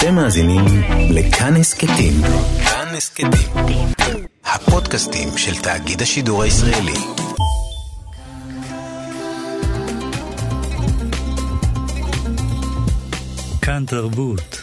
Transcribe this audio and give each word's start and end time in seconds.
אתם 0.00 0.14
מאזינים 0.14 0.64
לכאן 1.10 1.56
הסכתים. 1.56 2.12
כאן 2.64 2.94
הסכתים. 2.96 3.86
הפודקאסטים 4.44 5.28
של 5.36 5.62
תאגיד 5.62 6.02
השידור 6.02 6.42
הישראלי. 6.42 6.94
כאן 13.62 13.84
תרבות. 13.86 14.60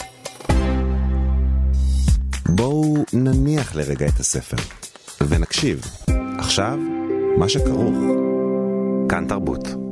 בואו 2.49 2.95
נניח 3.13 3.75
לרגע 3.75 4.07
את 4.07 4.19
הספר, 4.19 4.57
ונקשיב. 5.27 5.81
עכשיו, 6.39 6.77
מה 7.37 7.49
שכרוך. 7.49 7.95
כאן 9.09 9.25
תרבות. 9.27 9.86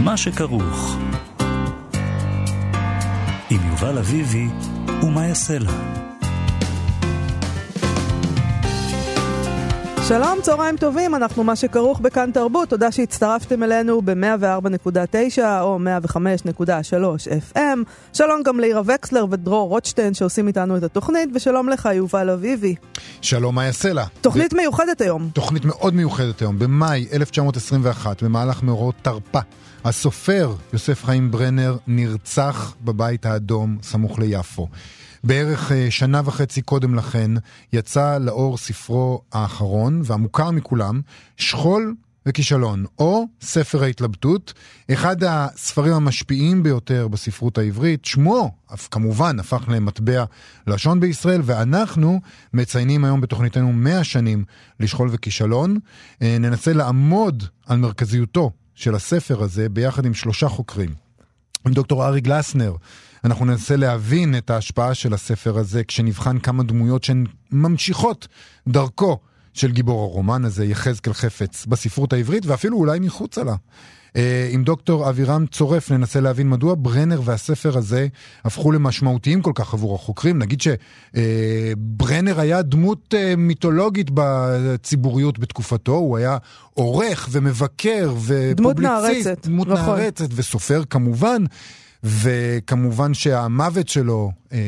מה 0.00 0.16
שכרוך. 0.16 0.96
עם 3.50 3.60
יובל 3.70 3.98
אביבי 3.98 4.46
ומה 5.02 5.26
יעשה 5.26 5.58
לה. 5.58 5.70
שלום, 10.08 10.38
צהריים 10.42 10.76
טובים, 10.76 11.14
אנחנו 11.14 11.44
מה 11.44 11.56
שכרוך 11.56 12.00
בכאן 12.00 12.30
תרבות, 12.30 12.68
תודה 12.68 12.92
שהצטרפתם 12.92 13.62
אלינו 13.62 14.02
ב-104.9 14.02 15.38
או 15.60 15.78
105.3 16.06 17.56
FM. 17.56 17.78
שלום 18.12 18.42
גם 18.42 18.60
לעירה 18.60 18.82
וקסלר 18.84 19.26
ודרור 19.30 19.68
רוטשטיין 19.68 20.14
שעושים 20.14 20.46
איתנו 20.46 20.76
את 20.76 20.82
התוכנית, 20.82 21.30
ושלום 21.34 21.68
לך 21.68 21.88
יובל 21.94 22.30
אביבי. 22.30 22.74
שלום, 23.20 23.54
מה 23.54 23.64
יעשה 23.64 23.92
לה? 23.92 24.04
תוכנית 24.20 24.52
ו... 24.54 24.56
מיוחדת 24.56 25.00
היום. 25.00 25.30
תוכנית 25.32 25.64
מאוד 25.64 25.94
מיוחדת 25.94 26.40
היום. 26.40 26.58
במאי 26.58 27.06
1921, 27.12 28.22
במהלך 28.22 28.62
מאורעות 28.62 28.94
תרפ"א, 29.02 29.40
הסופר 29.84 30.54
יוסף 30.72 31.04
חיים 31.04 31.30
ברנר 31.30 31.76
נרצח 31.86 32.74
בבית 32.84 33.26
האדום 33.26 33.78
סמוך 33.82 34.18
ליפו. 34.18 34.68
בערך 35.24 35.72
שנה 35.90 36.20
וחצי 36.24 36.62
קודם 36.62 36.94
לכן 36.94 37.30
יצא 37.72 38.18
לאור 38.18 38.58
ספרו 38.58 39.22
האחרון 39.32 40.02
והמוכר 40.04 40.50
מכולם, 40.50 41.00
שכול 41.36 41.94
וכישלון, 42.26 42.84
או 42.98 43.24
ספר 43.40 43.82
ההתלבטות, 43.82 44.52
אחד 44.92 45.24
הספרים 45.24 45.92
המשפיעים 45.92 46.62
ביותר 46.62 47.08
בספרות 47.08 47.58
העברית, 47.58 48.04
שמו, 48.04 48.50
אף 48.74 48.88
כמובן, 48.90 49.40
הפך 49.40 49.64
למטבע 49.68 50.24
לשון 50.66 51.00
בישראל, 51.00 51.40
ואנחנו 51.44 52.20
מציינים 52.54 53.04
היום 53.04 53.20
בתוכניתנו 53.20 53.72
100 53.72 54.04
שנים 54.04 54.44
לשכול 54.80 55.08
וכישלון. 55.12 55.78
ננסה 56.20 56.72
לעמוד 56.72 57.44
על 57.66 57.78
מרכזיותו 57.78 58.50
של 58.78 58.94
הספר 58.94 59.42
הזה 59.42 59.68
ביחד 59.68 60.06
עם 60.06 60.14
שלושה 60.14 60.48
חוקרים. 60.48 60.94
עם 61.66 61.72
דוקטור 61.72 62.06
ארי 62.06 62.20
גלסנר, 62.20 62.74
אנחנו 63.24 63.44
ננסה 63.44 63.76
להבין 63.76 64.38
את 64.38 64.50
ההשפעה 64.50 64.94
של 64.94 65.14
הספר 65.14 65.58
הזה 65.58 65.84
כשנבחן 65.84 66.38
כמה 66.38 66.62
דמויות 66.62 67.04
שהן 67.04 67.24
ממשיכות 67.52 68.28
דרכו 68.68 69.18
של 69.54 69.72
גיבור 69.72 70.02
הרומן 70.02 70.44
הזה, 70.44 70.64
יחזקאל 70.64 71.12
חפץ, 71.12 71.66
בספרות 71.66 72.12
העברית 72.12 72.46
ואפילו 72.46 72.78
אולי 72.78 72.98
מחוצה 72.98 73.44
לה. 73.44 73.54
עם 74.50 74.64
דוקטור 74.64 75.08
אבירם 75.08 75.46
צורף 75.46 75.90
ננסה 75.92 76.20
להבין 76.20 76.50
מדוע 76.50 76.74
ברנר 76.78 77.20
והספר 77.24 77.78
הזה 77.78 78.06
הפכו 78.44 78.72
למשמעותיים 78.72 79.42
כל 79.42 79.52
כך 79.54 79.74
עבור 79.74 79.94
החוקרים. 79.94 80.38
נגיד 80.38 80.60
שברנר 80.60 82.40
היה 82.40 82.62
דמות 82.62 83.14
מיתולוגית 83.36 84.10
בציבוריות 84.14 85.38
בתקופתו, 85.38 85.92
הוא 85.92 86.16
היה 86.16 86.36
עורך 86.74 87.28
ומבקר 87.32 88.14
ופובליציסט. 88.16 88.56
דמות 88.56 88.80
נערצת. 88.80 89.46
דמות 89.46 89.68
נכון. 89.68 89.98
נערצת 89.98 90.28
וסופר 90.34 90.82
כמובן. 90.90 91.44
וכמובן 92.04 93.14
שהמוות 93.14 93.88
שלו 93.88 94.30
אה, 94.52 94.58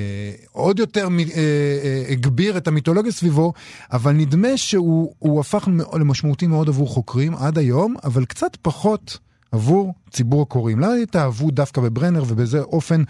עוד 0.53 0.79
יותר 0.79 1.09
אה, 1.09 1.25
אה, 1.37 2.05
הגביר 2.09 2.57
את 2.57 2.69
המיתולוגיה 2.69 3.13
סביבו, 3.13 3.53
אבל 3.93 4.13
נדמה 4.13 4.57
שהוא 4.57 5.41
הפך 5.41 5.69
למשמעותי 5.93 6.47
מאוד 6.47 6.69
עבור 6.69 6.89
חוקרים 6.89 7.35
עד 7.35 7.59
היום, 7.59 7.95
אבל 8.05 8.25
קצת 8.25 8.57
פחות 8.63 9.19
עבור 9.53 9.95
ציבור 10.11 10.43
הקוראים. 10.43 10.81
למה 10.81 10.95
התאהבו 10.95 11.51
דווקא 11.51 11.81
בברנר 11.81 12.23
ובזה 12.29 12.61
אופן... 12.61 13.03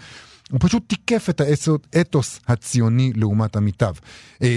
הוא 0.51 0.59
פשוט 0.61 0.83
תיקף 0.87 1.29
את 1.29 1.41
האתוס 1.95 2.39
הציוני 2.47 3.13
לעומת 3.15 3.55
עמיתיו. 3.55 3.95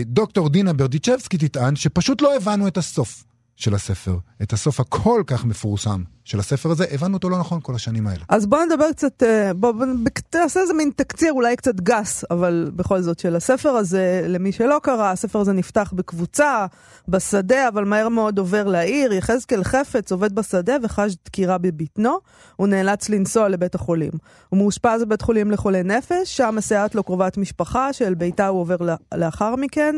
דוקטור 0.02 0.48
דינה 0.48 0.72
ברדיצ'בסקי 0.72 1.38
תטען 1.38 1.76
שפשוט 1.76 2.22
לא 2.22 2.36
הבנו 2.36 2.68
את 2.68 2.78
הסוף 2.78 3.24
של 3.56 3.74
הספר, 3.74 4.16
את 4.42 4.52
הסוף 4.52 4.80
הכל 4.80 5.22
כך 5.26 5.44
מפורסם 5.44 6.02
של 6.24 6.38
הספר 6.38 6.70
הזה, 6.70 6.84
הבנו 6.90 7.16
אותו 7.16 7.28
לא 7.28 7.38
נכון 7.38 7.60
כל 7.62 7.74
השנים 7.74 8.06
האלה. 8.06 8.24
אז 8.28 8.46
בוא 8.46 8.64
נדבר 8.64 8.92
קצת, 8.92 9.22
בוא, 9.56 9.72
בוא 9.72 9.86
נעשה 10.34 10.60
איזה 10.60 10.74
מין 10.74 10.90
תקציר 10.96 11.32
אולי 11.32 11.56
קצת 11.56 11.80
גס, 11.80 12.24
אבל 12.30 12.70
בכל 12.76 13.00
זאת 13.00 13.18
של 13.18 13.36
הספר 13.36 13.68
הזה, 13.68 14.24
למי 14.28 14.52
שלא 14.52 14.80
קרא, 14.82 15.10
הספר 15.10 15.38
הזה 15.38 15.52
נפתח 15.52 15.92
בקבוצה, 15.96 16.66
בשדה, 17.08 17.68
אבל 17.68 17.84
מהר 17.84 18.08
מאוד 18.08 18.38
עובר 18.38 18.64
לעיר, 18.64 19.12
יחזקאל 19.12 19.64
חפץ 19.64 20.12
עובד 20.12 20.34
בשדה 20.34 20.76
וחש 20.82 21.14
דקירה 21.24 21.58
בבטנו, 21.58 22.18
הוא 22.56 22.66
נאלץ 22.66 23.08
לנסוע 23.08 23.48
לבית 23.48 23.74
החולים. 23.74 24.12
הוא 24.48 24.58
מאושפז 24.58 25.02
בבית 25.04 25.22
חולים 25.22 25.50
לחולי 25.50 25.82
נפש, 25.82 26.36
שם 26.36 26.54
מסייעת 26.56 26.94
לו 26.94 27.02
קרובת 27.02 27.36
משפחה, 27.36 27.92
שאל 27.92 28.14
ביתה 28.14 28.46
הוא 28.46 28.60
עובר 28.60 28.76
לאחר 29.14 29.56
מכן, 29.56 29.94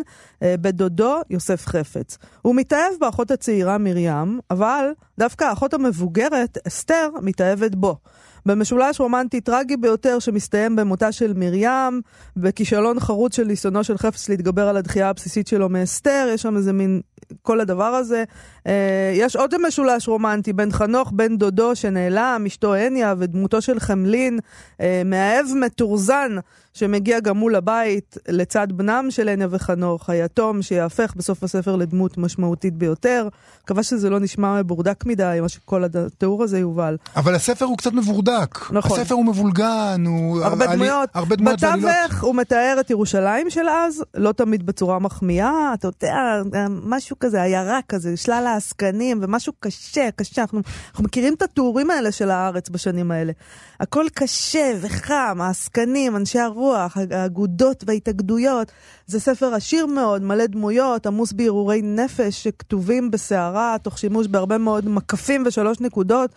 בית 0.60 0.74
דודו, 0.74 1.20
יוסף 1.30 1.66
חפץ. 1.66 2.18
הוא 2.42 2.54
מתאהב 2.54 2.92
באחות 3.00 3.30
הצעירה 3.30 3.78
מרים, 3.78 4.40
אבל 4.50 4.90
דווקא 5.18 5.44
האחות 5.44 5.74
המבוגרת, 5.74 6.58
אסתר, 6.66 7.10
מתאהבת 7.22 7.74
בו. 7.74 7.96
במשולש 8.46 9.00
רומנטי 9.00 9.40
טרגי 9.40 9.76
ביותר 9.76 10.18
שמסתיים 10.18 10.76
במותה 10.76 11.12
של 11.12 11.32
מרים, 11.36 12.00
בכישלון 12.36 13.00
חרוץ 13.00 13.36
של 13.36 13.44
ניסיונו 13.44 13.84
של 13.84 13.98
חפץ 13.98 14.28
להתגבר 14.28 14.68
על 14.68 14.76
הדחייה 14.76 15.08
הבסיסית 15.08 15.46
שלו 15.46 15.68
מאסתר, 15.68 16.28
יש 16.34 16.42
שם 16.42 16.56
איזה 16.56 16.72
מין, 16.72 17.00
כל 17.42 17.60
הדבר 17.60 17.84
הזה. 17.84 18.24
אה, 18.66 19.12
יש 19.14 19.36
עוד 19.36 19.66
משולש 19.66 20.08
רומנטי 20.08 20.52
בין 20.52 20.72
חנוך, 20.72 21.12
בן 21.12 21.36
דודו 21.36 21.76
שנעלם, 21.76 22.44
אשתו 22.46 22.74
הניה 22.74 23.14
ודמותו 23.18 23.62
של 23.62 23.80
חמלין, 23.80 24.38
אה, 24.80 25.02
מאהב 25.04 25.46
מתורזן. 25.60 26.36
שמגיע 26.76 27.20
גם 27.20 27.36
מול 27.36 27.54
הבית 27.54 28.16
לצד 28.28 28.66
בנם 28.72 29.06
של 29.10 29.28
הניה 29.28 29.48
וחנוך, 29.50 30.10
היתום 30.10 30.62
שיהפך 30.62 31.12
בסוף 31.16 31.42
הספר 31.42 31.76
לדמות 31.76 32.18
משמעותית 32.18 32.74
ביותר. 32.74 33.28
מקווה 33.64 33.82
שזה 33.82 34.10
לא 34.10 34.20
נשמע 34.20 34.62
מבורדק 34.62 35.06
מדי, 35.06 35.38
מה 35.42 35.48
שכל 35.48 35.84
התיאור 35.84 36.42
הזה 36.42 36.58
יובל. 36.58 36.96
אבל 37.16 37.34
הספר 37.34 37.64
הוא 37.64 37.78
קצת 37.78 37.92
מבורדק. 37.92 38.72
נכון. 38.72 39.00
הספר 39.00 39.14
הוא 39.14 39.24
מבולגן, 39.24 40.04
הוא... 40.06 40.42
הרבה 40.42 40.64
עלי... 40.64 40.76
דמויות. 40.76 41.08
הרבה 41.14 41.36
דמויות 41.36 41.60
בתווך 41.60 42.22
הוא 42.22 42.34
מתאר 42.34 42.76
את 42.80 42.90
ירושלים 42.90 43.50
של 43.50 43.68
אז, 43.68 44.04
לא 44.14 44.32
תמיד 44.32 44.66
בצורה 44.66 44.98
מחמיאה, 44.98 45.74
אתה 45.74 45.88
יודע, 45.88 46.42
משהו 46.68 47.16
כזה, 47.20 47.42
עיירה 47.42 47.78
כזה, 47.88 48.16
שלל 48.16 48.44
העסקנים, 48.46 49.18
ומשהו 49.22 49.52
קשה, 49.60 50.08
קשה. 50.16 50.42
אנחנו, 50.42 50.60
אנחנו 50.90 51.04
מכירים 51.04 51.34
את 51.34 51.42
התיאורים 51.42 51.90
האלה 51.90 52.12
של 52.12 52.30
הארץ 52.30 52.68
בשנים 52.68 53.10
האלה. 53.10 53.32
הכל 53.80 54.06
קשה 54.14 54.72
וחם, 54.80 55.38
העסקנים, 55.40 56.16
אנשי 56.16 56.38
הרוח, 56.38 56.65
האגודות 56.74 57.84
וההתאגדויות. 57.86 58.72
זה 59.06 59.20
ספר 59.20 59.54
עשיר 59.54 59.86
מאוד, 59.86 60.22
מלא 60.22 60.46
דמויות, 60.46 61.06
עמוס 61.06 61.32
בהרהורי 61.32 61.82
נפש 61.82 62.42
שכתובים 62.42 63.10
בסערה, 63.10 63.76
תוך 63.82 63.98
שימוש 63.98 64.26
בהרבה 64.26 64.58
מאוד 64.58 64.88
מקפים 64.88 65.42
ושלוש 65.46 65.80
נקודות, 65.80 66.30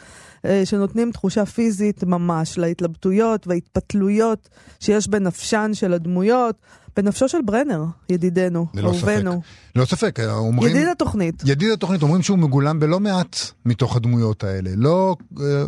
שנותנים 0.66 1.12
תחושה 1.12 1.46
פיזית 1.46 2.04
ממש 2.04 2.58
להתלבטויות 2.58 3.48
וההתפתלויות 3.48 4.50
שיש 4.80 5.08
בנפשן 5.08 5.72
של 5.74 5.94
הדמויות. 5.94 6.56
בנפשו 7.02 7.30
של 7.30 7.38
ברנר, 7.46 7.84
ידידנו, 8.10 8.66
אהובנו. 8.84 9.42
ללא 9.76 9.86
ספק, 9.86 10.20
אומרים... 10.30 10.76
ידיד 10.76 10.88
התוכנית. 10.88 11.44
ידיד 11.46 11.72
התוכנית, 11.72 12.02
אומרים 12.02 12.22
שהוא 12.22 12.38
מגולם 12.38 12.80
בלא 12.80 13.00
מעט 13.00 13.38
מתוך 13.66 13.96
הדמויות 13.96 14.44
האלה. 14.44 14.70
לא, 14.76 15.16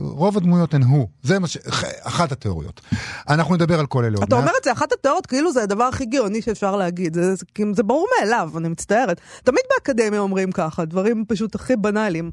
רוב 0.02 0.38
הדמויות 0.38 0.74
הן 0.74 0.84
הוא. 0.84 1.08
זה 1.24 1.40
מה 1.40 1.48
ש... 1.48 1.58
אחת 2.02 2.32
התיאוריות. 2.32 2.82
אנחנו 3.30 3.56
נדבר 3.56 3.80
על 3.80 3.86
כל 3.86 4.06
אלה 4.06 4.18
עוד 4.18 4.24
אתה 4.24 4.36
אומר 4.36 4.52
את 4.60 4.64
זה, 4.64 4.72
אחת 4.72 4.92
התיאוריות, 4.92 5.26
כאילו 5.26 5.52
זה 5.52 5.64
הדבר 5.64 5.84
הכי 5.84 6.06
גאוני 6.06 6.42
שאפשר 6.42 6.76
להגיד. 6.76 7.14
זה, 7.14 7.36
זה, 7.36 7.46
זה 7.76 7.84
ברור 7.84 8.08
מאליו, 8.20 8.52
אני 8.58 8.70
מצטערת. 8.70 9.22
תמיד 9.44 9.62
באקדמיה 9.70 10.20
אומרים 10.20 10.52
ככה, 10.52 10.86
דברים 10.86 11.26
פשוט 11.28 11.56
הכי 11.56 11.76
בנאליים. 11.76 12.32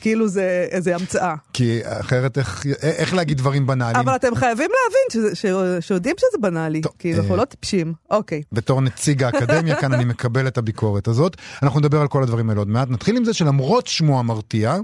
כאילו 0.00 0.28
זה 0.28 0.66
איזה 0.70 0.94
המצאה. 0.94 1.34
כי 1.52 1.80
אחרת 1.84 2.38
איך, 2.38 2.66
איך 2.82 3.14
להגיד 3.14 3.38
דברים 3.38 3.66
בנאליים? 3.66 3.96
אבל 3.96 4.16
אתם 4.16 4.34
חייבים 4.34 4.70
להבין 4.70 5.34
ש, 5.34 5.46
שיודעים 5.86 6.16
שזה 6.18 6.38
בנאלי, 6.40 6.80
כי 6.98 7.14
אנחנו 7.14 7.36
לא 7.36 7.44
טיפשים. 7.44 7.94
אוקיי. 8.10 8.42
בתור 8.52 8.80
נציג 8.80 9.22
האקדמיה 9.22 9.76
כאן 9.80 9.92
אני 9.92 10.04
מקבל 10.14 10.46
את 10.46 10.58
הביקורת 10.58 11.08
הזאת. 11.08 11.36
אנחנו 11.62 11.80
נדבר 11.80 12.00
על 12.00 12.08
כל 12.08 12.22
הדברים 12.22 12.50
האלה 12.50 12.60
עוד 12.60 12.68
מעט. 12.68 12.90
נתחיל 12.90 13.16
עם 13.16 13.24
זה 13.24 13.32
שלמרות 13.34 13.86
שמו 13.86 14.18
המרתיע, 14.18 14.76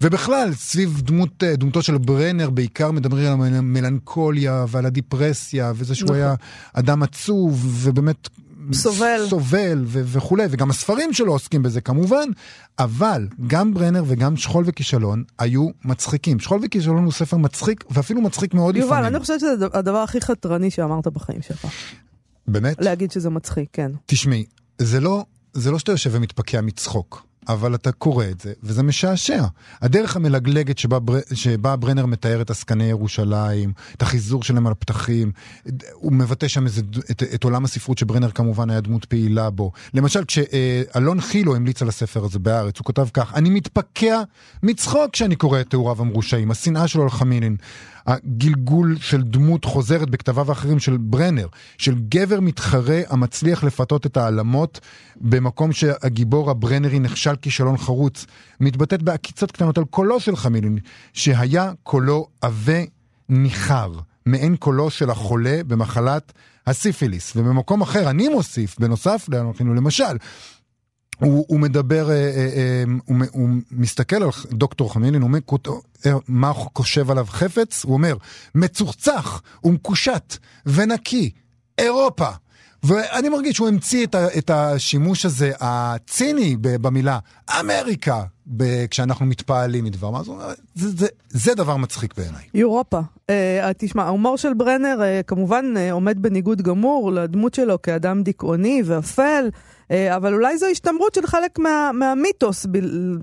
ובכלל, 0.00 0.52
סביב 0.54 1.00
דמות, 1.00 1.44
דמותו 1.44 1.82
של 1.82 1.98
ברנר, 1.98 2.50
בעיקר 2.50 2.90
מדברים 2.90 3.40
על 3.40 3.54
המלנכוליה 3.54 4.64
ועל 4.68 4.86
הדיפרסיה, 4.86 5.72
וזה 5.76 5.94
שהוא 5.94 6.14
היה 6.14 6.34
אדם 6.72 7.02
עצוב, 7.02 7.66
ובאמת 7.82 8.28
סובל. 8.72 9.26
סובל 9.28 9.82
ו- 9.86 10.02
וכולי, 10.04 10.46
וגם 10.50 10.70
הספרים 10.70 11.12
שלו 11.12 11.32
עוסקים 11.32 11.62
בזה 11.62 11.80
כמובן, 11.80 12.28
אבל 12.78 13.28
גם 13.46 13.74
ברנר 13.74 14.04
וגם 14.06 14.36
שכול 14.36 14.64
וכישלון 14.66 15.24
היו 15.38 15.68
מצחיקים. 15.84 16.40
שכול 16.40 16.60
וכישלון 16.62 17.04
הוא 17.04 17.12
ספר 17.12 17.36
מצחיק, 17.36 17.84
ואפילו 17.90 18.20
מצחיק 18.20 18.54
מאוד 18.54 18.76
יובל, 18.76 18.86
לפעמים. 18.92 19.14
אני 19.14 19.20
חושבת 19.20 19.40
שזה 19.40 19.66
הדבר 19.72 19.98
הכי 19.98 20.20
חתרני 20.20 20.70
שאמרת 20.70 21.06
בחיים 21.06 21.42
שלך. 21.42 21.66
באמת? 22.48 22.76
להגיד 22.80 23.10
שזה 23.10 23.30
מצחיק, 23.30 23.68
כן. 23.72 23.90
תשמעי, 24.06 24.44
זה 24.78 25.00
לא, 25.00 25.24
זה 25.52 25.70
לא 25.70 25.78
שאתה 25.78 25.92
יושב 25.92 26.10
ומתפקע 26.12 26.60
מצחוק, 26.60 27.26
אבל 27.48 27.74
אתה 27.74 27.92
קורא 27.92 28.24
את 28.24 28.40
זה, 28.40 28.52
וזה 28.62 28.82
משעשע. 28.82 29.44
הדרך 29.82 30.16
המלגלגת 30.16 30.78
שבה, 30.78 30.98
בר, 30.98 31.18
שבה 31.34 31.76
ברנר 31.76 32.06
מתאר 32.06 32.40
את 32.40 32.50
עסקני 32.50 32.84
ירושלים, 32.84 33.72
את 33.96 34.02
החיזור 34.02 34.42
שלהם 34.42 34.66
על 34.66 34.72
הפתחים, 34.72 35.32
הוא 35.92 36.12
מבטא 36.12 36.48
שם 36.48 36.66
איזה, 36.66 36.82
את, 37.10 37.22
את 37.34 37.44
עולם 37.44 37.64
הספרות 37.64 37.98
שברנר 37.98 38.30
כמובן 38.30 38.70
היה 38.70 38.80
דמות 38.80 39.04
פעילה 39.04 39.50
בו. 39.50 39.72
למשל, 39.94 40.24
כשאלון 40.24 41.20
חילו 41.20 41.56
המליץ 41.56 41.82
על 41.82 41.88
הספר 41.88 42.24
הזה 42.24 42.38
בהארץ, 42.38 42.78
הוא 42.78 42.84
כותב 42.84 43.08
כך, 43.12 43.34
אני 43.34 43.50
מתפקע 43.50 44.22
מצחוק 44.62 45.10
כשאני 45.12 45.36
קורא 45.36 45.60
את 45.60 45.70
תיאוריו 45.70 46.00
המרושעים, 46.00 46.50
השנאה 46.50 46.88
שלו 46.88 47.02
על 47.02 47.10
חמינין. 47.10 47.56
הגלגול 48.08 48.96
של 49.00 49.22
דמות 49.22 49.64
חוזרת 49.64 50.10
בכתביו 50.10 50.48
האחרים 50.48 50.78
של 50.78 50.96
ברנר, 50.96 51.46
של 51.78 51.94
גבר 52.08 52.40
מתחרה 52.40 53.00
המצליח 53.08 53.64
לפתות 53.64 54.06
את 54.06 54.16
העלמות 54.16 54.80
במקום 55.16 55.72
שהגיבור 55.72 56.50
הברנרי 56.50 56.98
נכשל 56.98 57.36
כישלון 57.36 57.76
חרוץ, 57.76 58.26
מתבטאת 58.60 59.02
בעקיצות 59.02 59.52
קטנות 59.52 59.78
על 59.78 59.84
קולו 59.84 60.20
של 60.20 60.36
חמילין, 60.36 60.78
שהיה 61.12 61.72
קולו 61.82 62.26
עבה 62.40 62.82
ניחר, 63.28 63.92
מעין 64.26 64.56
קולו 64.56 64.90
של 64.90 65.10
החולה 65.10 65.60
במחלת 65.66 66.32
הסיפיליס. 66.66 67.32
ובמקום 67.36 67.80
אחר 67.80 68.10
אני 68.10 68.28
מוסיף, 68.28 68.78
בנוסף 68.78 69.26
למשל, 69.58 70.16
הוא, 71.20 71.44
הוא 71.48 71.60
מדבר, 71.60 72.10
אה, 72.10 72.14
אה, 72.14 72.48
אה, 72.56 72.84
הוא, 73.04 73.16
הוא 73.32 73.48
מסתכל 73.70 74.22
על 74.22 74.28
דוקטור 74.50 74.92
חמינין, 74.92 75.22
הוא 75.22 75.30
אומר, 75.30 76.18
מה 76.28 76.52
חושב 76.52 77.10
עליו 77.10 77.26
חפץ? 77.28 77.84
הוא 77.84 77.92
אומר, 77.94 78.16
מצוחצח 78.54 79.42
ומקושט 79.64 80.36
ונקי, 80.66 81.30
אירופה. 81.78 82.28
ואני 82.82 83.28
מרגיש 83.28 83.56
שהוא 83.56 83.68
המציא 83.68 84.06
את, 84.06 84.14
ה, 84.14 84.26
את 84.38 84.50
השימוש 84.50 85.24
הזה, 85.24 85.52
הציני 85.60 86.56
במילה 86.60 87.18
אמריקה, 87.60 88.22
ב, 88.46 88.86
כשאנחנו 88.86 89.26
מתפעלים 89.26 89.84
מדבר 89.84 90.10
מה, 90.10 90.22
זה, 90.22 90.90
זה, 90.90 91.06
זה 91.28 91.54
דבר 91.54 91.76
מצחיק 91.76 92.14
בעיניי. 92.16 92.44
אירופה. 92.54 93.00
Uh, 93.00 93.32
תשמע, 93.78 94.04
ההומור 94.04 94.36
של 94.36 94.54
ברנר 94.54 94.98
uh, 95.00 95.22
כמובן 95.22 95.74
uh, 95.76 95.92
עומד 95.92 96.22
בניגוד 96.22 96.62
גמור 96.62 97.12
לדמות 97.12 97.54
שלו 97.54 97.82
כאדם 97.82 98.22
דיכאוני 98.22 98.82
ואפל. 98.84 99.48
אה, 99.90 100.16
אבל 100.16 100.34
אולי 100.34 100.58
זו 100.58 100.66
השתמרות 100.66 101.14
של 101.14 101.26
חלק 101.26 101.58
מה, 101.58 101.90
מהמיתוס 101.94 102.66
ב, 102.66 102.78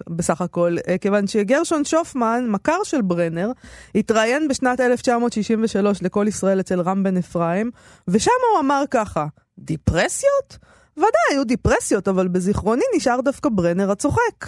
בסך 0.10 0.42
הכל, 0.42 0.76
אה, 0.88 0.98
כיוון 0.98 1.28
שגרשון 1.28 1.86
שופמן, 1.86 2.46
מכר 2.50 2.84
של 2.84 3.02
ברנר, 3.02 3.52
התראיין 3.96 4.48
בשנת 4.48 4.80
1963 4.80 6.02
לכל 6.02 6.26
ישראל 6.28 6.60
אצל 6.60 6.82
רם 6.82 7.04
בן 7.04 7.18
אפרים, 7.18 7.72
ושם 8.08 8.32
הוא 8.52 8.60
אמר 8.60 8.84
ככה, 8.92 9.26
דיפרסיות? 9.60 10.58
ודאי, 10.98 11.10
היו 11.32 11.44
דיפרסיות, 11.44 12.08
אבל 12.08 12.28
בזיכרוני 12.28 12.84
נשאר 12.96 13.22
דווקא 13.22 13.50
ברנר 13.50 13.92
הצוחק. 13.92 14.46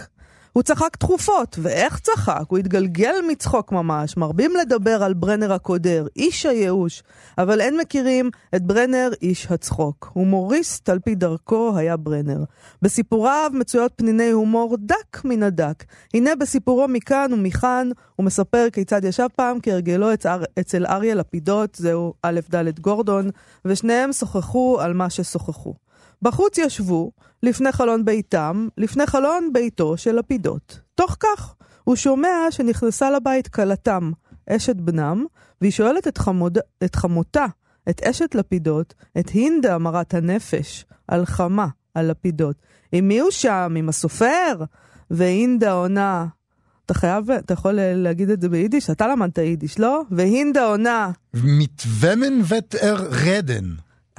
הוא 0.54 0.64
צחק 0.64 0.96
תכופות, 0.96 1.60
ואיך 1.62 2.00
צחק? 2.00 2.44
הוא 2.48 2.58
התגלגל 2.58 3.16
מצחוק 3.28 3.72
ממש, 3.72 4.18
מרבים 4.18 4.52
לדבר 4.62 5.04
על 5.04 5.14
ברנר 5.14 5.54
הקודר, 5.54 6.08
איש 6.16 6.46
הייאוש, 6.46 7.04
אבל 7.38 7.62
אין 7.62 7.78
מכירים 7.78 8.30
את 8.56 8.64
ברנר 8.64 9.10
איש 9.22 9.48
הצחוק. 9.52 10.12
הומוריסט 10.14 10.90
על 10.90 11.00
פי 11.00 11.16
דרכו 11.16 11.78
היה 11.78 11.98
ברנר. 11.98 12.44
בסיפוריו 12.82 13.52
מצויות 13.54 13.92
פניני 13.96 14.32
הומור 14.32 14.78
דק 14.80 15.26
מן 15.26 15.44
הדק. 15.44 15.84
הנה 16.14 16.36
בסיפורו 16.36 16.88
מכאן 16.88 17.34
ומכאן, 17.34 17.90
הוא 18.16 18.26
מספר 18.26 18.68
כיצד 18.74 19.04
ישב 19.04 19.28
פעם 19.36 19.58
כהרגלו 19.64 20.08
אצל 20.60 20.86
אריה 20.86 21.16
לפידות, 21.16 21.76
זהו 21.76 22.14
א' 22.24 22.40
ד' 22.56 22.80
גורדון, 22.80 23.30
ושניהם 23.66 24.14
שוחחו 24.14 24.78
על 24.82 24.94
מה 24.94 25.10
ששוחחו. 25.10 25.74
בחוץ 26.22 26.58
ישבו, 26.58 27.12
לפני 27.44 27.72
חלון 27.72 28.06
ביתם, 28.06 28.68
לפני 28.78 29.08
חלון 29.08 29.54
ביתו 29.54 29.98
של 29.98 30.16
לפידות. 30.16 30.80
תוך 30.96 31.18
כך, 31.19 31.56
הוא 31.84 31.96
שומע 31.96 32.38
שנכנסה 32.50 33.12
לבית 33.12 33.48
כלתם, 33.48 34.12
אשת 34.50 34.75
בנם, 34.75 35.25
והיא 35.62 35.72
שואלת 35.72 36.08
את, 36.08 36.18
חמוד, 36.18 36.58
את 36.84 36.96
חמותה, 36.96 37.46
את 37.90 38.04
אשת 38.04 38.36
לפידות, 38.36 38.94
את 39.19 39.30
הינדה 39.30 39.78
מרת 39.78 40.14
הנפש, 40.14 40.86
על 41.08 41.25
חמה, 41.25 41.68
על 41.94 42.12
לפידות. 42.12 42.56
עם 42.92 43.08
מי 43.08 43.19
הוא 43.19 43.31
שם? 43.31 43.75
עם 43.78 43.90
הסופר? 43.90 44.64
והינדה 45.12 45.72
עונה, 45.72 46.25
אתה 46.88 46.94
חייב, 46.94 47.31
אתה 47.31 47.54
יכול 47.54 47.72
להגיד 47.75 48.30
את 48.30 48.42
זה 48.42 48.50
ביידיש? 48.50 48.90
אתה 48.90 49.08
למדת 49.08 49.38
יידיש, 49.38 49.80
לא? 49.80 50.02
והינדה 50.12 50.66
עונה. 50.66 51.12
מתוומן 51.34 52.42
ותר 52.48 52.96
רדן. 52.96 53.66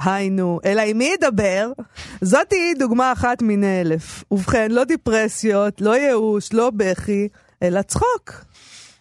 היינו, 0.05 0.59
אלא 0.65 0.81
עם 0.81 0.97
מי 0.97 1.13
ידבר? 1.13 1.71
זאת 2.21 2.51
היא 2.51 2.75
דוגמה 2.79 3.11
אחת 3.11 3.41
מיני 3.41 3.81
אלף. 3.81 4.23
ובכן, 4.31 4.71
לא 4.71 4.83
דיפרסיות, 4.83 5.81
לא 5.81 5.97
ייאוש, 5.97 6.53
לא 6.53 6.71
בכי, 6.75 7.27
אלא 7.63 7.81
צחוק. 7.81 8.45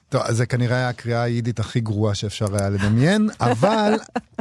טוב, 0.09 0.23
אז 0.25 0.37
זה 0.37 0.47
כנראה 0.47 0.89
הקריאה 0.89 1.23
היידית 1.23 1.61
הכי 1.61 1.81
גרועה 1.81 2.15
שאפשר 2.15 2.57
היה 2.57 2.69
לדמיין, 2.69 3.29
אבל 3.41 3.95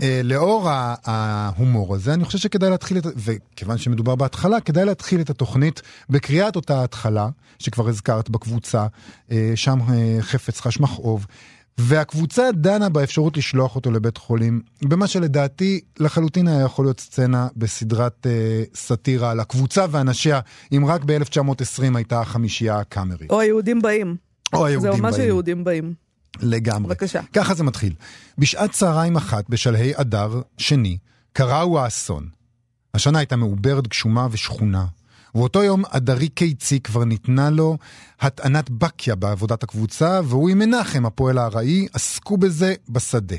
אה, 0.03 0.21
לאור 0.23 0.69
ההומור 1.05 1.95
הזה, 1.95 2.13
אני 2.13 2.25
חושב 2.25 2.37
שכדאי 2.37 2.69
להתחיל 2.69 2.97
את, 2.97 3.05
וכיוון 3.15 3.77
שמדובר 3.77 4.15
בהתחלה, 4.15 4.61
כדאי 4.61 4.85
להתחיל 4.85 5.21
את 5.21 5.29
התוכנית 5.29 5.81
בקריאת 6.09 6.55
אותה 6.55 6.83
התחלה, 6.83 7.29
שכבר 7.59 7.87
הזכרת 7.87 8.29
בקבוצה, 8.29 8.87
אה, 9.31 9.51
שם 9.55 9.79
אה, 9.89 10.17
חפץ 10.21 10.59
חש 10.59 10.79
מכאוב. 10.79 11.25
והקבוצה 11.77 12.51
דנה 12.53 12.89
באפשרות 12.89 13.37
לשלוח 13.37 13.75
אותו 13.75 13.91
לבית 13.91 14.17
חולים, 14.17 14.61
במה 14.83 15.07
שלדעתי 15.07 15.81
לחלוטין 15.99 16.47
היה 16.47 16.61
יכול 16.61 16.85
להיות 16.85 16.99
סצנה 16.99 17.47
בסדרת 17.55 18.27
אה, 18.27 18.63
סאטירה 18.75 19.31
על 19.31 19.39
הקבוצה 19.39 19.85
ואנשיה, 19.91 20.39
אם 20.71 20.85
רק 20.85 21.01
ב-1920 21.05 21.95
הייתה 21.95 22.21
החמישייה 22.21 22.79
הקאמרית. 22.79 23.29
או 23.31 23.39
היהודים 23.39 23.81
באים. 23.81 24.15
או 24.53 24.65
היהודים 24.65 24.91
באים. 24.91 25.03
זה 25.03 25.07
ממש 25.07 25.19
היהודים 25.19 25.63
באים. 25.63 25.93
לגמרי. 26.41 26.87
בבקשה. 26.89 27.21
ככה 27.33 27.53
זה 27.53 27.63
מתחיל. 27.63 27.93
בשעת 28.37 28.71
צהריים 28.71 29.15
אחת, 29.15 29.49
בשלהי 29.49 29.91
אדר 29.95 30.41
שני, 30.57 30.97
קראו 31.33 31.79
האסון. 31.79 32.29
השנה 32.93 33.19
הייתה 33.19 33.35
מעוברת, 33.35 33.87
גשומה 33.87 34.27
ושכונה. 34.31 34.85
ובאותו 35.35 35.63
יום 35.63 35.83
אדרי 35.89 36.29
קיצי 36.29 36.79
כבר 36.79 37.03
ניתנה 37.03 37.49
לו 37.49 37.77
הטענת 38.21 38.69
בקיה 38.69 39.15
בעבודת 39.15 39.63
הקבוצה, 39.63 40.21
והוא 40.25 40.49
עם 40.49 40.59
מנחם, 40.59 41.05
הפועל 41.05 41.37
הארעי, 41.37 41.87
עסקו 41.93 42.37
בזה 42.37 42.73
בשדה. 42.89 43.35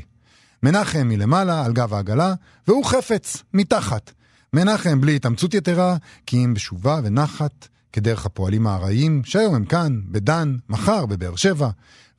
מנחם 0.63 1.07
מלמעלה, 1.07 1.65
על 1.65 1.73
גב 1.73 1.93
העגלה, 1.93 2.33
והוא 2.67 2.85
חפץ, 2.85 3.43
מתחת. 3.53 4.11
מנחם 4.53 5.01
בלי 5.01 5.15
התאמצות 5.15 5.53
יתרה, 5.53 5.97
כי 6.25 6.45
אם 6.45 6.53
בשובה 6.53 6.99
ונחת, 7.03 7.67
כדרך 7.93 8.25
הפועלים 8.25 8.67
הארעיים, 8.67 9.21
שהיום 9.25 9.55
הם 9.55 9.65
כאן, 9.65 10.01
בדן, 10.05 10.57
מחר 10.69 11.05
בבאר 11.05 11.35
שבע. 11.35 11.69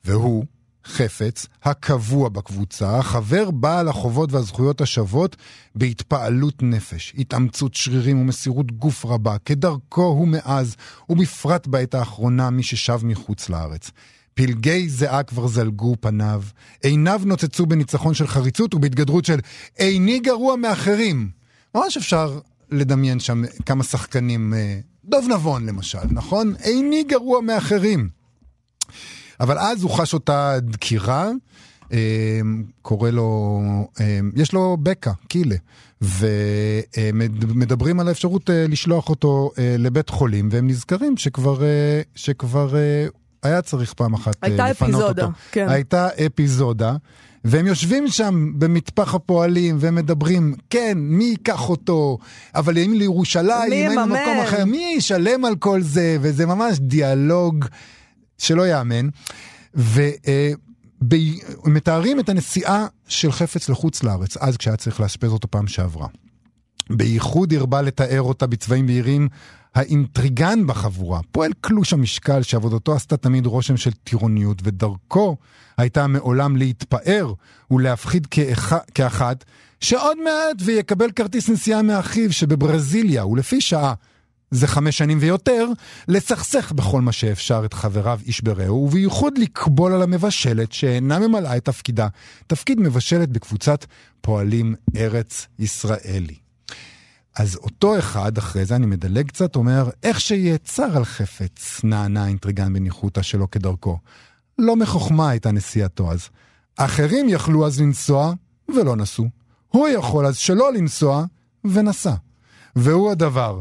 והוא, 0.05 0.45
חפץ, 0.85 1.47
הקבוע 1.63 2.29
בקבוצה, 2.29 2.97
החבר 2.97 3.51
בעל 3.51 3.87
החובות 3.87 4.31
והזכויות 4.31 4.81
השוות 4.81 5.35
בהתפעלות 5.75 6.63
נפש, 6.63 7.13
התאמצות 7.17 7.73
שרירים 7.73 8.19
ומסירות 8.19 8.71
גוף 8.71 9.05
רבה, 9.05 9.37
כדרכו 9.45 10.03
הוא 10.03 10.27
מאז, 10.27 10.75
ובפרט 11.09 11.67
בעת 11.67 11.95
האחרונה 11.95 12.49
מי 12.49 12.63
ששב 12.63 12.99
מחוץ 13.03 13.49
לארץ. 13.49 13.91
פלגי 14.33 14.89
זיעה 14.89 15.23
כבר 15.23 15.47
זלגו 15.47 15.95
פניו, 15.99 16.43
עיניו 16.83 17.21
נוצצו 17.25 17.65
בניצחון 17.65 18.13
של 18.13 18.27
חריצות 18.27 18.73
ובהתגדרות 18.73 19.25
של 19.25 19.39
איני 19.79 20.19
גרוע 20.19 20.55
מאחרים. 20.55 21.29
ממש 21.75 21.97
אפשר 21.97 22.39
לדמיין 22.71 23.19
שם 23.19 23.43
כמה 23.65 23.83
שחקנים, 23.83 24.53
אה, 24.53 24.79
דוב 25.05 25.25
נבון 25.29 25.65
למשל, 25.65 26.05
נכון? 26.11 26.53
איני 26.63 27.03
גרוע 27.03 27.41
מאחרים. 27.41 28.20
אבל 29.41 29.57
אז 29.59 29.83
הוא 29.83 29.91
חש 29.91 30.13
אותה 30.13 30.55
דקירה, 30.61 31.29
אה, 31.93 32.39
קורא 32.81 33.09
לו, 33.09 33.59
אה, 33.99 34.19
יש 34.35 34.53
לו 34.53 34.77
בקע, 34.83 35.11
קילה, 35.27 35.55
ומדברים 36.01 37.99
על 37.99 38.07
האפשרות 38.07 38.49
אה, 38.49 38.65
לשלוח 38.67 39.09
אותו 39.09 39.51
לבית 39.79 40.09
חולים, 40.09 40.49
והם 40.51 40.67
נזכרים 40.67 41.17
שכבר, 41.17 41.61
שכבר 42.15 42.75
היה 43.43 43.61
צריך 43.61 43.93
פעם 43.93 44.13
אחת 44.13 44.35
הייתה 44.41 44.69
לפנות 44.69 44.89
אפיזודה, 44.89 45.23
אותו. 45.23 45.33
כן. 45.51 45.69
הייתה 45.69 46.07
אפיזודה. 46.25 46.95
והם 47.45 47.67
יושבים 47.67 48.07
שם 48.07 48.51
במטפח 48.59 49.15
הפועלים 49.15 49.77
ומדברים, 49.79 50.55
כן, 50.69 50.97
מי 50.97 51.23
ייקח 51.23 51.69
אותו, 51.69 52.17
אבל 52.55 52.77
אם 52.77 52.93
לירושלים, 52.93 53.73
אם 53.73 53.73
אין 53.73 53.91
יממן? 53.91 54.09
מקום 54.09 54.39
אחר, 54.43 54.65
מי 54.65 54.93
ישלם 54.97 55.45
על 55.45 55.55
כל 55.55 55.81
זה, 55.81 56.17
וזה 56.21 56.45
ממש 56.45 56.79
דיאלוג 56.79 57.65
שלא 58.41 58.67
יאמן. 58.67 59.09
ומתארים 61.65 62.19
את 62.19 62.29
הנסיעה 62.29 62.87
של 63.07 63.31
חפץ 63.31 63.69
לחוץ 63.69 64.03
לארץ, 64.03 64.37
אז 64.37 64.57
כשהיה 64.57 64.77
צריך 64.77 64.99
לאשפז 64.99 65.31
אותו 65.31 65.47
פעם 65.51 65.67
שעברה. 65.67 66.07
בייחוד 66.89 67.53
הרבה 67.53 67.81
לתאר 67.81 68.21
אותה 68.21 68.47
בצבעים 68.47 68.87
בהירים 68.87 69.27
האינטריגן 69.75 70.67
בחבורה, 70.67 71.19
פועל 71.31 71.51
קלוש 71.61 71.93
המשקל 71.93 72.41
שעבודתו 72.41 72.95
עשתה 72.95 73.17
תמיד 73.17 73.45
רושם 73.45 73.77
של 73.77 73.91
טירוניות, 73.91 74.61
ודרכו 74.63 75.37
הייתה 75.77 76.07
מעולם 76.07 76.57
להתפאר 76.57 77.33
ולהפחיד 77.71 78.25
כאח... 78.25 78.73
כאחת, 78.93 79.43
שעוד 79.79 80.17
מעט 80.23 80.61
ויקבל 80.65 81.11
כרטיס 81.11 81.49
נסיעה 81.49 81.81
מאחיו 81.81 82.31
שבברזיליה, 82.31 83.25
ולפי 83.25 83.61
שעה, 83.61 83.93
זה 84.51 84.67
חמש 84.67 84.97
שנים 84.97 85.17
ויותר, 85.21 85.67
לסכסך 86.07 86.71
בכל 86.71 87.01
מה 87.01 87.11
שאפשר 87.11 87.61
את 87.65 87.73
חבריו 87.73 88.19
איש 88.25 88.41
ברעהו, 88.41 88.85
ובייחוד 88.85 89.37
לקבול 89.37 89.93
על 89.93 90.01
המבשלת 90.01 90.71
שאינה 90.71 91.19
ממלאה 91.19 91.57
את 91.57 91.65
תפקידה, 91.65 92.07
תפקיד 92.47 92.79
מבשלת 92.79 93.29
בקבוצת 93.29 93.85
פועלים 94.21 94.75
ארץ 94.95 95.47
ישראלי. 95.59 96.35
אז 97.37 97.55
אותו 97.55 97.99
אחד, 97.99 98.37
אחרי 98.37 98.65
זה 98.65 98.75
אני 98.75 98.85
מדלג 98.85 99.27
קצת, 99.27 99.55
אומר, 99.55 99.89
איך 100.03 100.21
שיהיה 100.21 100.57
צר 100.57 100.97
על 100.97 101.05
חפץ, 101.05 101.81
נענה 101.83 102.27
אינטריגן 102.27 102.73
בניחותא 102.73 103.21
שלא 103.21 103.47
כדרכו. 103.51 103.97
לא 104.57 104.75
מחוכמה 104.75 105.29
הייתה 105.29 105.51
נסיעתו 105.51 106.11
אז. 106.11 106.29
אחרים 106.77 107.29
יכלו 107.29 107.67
אז 107.67 107.81
לנסוע, 107.81 108.33
ולא 108.75 108.95
נסעו. 108.95 109.25
הוא 109.67 109.87
יכול 109.87 110.25
אז 110.25 110.37
שלא 110.37 110.73
לנסוע, 110.73 111.25
ונסע. 111.65 112.13
והוא 112.75 113.11
הדבר, 113.11 113.59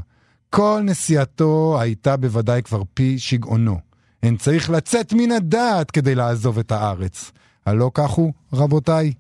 כל 0.51 0.81
נסיעתו 0.85 1.79
הייתה 1.81 2.17
בוודאי 2.17 2.63
כבר 2.63 2.83
פי 2.95 3.19
שגעונו. 3.19 3.79
אין 4.23 4.37
צריך 4.37 4.71
לצאת 4.71 5.13
מן 5.13 5.33
הדעת 5.33 5.91
כדי 5.91 6.15
לעזוב 6.15 6.59
את 6.59 6.73
הארץ. 6.73 7.33
הלא 7.67 7.91
כך 7.95 8.11
הוא, 8.11 8.33
רבותיי. 8.53 9.13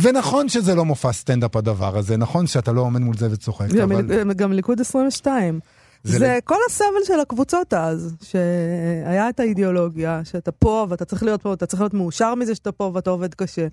ונכון 0.00 0.48
שזה 0.48 0.74
לא 0.74 0.84
מופע 0.84 1.12
סטנדאפ 1.12 1.56
הדבר 1.56 1.98
הזה, 1.98 2.16
נכון 2.16 2.46
שאתה 2.46 2.72
לא 2.72 2.80
עומד 2.80 3.00
מול 3.00 3.16
זה 3.16 3.28
וצוחק, 3.30 3.68
גם, 3.70 3.92
אבל... 3.92 4.32
גם 4.32 4.52
ליכוד 4.52 4.80
22. 4.80 5.60
זה 6.04 6.18
זה, 6.18 6.36
ל- 6.36 6.40
כל 6.44 6.56
הסבל 6.70 7.04
של 7.04 7.20
הקבוצות 7.20 7.74
אז, 7.74 8.16
שהיה 8.22 9.28
את 9.28 9.40
האידיאולוגיה, 9.40 10.20
שאתה 10.24 10.52
פה 10.52 10.86
ואתה 10.88 11.04
צריך 11.04 11.22
להיות 11.22 11.42
פה, 11.42 11.52
אתה 11.52 11.66
צריך 11.66 11.80
להיות 11.82 11.94
מאושר 11.94 12.34
מזה 12.34 12.54
שאתה 12.54 12.72
פה 12.72 12.90
ואתה 12.94 13.10
עובד 13.10 13.34
קשה. 13.34 13.66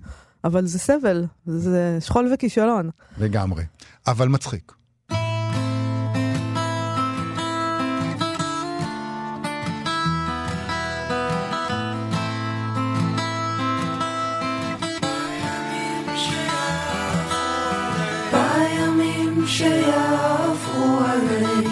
אבל 0.44 0.66
זה 0.66 0.78
סבל, 0.78 1.24
זה 1.46 1.96
שכול 2.00 2.30
וכישלון. 2.34 2.90
לגמרי. 3.18 3.64
אבל 4.06 4.28
מצחיק. 4.28 4.72
burning. 21.40 21.69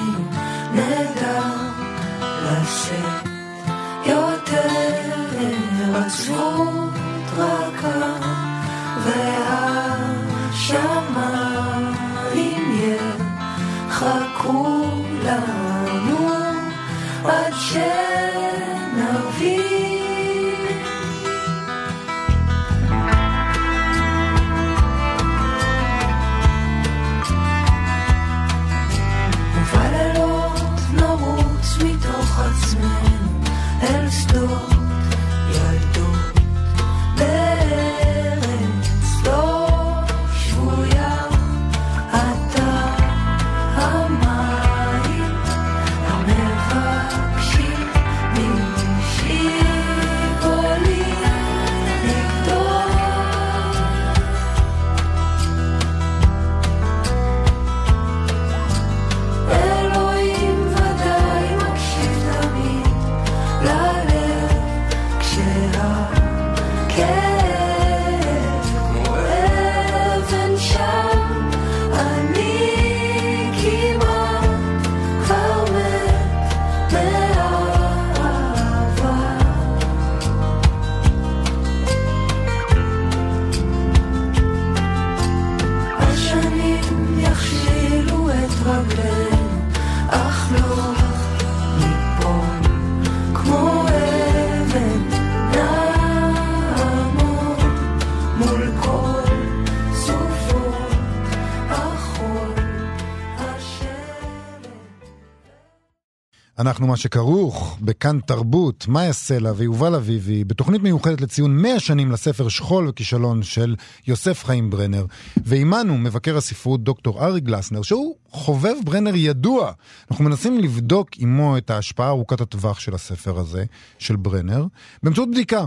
אנחנו 106.78 106.88
מה 106.88 106.96
שכרוך 106.96 107.78
בכאן 107.80 108.18
תרבות, 108.20 108.88
מאיה 108.88 109.12
סלע 109.12 109.52
ויובל 109.56 109.94
אביבי, 109.94 110.44
בתוכנית 110.44 110.82
מיוחדת 110.82 111.20
לציון 111.20 111.56
100 111.56 111.80
שנים 111.80 112.12
לספר 112.12 112.48
שכול 112.48 112.88
וכישלון 112.88 113.42
של 113.42 113.76
יוסף 114.06 114.44
חיים 114.44 114.70
ברנר, 114.70 115.06
ועימנו 115.36 115.98
מבקר 115.98 116.36
הספרות 116.36 116.84
דוקטור 116.84 117.24
ארי 117.24 117.40
גלסנר, 117.40 117.82
שהוא 117.82 118.16
חובב 118.30 118.74
ברנר 118.84 119.14
ידוע. 119.14 119.72
אנחנו 120.10 120.24
מנסים 120.24 120.58
לבדוק 120.58 121.08
עמו 121.18 121.58
את 121.58 121.70
ההשפעה 121.70 122.08
ארוכת 122.08 122.40
הטווח 122.40 122.80
של 122.80 122.94
הספר 122.94 123.38
הזה, 123.38 123.64
של 123.98 124.16
ברנר, 124.16 124.66
באמצעות 125.02 125.30
בדיקה. 125.30 125.64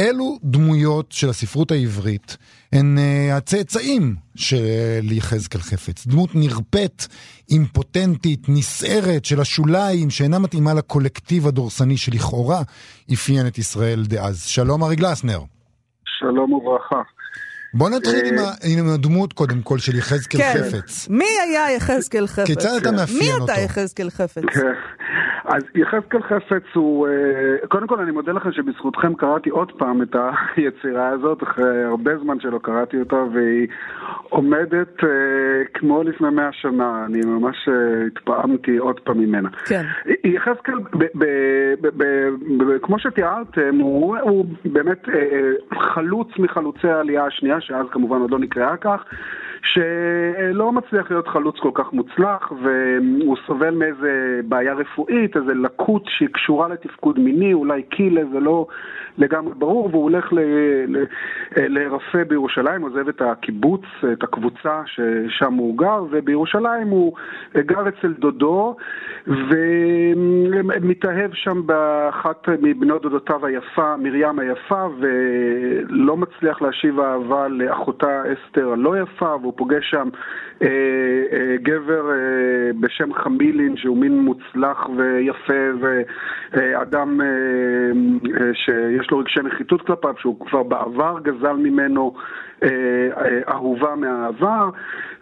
אילו 0.00 0.38
דמויות 0.42 1.12
של 1.12 1.28
הספרות 1.28 1.70
העברית 1.70 2.36
הן 2.72 2.98
uh, 2.98 3.34
הצאצאים 3.36 4.14
של 4.36 5.12
יחזקאל 5.12 5.60
חפץ. 5.60 6.06
דמות 6.06 6.30
נרפאת, 6.34 7.06
אימפוטנטית, 7.50 8.48
נסערת 8.48 9.24
של 9.24 9.40
השוליים 9.40 10.10
שאינה 10.10 10.38
מתאימה 10.38 10.74
לקולקטיב 10.74 11.46
הדורסני 11.46 11.96
שלכאורה 11.96 12.60
אפיין 13.12 13.46
את 13.46 13.58
ישראל 13.58 14.02
דאז. 14.06 14.46
שלום 14.46 14.84
ארי 14.84 14.96
גלסנר. 14.96 15.40
שלום 16.04 16.52
וברכה. 16.52 17.02
בוא 17.74 17.90
נתחיל 17.90 18.26
עם, 18.32 18.38
אה, 18.38 18.44
ה- 18.44 18.54
עם 18.78 18.94
הדמות 18.94 19.32
קודם 19.32 19.62
כל 19.62 19.78
של 19.78 19.98
יחזקאל 19.98 20.40
כן. 20.40 20.52
חפץ. 20.58 21.08
מי 21.08 21.24
היה 21.48 21.76
יחזקאל 21.76 22.26
חפץ? 22.26 22.46
כיצד 22.46 22.68
אתה 22.82 22.90
מאפיין 22.92 23.18
מי 23.20 23.32
אותו? 23.32 23.44
אתה 23.44 23.60
יחזקאל 23.60 24.10
חפץ? 24.10 24.44
כן. 24.44 24.72
אז 25.44 25.62
יחזקאל 25.74 26.22
חפץ 26.22 26.62
הוא, 26.74 27.08
אה, 27.08 27.12
קודם 27.68 27.86
כל 27.86 28.00
אני 28.00 28.10
מודה 28.10 28.32
לכם 28.32 28.52
שבזכותכם 28.52 29.14
קראתי 29.14 29.50
עוד 29.50 29.72
פעם 29.78 30.02
את 30.02 30.16
היצירה 30.56 31.08
הזאת, 31.08 31.42
אחרי 31.42 31.84
הרבה 31.84 32.10
זמן 32.22 32.40
שלא 32.40 32.58
קראתי 32.62 32.96
אותה, 32.96 33.16
והיא 33.16 33.66
עומדת 34.28 35.04
אה, 35.04 35.08
כמו 35.74 36.02
לפני 36.02 36.28
מאה 36.30 36.48
שנה, 36.52 37.04
אני 37.06 37.20
ממש 37.26 37.56
התפעמתי 38.06 38.76
עוד 38.76 39.00
פעם 39.00 39.18
ממנה. 39.18 39.48
כן. 39.66 39.82
יחזקאל, 40.24 40.74
כמו 42.82 42.98
שתיארתם, 42.98 43.76
הוא, 43.80 44.16
הוא 44.16 44.44
באמת 44.64 45.02
חלוץ 45.94 46.28
מחלוצי 46.38 46.88
העלייה 46.88 47.26
השנייה, 47.26 47.59
שאז 47.60 47.86
כמובן 47.90 48.20
עוד 48.20 48.30
לא 48.30 48.38
נקראה 48.38 48.76
כך, 48.76 49.04
שלא 49.62 50.72
מצליח 50.72 51.10
להיות 51.10 51.28
חלוץ 51.28 51.58
כל 51.58 51.70
כך 51.74 51.92
מוצלח, 51.92 52.52
והוא 52.62 53.36
סובל 53.46 53.74
מאיזה 53.74 54.40
בעיה 54.44 54.74
רפואית, 54.74 55.36
איזה 55.36 55.54
לקות 55.54 56.02
שהיא 56.06 56.28
קשורה 56.32 56.68
לתפקוד 56.68 57.18
מיני, 57.18 57.52
אולי 57.52 57.82
קילה, 57.82 58.22
זה 58.32 58.40
לא 58.40 58.66
לגמרי 59.18 59.54
ברור, 59.54 59.88
והוא 59.90 60.02
הולך 60.02 60.32
להירפא 61.56 62.24
בירושלים, 62.24 62.82
עוזב 62.82 63.08
את 63.08 63.22
הקיבוץ, 63.22 63.82
את 64.12 64.22
הקבוצה 64.22 64.82
ששם 64.86 65.54
הוא 65.54 65.78
גר, 65.78 66.04
ובירושלים 66.10 66.88
הוא 66.88 67.12
גר 67.56 67.88
אצל 67.88 68.12
דודו, 68.12 68.76
ומתאהב 69.26 71.34
שם 71.34 71.66
באחת 71.66 72.48
מבנות 72.62 73.02
דודותיו 73.02 73.46
היפה, 73.46 73.96
מרים 73.96 74.38
היפה, 74.38 74.86
ולא 74.98 76.16
מצליח 76.16 76.62
להשיב 76.62 77.00
אהבה 77.00 77.48
לאחותה 77.48 78.22
אסתר 78.32 78.72
הלא 78.72 78.98
יפה, 78.98 79.36
והוא 79.40 79.49
פוגש 79.56 79.90
שם 79.90 80.08
אה, 80.62 80.68
אה, 81.32 81.56
גבר 81.62 82.10
אה, 82.10 82.16
בשם 82.80 83.14
חמילין, 83.14 83.76
שהוא 83.76 83.96
מין 83.96 84.18
מוצלח 84.18 84.88
ויפה, 84.96 85.52
ואדם 85.80 87.20
אה, 87.20 87.26
אה, 87.26 88.54
שיש 88.54 89.10
לו 89.10 89.18
רגשי 89.18 89.40
נחיתות 89.40 89.82
כלפיו, 89.86 90.14
שהוא 90.18 90.46
כבר 90.46 90.62
בעבר 90.62 91.16
גזל 91.22 91.52
ממנו 91.52 92.14
אהובה 93.48 93.94
מהעבר, 93.94 94.70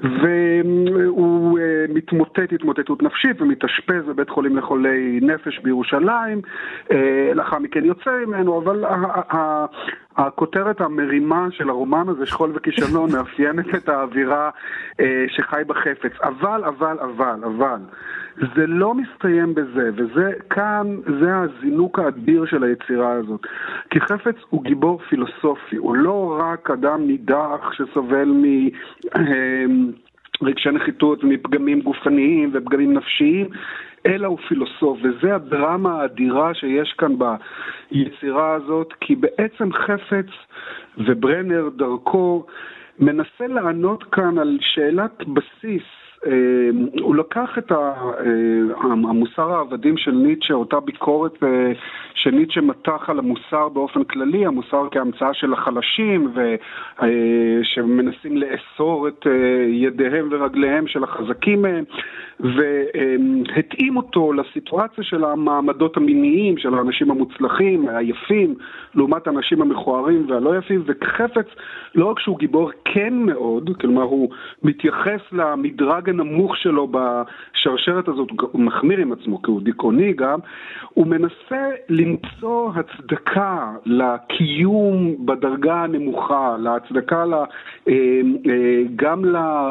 והוא 0.00 1.58
אה, 1.58 1.84
מתמוטט 1.88 2.52
התמוטטות 2.52 3.02
נפשית 3.02 3.42
ומתאשפז 3.42 4.04
בבית 4.08 4.30
חולים 4.30 4.56
לחולי 4.56 5.20
נפש 5.22 5.58
בירושלים, 5.58 6.40
אה, 6.92 7.30
לאחר 7.34 7.58
מכן 7.58 7.84
יוצא 7.84 8.10
ממנו, 8.26 8.58
אבל 8.58 8.84
הכותרת 10.16 10.80
המרימה 10.80 11.46
של 11.50 11.68
הרומן 11.68 12.08
הזה, 12.08 12.26
שכול 12.26 12.52
וכישלון, 12.54 13.12
מאפיינת 13.16 13.74
את 13.74 13.88
האווירה 13.88 14.50
אה, 15.00 15.24
שחי 15.28 15.62
בחפץ. 15.66 16.12
אבל, 16.22 16.64
אבל, 16.64 16.98
אבל, 17.00 17.44
אבל, 17.44 17.80
זה 18.56 18.66
לא 18.66 18.94
מסתיים 18.94 19.54
בזה, 19.54 19.90
וזה 19.96 20.32
כאן, 20.50 20.96
זה 21.20 21.36
הזינוק 21.36 21.98
האדיר 21.98 22.46
של 22.46 22.64
היצירה 22.64 23.12
הזאת. 23.12 23.46
כי 23.90 24.00
חפץ 24.00 24.36
הוא 24.50 24.64
גיבור 24.64 25.00
פילוסופי, 25.08 25.76
הוא 25.76 25.96
לא 25.96 26.40
רק 26.40 26.70
אדם 26.70 27.06
נידח 27.06 27.72
שסובל 27.72 28.28
מ... 28.28 28.44
אה, 29.16 29.64
רגשי 30.42 30.70
נחיתות 30.70 31.24
מפגמים 31.24 31.80
גופניים 31.80 32.50
ופגמים 32.54 32.92
נפשיים, 32.92 33.46
אלא 34.06 34.26
הוא 34.26 34.38
פילוסוף, 34.48 34.98
וזה 35.02 35.34
הדרמה 35.34 36.00
האדירה 36.00 36.54
שיש 36.54 36.92
כאן 36.92 37.12
ביצירה 37.18 38.54
הזאת, 38.54 38.92
כי 39.00 39.16
בעצם 39.16 39.72
חפץ 39.72 40.26
וברנר 40.98 41.68
דרכו 41.76 42.46
מנסה 42.98 43.46
לענות 43.46 44.04
כאן 44.04 44.38
על 44.38 44.58
שאלת 44.60 45.28
בסיס. 45.28 45.97
אה, 46.26 46.32
הוא 47.00 47.16
לקח 47.16 47.58
את 47.58 47.72
אה, 47.72 47.92
המוסר 48.84 49.52
העבדים 49.52 49.96
של 49.96 50.10
ניטשה, 50.10 50.54
אותה 50.54 50.80
ביקורת 50.80 51.42
אה, 51.42 51.72
שניטשה 52.14 52.60
מתח 52.60 53.10
על 53.10 53.18
המוסר 53.18 53.68
באופן 53.68 54.04
כללי, 54.04 54.46
המוסר 54.46 54.88
כהמצאה 54.90 55.34
של 55.34 55.52
החלשים 55.52 56.32
ושמנסים 57.02 58.36
לאסור 58.36 59.08
את 59.08 59.26
ידיהם 59.68 60.28
ורגליהם 60.30 60.86
של 60.86 61.04
החזקים 61.04 61.62
מהם 61.62 61.84
והתאים 62.40 63.96
אותו 63.96 64.32
לסיטואציה 64.32 65.04
של 65.04 65.24
המעמדות 65.24 65.96
המיניים, 65.96 66.58
של 66.58 66.74
האנשים 66.74 67.10
המוצלחים, 67.10 67.88
היפים, 67.88 68.54
לעומת 68.94 69.26
האנשים 69.26 69.62
המכוערים 69.62 70.30
והלא 70.30 70.58
יפים, 70.58 70.82
וחפץ, 70.86 71.46
לא 71.94 72.06
רק 72.06 72.18
שהוא 72.18 72.38
גיבור 72.38 72.70
כן 72.84 73.14
מאוד, 73.14 73.70
כלומר 73.80 74.02
הוא 74.02 74.30
מתייחס 74.62 75.20
למדרג 75.32 76.07
הנמוך 76.08 76.56
שלו 76.56 76.88
בשרשרת 76.88 78.08
הזאת, 78.08 78.28
הוא 78.40 78.60
מחמיר 78.60 78.98
עם 78.98 79.12
עצמו 79.12 79.42
כי 79.42 79.50
הוא 79.50 79.62
דיכאוני 79.62 80.12
גם, 80.12 80.38
הוא 80.94 81.06
מנסה 81.06 81.68
למצוא 81.88 82.72
הצדקה 82.74 83.72
לקיום 83.86 85.26
בדרגה 85.26 85.74
הנמוכה, 85.74 86.56
להצדקה 86.58 87.24
לה, 87.24 87.44
אה, 87.88 88.20
אה, 88.50 88.82
גם 88.96 89.24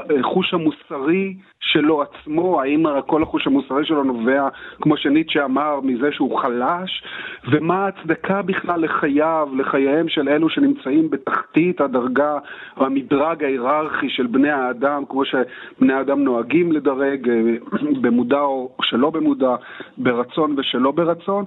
לחוש 0.09 0.53
המוסרי 0.53 1.35
שלו 1.59 2.01
עצמו, 2.01 2.61
האם 2.61 2.85
כל 3.05 3.23
החוש 3.23 3.47
המוסרי 3.47 3.85
שלו 3.85 4.03
נובע, 4.03 4.47
כמו 4.81 4.97
שניטשה 4.97 5.45
אמר, 5.45 5.79
מזה 5.83 6.11
שהוא 6.11 6.39
חלש, 6.39 7.03
ומה 7.51 7.85
ההצדקה 7.85 8.41
בכלל 8.41 8.81
לחייו, 8.81 9.49
לחייהם 9.57 10.09
של 10.09 10.29
אלו 10.29 10.49
שנמצאים 10.49 11.09
בתחתית 11.09 11.81
הדרגה 11.81 12.37
המדרג 12.75 13.43
ההיררכי 13.43 14.09
של 14.09 14.27
בני 14.27 14.49
האדם, 14.49 15.03
כמו 15.09 15.23
שבני 15.25 15.93
האדם 15.93 16.23
נוהגים 16.23 16.71
לדרג, 16.71 17.29
אה, 17.29 17.41
במודע 18.01 18.41
או 18.41 18.75
שלא 18.81 19.09
במודע, 19.09 19.55
ברצון 19.97 20.55
ושלא 20.57 20.91
ברצון. 20.91 21.45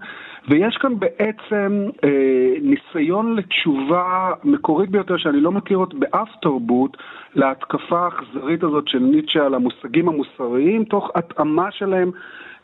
ויש 0.48 0.76
כאן 0.76 0.98
בעצם 0.98 1.86
אה, 2.04 2.52
ניסיון 2.62 3.36
לתשובה 3.36 4.32
מקורית 4.44 4.90
ביותר 4.90 5.16
שאני 5.16 5.40
לא 5.40 5.52
מכיר 5.52 5.78
עוד 5.78 5.94
באף 6.00 6.28
תרבות 6.42 6.96
להתקפה 7.34 8.00
האכזרית 8.00 8.62
הזאת 8.62 8.88
של 8.88 8.98
ניטשה 8.98 9.46
על 9.46 9.54
המושגים 9.54 10.08
המוסריים, 10.08 10.84
תוך 10.84 11.10
התאמה 11.14 11.70
שלהם 11.70 12.10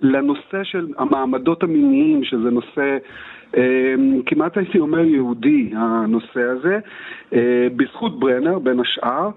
לנושא 0.00 0.64
של 0.64 0.86
המעמדות 0.98 1.62
המיניים, 1.62 2.24
שזה 2.24 2.50
נושא 2.50 2.98
אה, 3.56 3.94
כמעט 4.26 4.56
הייתי 4.56 4.78
אומר 4.78 5.04
יהודי, 5.04 5.70
הנושא 5.76 6.40
הזה, 6.40 6.78
אה, 7.32 7.66
בזכות 7.76 8.18
ברנר 8.18 8.58
בין 8.58 8.80
השאר, 8.80 9.30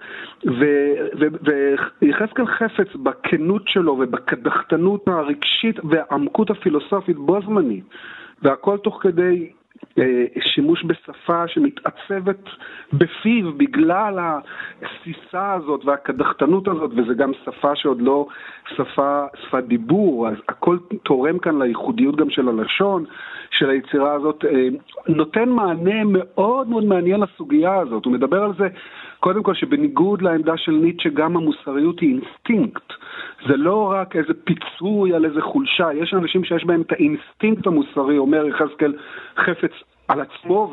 ויחזקאל 2.01 2.45
חפץ 2.45 2.95
בכנות 2.95 3.67
שלו 3.67 3.91
ובקדחתנות 3.91 5.07
הרגשית 5.07 5.79
והעמקות 5.83 6.49
הפילוסופית 6.49 7.17
בו 7.17 7.41
זמנית. 7.41 7.83
והכל 8.41 8.77
תוך 8.77 8.99
כדי 9.01 9.49
אה, 9.99 10.25
שימוש 10.39 10.85
בשפה 10.85 11.47
שמתעצבת 11.47 12.43
בפיו 12.93 13.53
בגלל 13.57 14.19
התסיסה 14.81 15.53
הזאת 15.53 15.85
והקדחתנות 15.85 16.67
הזאת, 16.67 16.91
וזה 16.97 17.13
גם 17.13 17.31
שפה 17.45 17.75
שעוד 17.75 18.01
לא 18.01 18.27
שפה, 18.75 19.25
שפת 19.43 19.63
דיבור, 19.63 20.27
אז 20.27 20.35
הכל 20.49 20.77
תורם 21.03 21.39
כאן 21.39 21.61
לייחודיות 21.61 22.15
גם 22.15 22.29
של 22.29 22.49
הלשון, 22.49 23.05
של 23.51 23.69
היצירה 23.69 24.13
הזאת, 24.13 24.45
אה, 24.45 24.67
נותן 25.07 25.49
מענה 25.49 26.03
מאוד 26.05 26.69
מאוד 26.69 26.83
מעניין 26.83 27.19
לסוגיה 27.19 27.75
הזאת. 27.75 28.05
הוא 28.05 28.13
מדבר 28.13 28.43
על 28.43 28.51
זה, 28.57 28.67
קודם 29.19 29.43
כל, 29.43 29.53
שבניגוד 29.53 30.21
לעמדה 30.21 30.57
של 30.57 30.71
ניטשה, 30.71 31.09
גם 31.09 31.37
המוסריות 31.37 31.99
היא 31.99 32.09
אינסטינקט. 32.09 32.93
זה 33.47 33.57
לא 33.57 33.91
רק 33.91 34.15
איזה 34.15 34.33
פיצוי 34.43 35.13
על 35.13 35.25
איזה 35.25 35.41
חולשה, 35.41 35.93
יש 35.93 36.13
אנשים 36.13 36.43
שיש 36.43 36.65
בהם 36.65 36.81
את 36.81 36.91
האינסטינקט 36.91 37.67
המוסרי, 37.67 38.17
אומר 38.17 38.45
יחזקאל 38.45 38.93
חפץ 39.37 39.71
על 40.07 40.21
עצמו, 40.21 40.71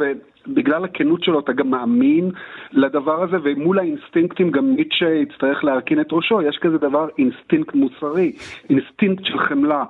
ובגלל 0.48 0.85
הכנות 0.85 1.24
שלו 1.24 1.40
אתה 1.40 1.52
גם 1.52 1.70
מאמין 1.70 2.30
לדבר 2.72 3.22
הזה, 3.22 3.37
ומול 3.42 3.78
האינסטינקטים 3.78 4.50
גם 4.50 4.70
ניטשה 4.70 5.14
יצטרך 5.14 5.64
להרכין 5.64 6.00
את 6.00 6.12
ראשו, 6.12 6.42
יש 6.42 6.59
כזה 6.59 6.78
דבר 6.78 7.09
אינסטינקט 7.18 7.74
מוסרי, 7.74 8.32
אינסטינקט 8.70 9.24
של 9.24 9.38
חמלה. 9.38 9.85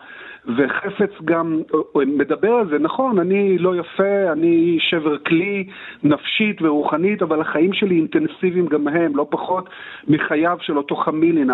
וחפץ 0.56 1.10
גם 1.24 1.62
מדבר 2.06 2.52
על 2.52 2.68
זה, 2.68 2.78
נכון, 2.78 3.18
אני 3.18 3.58
לא 3.58 3.76
יפה, 3.76 4.32
אני 4.32 4.78
שבר 4.80 5.18
כלי 5.18 5.66
נפשית 6.02 6.62
ורוחנית, 6.62 7.22
אבל 7.22 7.40
החיים 7.40 7.72
שלי 7.72 7.94
אינטנסיביים 7.94 8.66
גם 8.66 8.88
הם, 8.88 9.16
לא 9.16 9.26
פחות 9.30 9.68
מחייו 10.08 10.56
של 10.60 10.76
אותו 10.76 10.96
חמילין. 10.96 11.50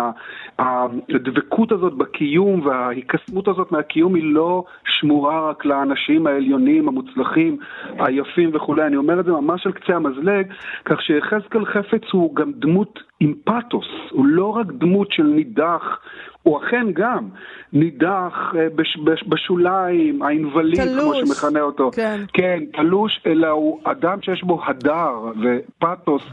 הדבקות 0.59 1.71
הזאת 1.71 1.93
בקיום 1.93 2.65
וההיקסמות 2.65 3.47
הזאת 3.47 3.71
מהקיום 3.71 4.15
היא 4.15 4.23
לא 4.23 4.63
שמורה 4.85 5.49
רק 5.49 5.65
לאנשים 5.65 6.27
העליונים, 6.27 6.87
המוצלחים, 6.87 7.57
היפים 7.99 8.49
וכולי. 8.53 8.83
אני 8.93 8.97
אומר 8.97 9.19
את 9.19 9.25
זה 9.25 9.31
ממש 9.31 9.65
על 9.65 9.71
קצה 9.71 9.95
המזלג, 9.95 10.45
כך 10.85 11.01
שיחזקאל 11.01 11.65
חפץ 11.65 12.01
הוא 12.11 12.35
גם 12.35 12.51
דמות 12.55 12.99
עם 13.19 13.33
פתוס, 13.43 13.85
הוא 14.11 14.25
לא 14.25 14.47
רק 14.47 14.67
דמות 14.67 15.11
של 15.11 15.23
נידח, 15.23 15.99
הוא 16.43 16.57
אכן 16.57 16.91
גם 16.93 17.29
נידח 17.73 18.53
אה, 18.55 18.67
בש, 18.75 18.97
בש, 18.97 19.23
בשוליים, 19.27 20.21
האינווליד, 20.21 20.79
כמו 21.01 21.13
שמכנה 21.15 21.61
אותו. 21.61 21.91
כן. 21.91 22.21
כן, 22.33 22.59
תלוש, 22.73 23.19
אלא 23.25 23.47
הוא 23.47 23.79
אדם 23.83 24.21
שיש 24.21 24.43
בו 24.43 24.61
הדר 24.67 25.31
ופתוס. 25.41 26.23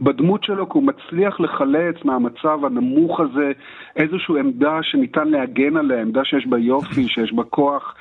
בדמות 0.00 0.44
שלו, 0.44 0.68
כי 0.68 0.78
הוא 0.78 0.82
מצליח 0.82 1.40
לחלץ 1.40 1.96
מהמצב 2.04 2.64
הנמוך 2.64 3.20
הזה 3.20 3.52
איזושהי 3.96 4.38
עמדה 4.38 4.78
שניתן 4.82 5.28
להגן 5.28 5.76
עליה, 5.76 6.00
עמדה 6.00 6.24
שיש 6.24 6.46
בה 6.46 6.58
יופי, 6.58 7.08
שיש 7.08 7.32
בה 7.32 7.42
כוח, 7.44 7.94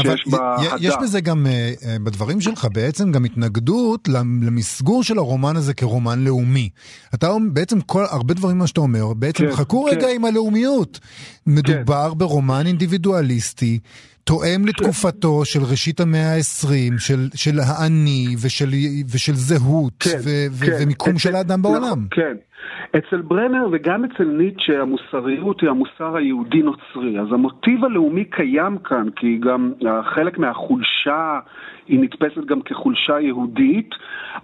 שיש 0.00 0.24
בה 0.30 0.56
הדר. 0.58 0.76
יש 0.80 0.94
בזה 1.02 1.20
גם, 1.20 1.46
אה, 1.46 1.72
אה, 1.86 1.96
בדברים 2.04 2.40
שלך, 2.40 2.66
בעצם 2.72 3.12
גם 3.12 3.24
התנגדות 3.24 4.08
למ- 4.08 4.42
למסגור 4.42 5.02
של 5.02 5.18
הרומן 5.18 5.56
הזה 5.56 5.74
כרומן 5.74 6.24
לאומי. 6.24 6.68
אתה 7.14 7.32
בעצם 7.52 7.80
כל, 7.80 8.04
הרבה 8.10 8.34
דברים 8.34 8.58
מה 8.58 8.66
שאתה 8.66 8.80
אומר, 8.80 9.12
בעצם 9.14 9.44
כן, 9.46 9.52
חכו 9.56 9.84
כן. 9.90 9.96
רגע 9.96 10.06
עם 10.14 10.24
הלאומיות. 10.24 11.00
מדובר 11.46 12.14
ברומן 12.14 12.66
אינדיבידואליסטי. 12.66 13.78
תואם 14.24 14.66
לתקופתו 14.68 15.44
של 15.44 15.60
ראשית 15.70 16.00
המאה 16.00 16.34
ה-20, 16.34 16.98
של, 16.98 17.28
של 17.34 17.56
האני 17.68 18.26
ושל, 18.44 18.68
ושל 19.14 19.32
זהות 19.32 19.92
כן, 20.02 20.18
ו, 20.24 20.28
ו, 20.50 20.66
כן. 20.66 20.72
ומיקום 20.82 21.10
אצל- 21.10 21.18
של 21.18 21.34
האדם 21.34 21.60
נכון, 21.60 21.72
בעולם. 21.72 22.06
כן. 22.10 22.36
אצל 22.98 23.20
ברנר 23.20 23.66
וגם 23.72 24.04
אצל 24.04 24.24
ניטשה 24.24 24.82
המוסריות 24.82 25.60
היא 25.60 25.70
המוסר 25.70 26.16
היהודי-נוצרי. 26.16 27.20
אז 27.20 27.26
המוטיב 27.32 27.84
הלאומי 27.84 28.24
קיים 28.24 28.78
כאן, 28.78 29.06
כי 29.16 29.38
גם 29.38 29.72
אה, 29.86 30.02
חלק 30.02 30.38
מהחולשה 30.38 31.38
היא 31.88 32.00
נתפסת 32.00 32.44
גם 32.46 32.62
כחולשה 32.62 33.20
יהודית, 33.20 33.90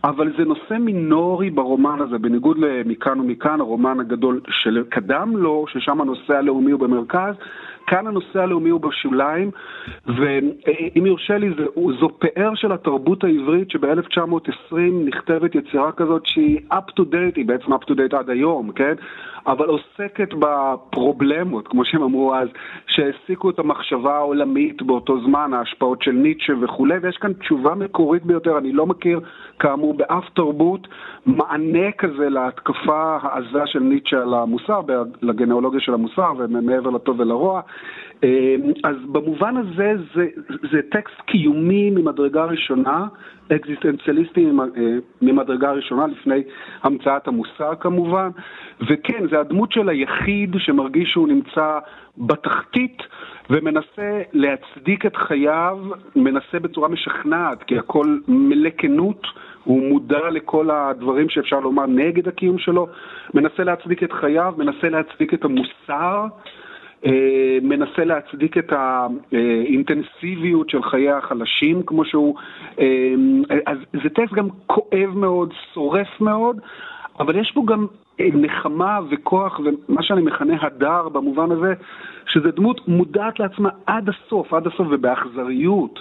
אבל 0.05 0.33
זה 0.39 0.45
נושא 0.45 0.75
מינורי 0.81 1.51
ברומן 1.51 1.99
הזה, 2.01 2.19
בניגוד 2.19 2.59
למכאן 2.59 3.21
ומכאן, 3.21 3.61
הרומן 3.61 4.01
הגדול 4.01 4.41
שקדם 4.51 5.37
לו, 5.37 5.65
ששם 5.69 6.01
הנושא 6.01 6.35
הלאומי 6.35 6.71
הוא 6.71 6.81
במרכז. 6.81 7.35
כאן 7.89 8.07
הנושא 8.07 8.43
הלאומי 8.43 8.71
הוא 8.71 8.81
בשוליים, 8.81 9.51
ואם 10.07 11.07
יורשה 11.07 11.39
לי, 11.39 11.51
זה, 11.59 11.65
זו 12.01 12.09
פאר 12.19 12.55
של 12.55 12.73
התרבות 12.73 13.25
העברית 13.25 13.71
שב-1920 13.71 14.75
נכתבת 15.05 15.55
יצירה 15.55 15.93
כזאת 15.93 16.27
שהיא 16.27 16.61
up 16.73 17.01
to 17.01 17.03
date, 17.03 17.37
היא 17.37 17.47
בעצם 17.47 17.73
up 17.73 17.85
to 17.91 17.93
date 17.93 18.17
עד 18.17 18.31
היום, 18.31 18.73
כן? 18.73 18.95
אבל 19.47 19.67
עוסקת 19.69 20.35
בפרובלמות, 20.39 21.69
כמו 21.69 21.85
שהם 21.85 22.03
אמרו 22.03 22.35
אז, 22.35 22.49
שהעסיקו 22.87 23.51
את 23.51 23.59
המחשבה 23.59 24.17
העולמית 24.17 24.83
באותו 24.83 25.21
זמן, 25.25 25.55
ההשפעות 25.55 26.03
של 26.03 26.13
ניטשה 26.13 26.53
וכולי, 26.61 26.99
ויש 27.03 27.17
כאן 27.17 27.33
תשובה 27.33 27.75
מקורית 27.75 28.25
ביותר, 28.25 28.59
אני 28.59 28.73
לא 28.73 28.87
מכיר, 28.87 29.21
כאמור, 29.59 29.95
באף 29.95 30.25
תרבות, 30.35 30.89
מענה 31.27 31.93
כזה 31.99 32.29
להתקפה 32.29 33.19
העזה 33.23 33.67
של 33.67 33.81
ניטשה 33.81 34.23
על 34.23 34.35
המוסר, 34.35 34.81
לגנאולוגיה 35.23 35.81
של 35.81 35.95
המוסר, 35.95 36.33
ומעבר 36.39 36.91
לטוב 36.91 37.21
ולרוע. 37.21 37.61
אה, 38.25 38.57
אז 38.85 38.97
במובן 39.13 39.57
הזה 39.57 39.93
זה, 40.15 40.27
זה 40.73 40.81
טקסט 40.91 41.21
קיומי 41.27 41.91
ממדרגה 41.91 42.45
ראשונה, 42.45 43.07
אקזיסטנציאליסטי 43.53 44.47
אה, 44.47 44.65
ממדרגה 45.23 45.73
ראשונה, 45.73 46.07
לפני 46.07 46.43
המצאת 46.83 47.29
המוסר 47.29 47.75
כמובן, 47.81 48.29
וכן, 48.81 49.27
זה 49.31 49.41
הדמות 49.41 49.73
של 49.73 49.89
היחיד 49.89 50.57
שמרגיש 50.59 51.11
שהוא 51.11 51.29
נמצא 51.29 51.79
בתחתית 52.19 53.03
ומנסה 53.51 54.23
להצדיק 54.33 55.07
את 55.07 55.17
חייו, 55.17 55.79
מנסה 56.17 56.59
בצורה 56.63 56.89
משכנעת, 56.89 57.63
כי 57.63 57.79
הכל 57.79 58.19
מלא 58.29 58.71
כנות, 58.79 59.27
הוא 59.65 59.89
מודע 59.89 60.31
לכל 60.31 60.71
הדברים 60.71 61.29
שאפשר 61.29 61.61
לומר 61.61 61.87
נגד 61.87 62.29
הקיום 62.29 62.59
שלו, 62.59 62.87
מנסה 63.35 63.65
להצדיק 63.65 64.03
את 64.03 64.13
חייו, 64.13 64.55
מנסה 64.59 64.89
להצדיק 64.89 65.35
את 65.35 65.45
המוסר. 65.45 66.27
אה, 67.07 67.59
מנסה 67.63 68.05
להצדיק 68.05 68.59
את 68.59 68.73
האינטנסיביות 68.73 70.71
של 70.71 70.83
חיי 70.83 71.11
החלשים 71.11 71.83
כמו 71.83 72.05
שהוא, 72.05 72.35
אה, 72.81 73.15
אז 73.67 73.79
זה 73.93 74.09
טקסט 74.09 74.35
גם 74.35 74.49
כואב 74.67 75.11
מאוד, 75.15 75.53
שורף 75.75 76.21
מאוד, 76.21 76.61
אבל 77.21 77.41
יש 77.41 77.53
פה 77.55 77.63
גם 77.67 77.87
אה, 78.21 78.27
נחמה 78.35 78.99
וכוח 79.11 79.61
ומה 79.61 80.03
שאני 80.03 80.23
מכנה 80.23 80.55
הדר 80.67 81.09
במובן 81.09 81.53
הזה, 81.53 81.75
שזה 82.27 82.51
דמות 82.57 82.89
מודעת 82.89 83.41
לעצמה 83.41 83.69
עד 83.87 84.09
הסוף, 84.09 84.55
עד 84.55 84.67
הסוף 84.67 84.87
ובאכזריות. 84.91 86.01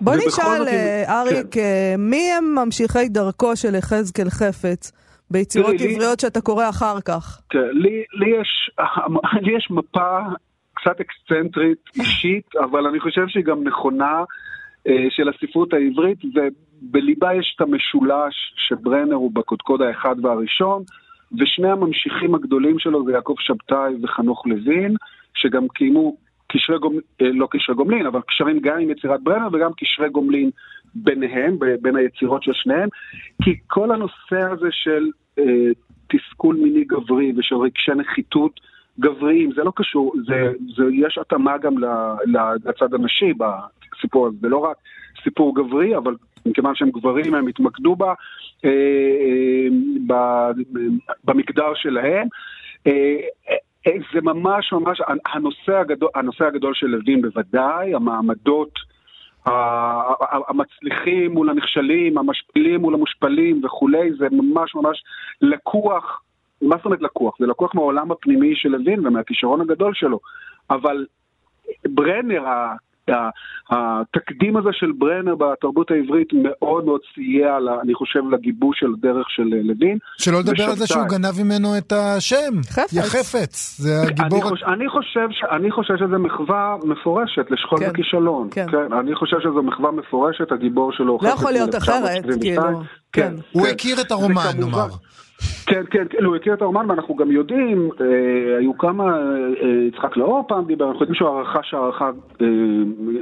בוא 0.00 0.14
נשאל, 0.14 0.62
אריק, 1.08 1.46
כן. 1.50 1.94
מי 1.98 2.32
הם 2.38 2.54
ממשיכי 2.64 3.08
דרכו 3.08 3.56
של 3.56 3.74
יחזקאל 3.74 4.30
חפץ? 4.30 5.07
ביצירות 5.30 5.74
תראי, 5.78 5.94
עבריות 5.94 6.20
שאתה 6.20 6.40
קורא 6.40 6.68
אחר 6.68 7.00
כך. 7.00 7.40
כן, 7.50 7.68
לי, 7.72 8.04
לי, 8.12 8.40
יש, 8.40 8.70
לי 9.44 9.56
יש 9.56 9.68
מפה 9.70 10.18
קצת 10.74 11.00
אקסצנטרית 11.00 11.78
אישית, 12.00 12.56
אבל 12.56 12.86
אני 12.86 13.00
חושב 13.00 13.28
שהיא 13.28 13.44
גם 13.44 13.64
נכונה 13.64 14.24
אה, 14.88 15.06
של 15.10 15.28
הספרות 15.28 15.72
העברית, 15.72 16.18
ובליבה 16.24 17.34
יש 17.34 17.52
את 17.56 17.60
המשולש 17.60 18.34
שברנר 18.68 19.14
הוא 19.14 19.30
בקודקוד 19.34 19.82
האחד 19.82 20.24
והראשון, 20.24 20.82
ושני 21.38 21.70
הממשיכים 21.70 22.34
הגדולים 22.34 22.78
שלו 22.78 23.04
זה 23.04 23.12
יעקב 23.12 23.34
שבתאי 23.38 23.94
וחנוך 24.02 24.46
לוין, 24.46 24.94
שגם 25.34 25.68
קיימו 25.68 26.16
קשרי 26.52 26.78
גומלין, 26.78 27.00
אה, 27.22 27.26
לא 27.32 27.48
קשרי 27.50 27.74
גומלין, 27.74 28.06
אבל 28.06 28.20
קשרים 28.20 28.60
גם 28.60 28.78
עם 28.80 28.90
יצירת 28.90 29.22
ברנר 29.22 29.48
וגם 29.52 29.70
קשרי 29.76 30.08
גומלין 30.08 30.50
ביניהם, 30.94 31.58
בין 31.82 31.96
היצירות 31.96 32.42
של 32.42 32.52
שניהם, 32.54 32.88
כי 33.42 33.56
כל 33.66 33.92
הנושא 33.92 34.40
הזה 34.52 34.68
של 34.70 35.06
אה, 35.38 35.44
תסכול 36.08 36.56
מיני 36.56 36.84
גברי 36.84 37.32
ושל 37.36 37.56
רגשי 37.56 37.92
נחיתות 37.96 38.60
גבריים, 39.00 39.52
זה 39.52 39.64
לא 39.64 39.72
קשור, 39.76 40.12
זה, 40.26 40.52
זה, 40.76 40.84
יש 40.92 41.18
התאמה 41.18 41.58
גם 41.58 41.74
לצד 42.64 42.94
הנשי 42.94 43.32
בסיפור 43.34 44.26
הזה, 44.26 44.36
זה 44.40 44.48
לא 44.48 44.58
רק 44.58 44.76
סיפור 45.24 45.54
גברי, 45.54 45.96
אבל 45.96 46.14
מכיוון 46.46 46.74
שהם 46.74 46.90
גברים 46.90 47.34
הם 47.34 47.46
התמקדו 47.46 47.96
בה, 47.96 48.14
אה, 48.64 48.70
אה, 50.10 50.50
במגדר 51.24 51.74
שלהם. 51.74 52.26
אה, 52.86 53.16
אה, 53.86 53.92
זה 54.14 54.20
ממש 54.20 54.72
ממש, 54.72 54.98
הנושא 55.34 55.76
הגדול, 55.76 56.08
הנושא 56.14 56.44
הגדול 56.44 56.74
של 56.74 56.86
לוין 56.86 57.22
בוודאי, 57.22 57.94
המעמדות 57.94 58.72
המצליחים 60.48 61.32
מול 61.32 61.50
הנכשלים, 61.50 62.18
המשפילים 62.18 62.80
מול 62.80 62.94
המושפלים 62.94 63.64
וכולי, 63.64 64.12
זה 64.12 64.26
ממש 64.32 64.74
ממש 64.74 65.04
לקוח, 65.40 66.22
מה 66.62 66.76
זאת 66.76 66.84
אומרת 66.84 67.00
לקוח? 67.00 67.36
זה 67.40 67.46
לקוח 67.46 67.74
מהעולם 67.74 68.12
הפנימי 68.12 68.56
של 68.56 68.68
לוין 68.68 69.06
ומהכישרון 69.06 69.60
הגדול 69.60 69.94
שלו, 69.94 70.20
אבל 70.70 71.06
ברנר, 71.88 72.44
התקדים 73.70 74.56
הזה 74.56 74.68
של 74.72 74.92
ברנר 74.98 75.34
בתרבות 75.34 75.90
העברית 75.90 76.28
מאוד 76.32 76.84
מאוד 76.84 77.00
סייע, 77.14 77.56
אני 77.82 77.94
חושב, 77.94 78.20
לגיבוש 78.30 78.80
של 78.80 78.86
הדרך 78.98 79.26
של 79.30 79.42
לוין. 79.42 79.98
שלא 80.18 80.38
לדבר 80.38 80.64
על 80.64 80.76
זה 80.76 80.86
שהוא 80.86 81.04
גנב 81.08 81.42
ממנו 81.44 81.78
את 81.78 81.92
השם, 81.92 82.62
חפץ. 82.70 82.92
יחפץ, 82.92 83.78
זה 83.78 83.90
הגיבור... 84.02 84.38
אני, 84.38 84.48
חוש, 84.48 84.62
אני, 84.62 84.88
חושב, 84.88 85.28
אני 85.50 85.70
חושב 85.70 85.94
שזו 85.96 86.18
מחווה 86.18 86.76
מפורשת 86.84 87.46
לשכול 87.50 87.78
כן, 87.78 87.90
וכישלון. 87.90 88.48
כן. 88.50 88.66
כן, 88.70 88.92
אני 88.92 89.14
חושב 89.14 89.36
שזו 89.40 89.62
מחווה 89.62 89.90
מפורשת, 89.92 90.52
הגיבור 90.52 90.92
שלו 90.92 91.18
לא 91.22 91.28
יכול 91.28 91.52
להיות 91.52 91.74
אחרת, 91.74 92.24
כאילו. 92.40 92.62
כן. 92.62 92.72
כן. 93.12 93.34
הוא 93.52 93.66
כן. 93.66 93.70
הכיר 93.70 94.00
את 94.00 94.10
הרומן, 94.10 94.52
נאמר. 94.58 94.88
כן, 95.66 95.82
כן, 95.90 96.04
כן, 96.10 96.24
הוא 96.24 96.36
הכיר 96.36 96.54
את 96.54 96.62
הרומן 96.62 96.90
ואנחנו 96.90 97.16
גם 97.16 97.30
יודעים, 97.30 97.90
אה, 98.00 98.56
היו 98.58 98.78
כמה, 98.78 99.04
אה, 99.04 99.68
יצחק 99.88 100.16
לאור 100.16 100.44
פעם 100.48 100.64
דיבר, 100.64 100.88
אנחנו 100.88 101.00
יודעים 101.00 101.14
שהוא 101.14 101.40
רכש 101.40 101.74
הערכה 101.74 102.10
אה, 102.42 102.46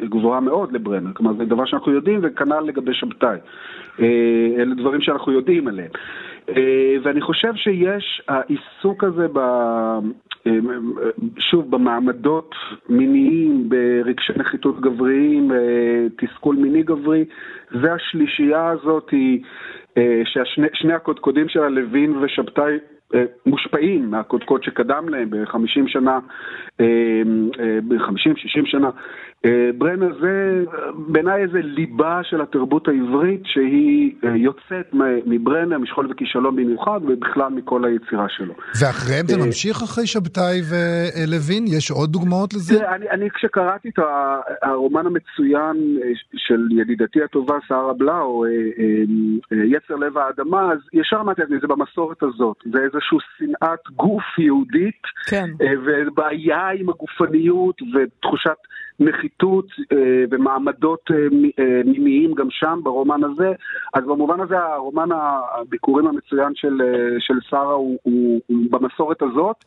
גבוהה 0.08 0.40
מאוד 0.40 0.72
לברנר, 0.72 1.10
כלומר 1.14 1.32
זה 1.38 1.44
דבר 1.44 1.64
שאנחנו 1.64 1.92
יודעים 1.92 2.20
וכנ"ל 2.22 2.60
לגבי 2.60 2.94
שבתאי, 2.94 3.38
אה, 4.00 4.06
אלה 4.58 4.74
דברים 4.74 5.00
שאנחנו 5.00 5.32
יודעים 5.32 5.68
עליהם. 5.68 5.90
אה, 6.48 6.96
ואני 7.02 7.20
חושב 7.20 7.54
שיש 7.54 8.22
העיסוק 8.28 9.04
הזה 9.04 9.26
ב... 9.32 9.38
אה, 10.46 10.52
שוב, 11.38 11.70
במעמדות 11.70 12.54
מיניים, 12.88 13.68
ברגשי 13.68 14.32
נחיתות 14.36 14.80
גבריים, 14.80 15.52
אה, 15.52 16.06
תסכול 16.16 16.56
מיני 16.56 16.82
גברי, 16.82 17.24
והשלישייה 17.70 18.68
הזאת 18.68 19.10
היא 19.10 19.42
אה, 19.42 19.48
ששני 20.24 20.92
הקודקודים 20.92 21.48
שלה, 21.48 21.68
לוין 21.68 22.16
ושבתאי, 22.16 22.78
אה, 23.14 23.24
מושפעים 23.46 24.10
מהקודקוד 24.10 24.62
שקדם 24.62 25.08
להם 25.08 25.30
ב-50 25.30 25.88
שנה, 25.88 26.18
ב-50-60 27.88 28.66
שנה. 28.66 28.90
ברנר 29.78 30.18
זה 30.20 30.64
בעיניי 30.96 31.42
איזה 31.42 31.58
ליבה 31.62 32.20
של 32.22 32.40
התרבות 32.40 32.88
העברית 32.88 33.40
שהיא 33.44 34.14
יוצאת 34.22 34.94
מברנר, 35.26 35.78
משכול 35.78 36.08
וכישלון 36.10 36.56
במיוחד, 36.56 37.00
ובכלל 37.08 37.52
מכל 37.52 37.84
היצירה 37.84 38.26
שלו. 38.28 38.54
ואחריהם 38.80 39.26
זה 39.26 39.46
ממשיך 39.46 39.82
אחרי 39.82 40.06
שבתאי 40.06 40.60
ולוין? 40.70 41.64
יש 41.66 41.90
עוד 41.90 42.12
דוגמאות 42.12 42.54
לזה? 42.54 42.90
אני, 42.94 43.10
אני 43.10 43.30
כשקראתי 43.30 43.88
את 43.88 43.98
הרומן 44.62 45.06
המצוין 45.06 45.98
של 46.36 46.60
ידידתי 46.70 47.22
הטובה, 47.22 47.54
שרה 47.68 47.92
בלאו, 47.92 48.44
יצר 49.50 49.94
לב 49.94 50.18
האדמה, 50.18 50.72
אז 50.72 50.78
ישר 50.92 51.16
אמרתי 51.20 51.40
לעצמי, 51.40 51.56
זה 51.60 51.66
במסורת 51.66 52.22
הזאת. 52.22 52.56
זה 52.72 52.78
איזושהי 52.78 53.18
שנאת 53.38 53.96
גוף 53.96 54.38
יהודית, 54.38 55.02
כן. 55.30 55.50
ובעיה 55.84 56.68
עם 56.68 56.88
הגופניות 56.88 57.82
ותחושת 57.82 58.56
נחיתות 59.00 59.66
ומעמדות 60.30 61.10
מימיים 61.84 62.34
גם 62.34 62.50
שם, 62.50 62.80
ברומן 62.82 63.24
הזה. 63.24 63.52
אז 63.94 64.04
במובן 64.04 64.40
הזה 64.40 64.58
הרומן 64.58 65.08
הביקורים 65.12 66.06
המצוין 66.06 66.52
של, 66.54 66.80
של 67.18 67.34
שרה 67.48 67.74
הוא, 67.74 67.98
הוא, 68.02 68.40
הוא 68.46 68.58
במסורת 68.70 69.22
הזאת. 69.22 69.64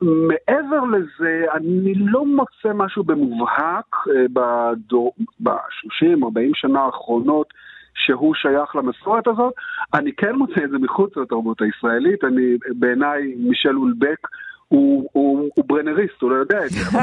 מעבר 0.00 0.84
לזה, 0.92 1.44
אני 1.52 1.94
לא 1.94 2.26
מוצא 2.26 2.72
משהו 2.74 3.04
במובהק 3.04 3.96
ב-30-40 4.32 6.50
שנה 6.54 6.80
האחרונות 6.80 7.54
שהוא 7.94 8.34
שייך 8.34 8.76
למסורת 8.76 9.28
הזאת. 9.28 9.54
אני 9.94 10.12
כן 10.12 10.34
מוצא 10.34 10.64
את 10.64 10.70
זה 10.70 10.78
מחוץ 10.78 11.16
לתרבות 11.16 11.62
הישראלית, 11.62 12.24
אני, 12.24 12.56
בעיניי 12.78 13.34
מישל 13.38 13.76
אולבק 13.76 14.26
הוא, 14.70 15.50
ברנריסט, 15.66 16.22
הוא 16.22 16.30
לא 16.30 16.36
יודע 16.36 16.64
את 16.64 16.70
זה. 16.70 16.98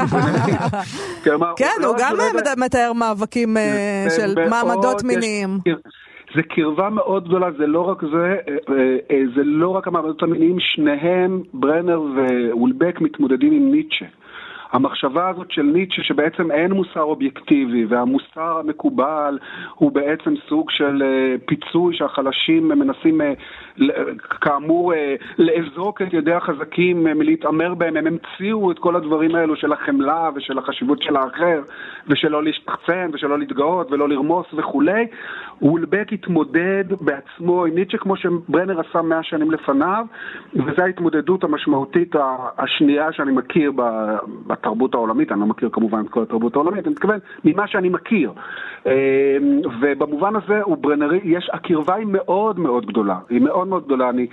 כן, 1.56 1.84
הוא 1.84 1.96
גם 1.98 2.16
מתאר 2.64 2.92
מאבקים 2.92 3.56
אה, 3.56 4.06
של 4.16 4.34
מעמדות 4.50 5.02
מיניים. 5.04 5.50
זה 6.34 6.42
קרבה 6.42 6.90
מאוד 6.90 7.28
גדולה, 7.28 7.46
זה 7.58 7.66
לא 7.66 7.80
רק 7.80 8.02
זה, 8.02 8.36
אה, 8.48 8.74
אה, 9.10 9.22
זה 9.36 9.44
לא 9.44 9.68
רק 9.68 9.86
המעמדות 9.88 10.22
המיניים, 10.22 10.56
שניהם, 10.60 11.42
ברנר 11.54 12.00
ואולבק, 12.00 13.00
מתמודדים 13.00 13.52
עם 13.52 13.72
ניטשה. 13.72 14.06
המחשבה 14.72 15.28
הזאת 15.28 15.50
של 15.50 15.62
ניטשה 15.62 16.02
שבעצם 16.02 16.50
אין 16.50 16.72
מוסר 16.72 17.00
אובייקטיבי 17.02 17.84
והמוסר 17.84 18.58
המקובל 18.58 19.38
הוא 19.74 19.92
בעצם 19.92 20.34
סוג 20.48 20.70
של 20.70 21.02
פיצוי 21.46 21.96
שהחלשים 21.96 22.68
מנסים 22.68 23.20
כאמור 24.40 24.94
אה, 24.94 25.14
לאזוק 25.38 26.02
את 26.02 26.12
ידי 26.12 26.32
החזקים 26.32 27.06
אה, 27.06 27.14
מלהתעמר 27.14 27.74
בהם, 27.74 27.96
הם 27.96 28.06
המציאו 28.06 28.70
את 28.70 28.78
כל 28.78 28.96
הדברים 28.96 29.34
האלו 29.34 29.56
של 29.56 29.72
החמלה 29.72 30.30
ושל 30.34 30.58
החשיבות 30.58 31.02
של 31.02 31.16
האחר 31.16 31.60
ושלא 32.08 32.44
להשתחצן 32.44 33.10
ושלא 33.12 33.38
להתגאות 33.38 33.92
ולא 33.92 34.08
לרמוס 34.08 34.46
וכולי. 34.56 35.06
וולבק 35.62 36.12
התמודד 36.12 36.84
בעצמו 37.00 37.64
עם 37.64 37.74
ניטשה 37.74 37.98
כמו 37.98 38.16
שברנר 38.16 38.80
עשה 38.80 39.02
מאה 39.02 39.22
שנים 39.22 39.50
לפניו 39.50 40.04
וזו 40.54 40.82
ההתמודדות 40.82 41.44
המשמעותית 41.44 42.16
השנייה 42.58 43.12
שאני 43.12 43.32
מכיר 43.32 43.72
בתרבות 44.46 44.94
העולמית, 44.94 45.32
אני 45.32 45.40
לא 45.40 45.46
מכיר 45.46 45.68
כמובן 45.72 46.04
את 46.04 46.10
כל 46.10 46.22
התרבות 46.22 46.54
העולמית, 46.54 46.86
אני 46.86 46.92
מתכוון 46.92 47.18
ממה 47.44 47.66
שאני 47.66 47.88
מכיר. 47.88 48.32
אה, 48.86 49.36
ובמובן 49.80 50.36
הזה 50.36 50.62
הוא 50.62 50.76
ברנרי, 50.76 51.20
יש, 51.24 51.50
הקרבה 51.52 51.94
היא 51.94 52.06
מאוד 52.06 52.58
מאוד 52.58 52.86
גדולה, 52.86 53.18
היא 53.28 53.40
מאוד 53.40 53.67
מאוד 53.68 53.84
גדולה. 53.84 54.10
אני, 54.10 54.26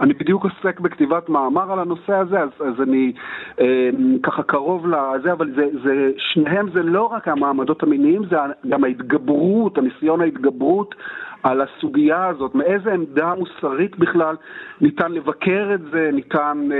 אני 0.00 0.14
בדיוק 0.14 0.44
עוסק 0.44 0.80
בכתיבת 0.80 1.28
מאמר 1.28 1.72
על 1.72 1.78
הנושא 1.78 2.14
הזה, 2.14 2.40
אז, 2.40 2.48
אז 2.60 2.80
אני 2.82 3.12
אה, 3.60 3.90
ככה 4.22 4.42
קרוב 4.42 4.86
לזה, 4.86 5.32
אבל 5.32 5.50
זה, 5.56 5.66
זה, 5.84 6.10
שניהם 6.16 6.70
זה 6.70 6.82
לא 6.82 7.02
רק 7.02 7.28
המעמדות 7.28 7.82
המיניים, 7.82 8.22
זה 8.30 8.36
גם 8.68 8.84
ההתגברות, 8.84 9.78
הניסיון 9.78 10.20
ההתגברות 10.20 10.94
על 11.42 11.60
הסוגיה 11.60 12.26
הזאת, 12.26 12.54
מאיזה 12.54 12.92
עמדה 12.92 13.34
מוסרית 13.38 13.98
בכלל 13.98 14.36
ניתן 14.80 15.12
לבקר 15.12 15.70
את 15.74 15.80
זה, 15.92 16.10
ניתן 16.12 16.68
אה, 16.72 16.78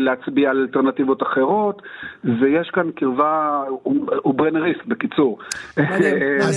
להצביע 0.00 0.50
על 0.50 0.56
אלטרנטיבות 0.56 1.22
אחרות, 1.22 1.82
ויש 2.24 2.70
כאן 2.72 2.90
קרבה, 2.96 3.62
הוא, 3.82 4.34
ברנריסט 4.34 4.86
בקיצור. 4.86 5.38
מדהים. 5.78 6.22
אה, 6.22 6.48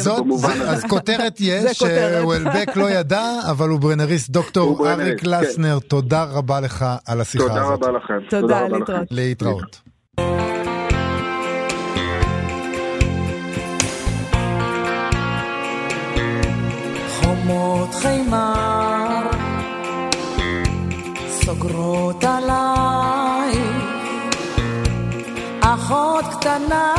אז 0.72 0.86
כותרת 0.90 1.34
יש. 1.40 1.84
שוולבק 1.84 2.78
לא 2.78 2.90
ידע, 2.90 3.26
אבל 3.52 3.70
הוא 3.70 3.80
ברנריסט. 3.80 4.30
דוקטור 4.30 4.90
אריק 4.90 5.20
כן. 5.20 5.30
לסנר, 5.30 5.80
תודה 5.80 6.24
רבה 6.34 6.60
לך 6.62 6.86
על 7.08 7.22
השיחה 7.22 7.44
תודה 7.48 7.62
הזאת. 7.62 7.84
רבה 7.84 7.98
לכם. 7.98 8.20
תודה, 8.30 8.66
רבה 8.68 9.02
להתראות. 9.12 9.82
חומות 17.54 17.96
חימר 17.96 19.30
סוגרות 21.28 22.24
עליי 22.24 23.54
אחות 25.62 26.26
קטנה. 26.40 26.94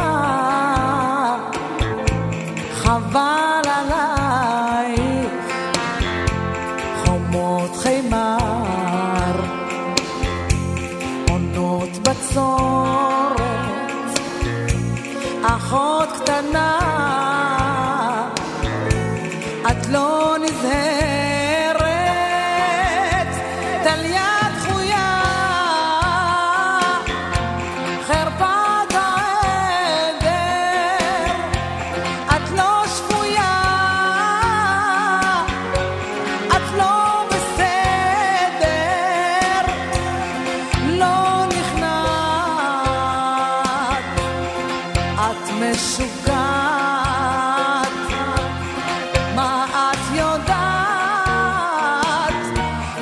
חבל 2.72 3.62
עלייך 3.64 5.54
חומות 7.04 7.76
חימר 7.76 9.40
עונות 11.30 11.98
בצורת. 11.98 13.40
אחות 15.42 16.08
קטנה 16.12 16.83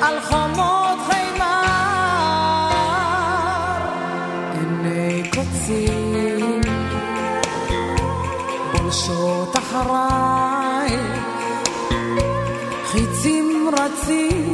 על 0.03 0.21
חומות 0.21 0.99
חימר? 1.07 1.63
עיני 4.53 5.31
קוצים 5.31 6.61
בולשות 8.73 9.57
אחריי, 9.57 10.97
חיצים 12.85 13.69
רצים 13.79 14.52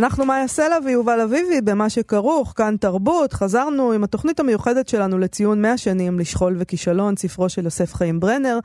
אנחנו 0.00 0.24
מאיה 0.24 0.48
סלע 0.48 0.76
ויובל 0.84 1.20
אביבי 1.20 1.60
במה 1.60 1.90
שכרוך, 1.90 2.52
כאן 2.56 2.76
תרבות. 2.80 3.32
חזרנו 3.32 3.92
עם 3.92 4.04
התוכנית 4.04 4.40
המיוחדת 4.40 4.88
שלנו 4.88 5.18
לציון 5.18 5.62
100 5.62 5.78
שנים 5.78 6.18
לשכול 6.18 6.56
וכישלון, 6.58 7.16
ספרו 7.16 7.48
של 7.48 7.64
יוסף 7.64 7.94
חיים 7.94 8.20
ברנר, 8.20 8.58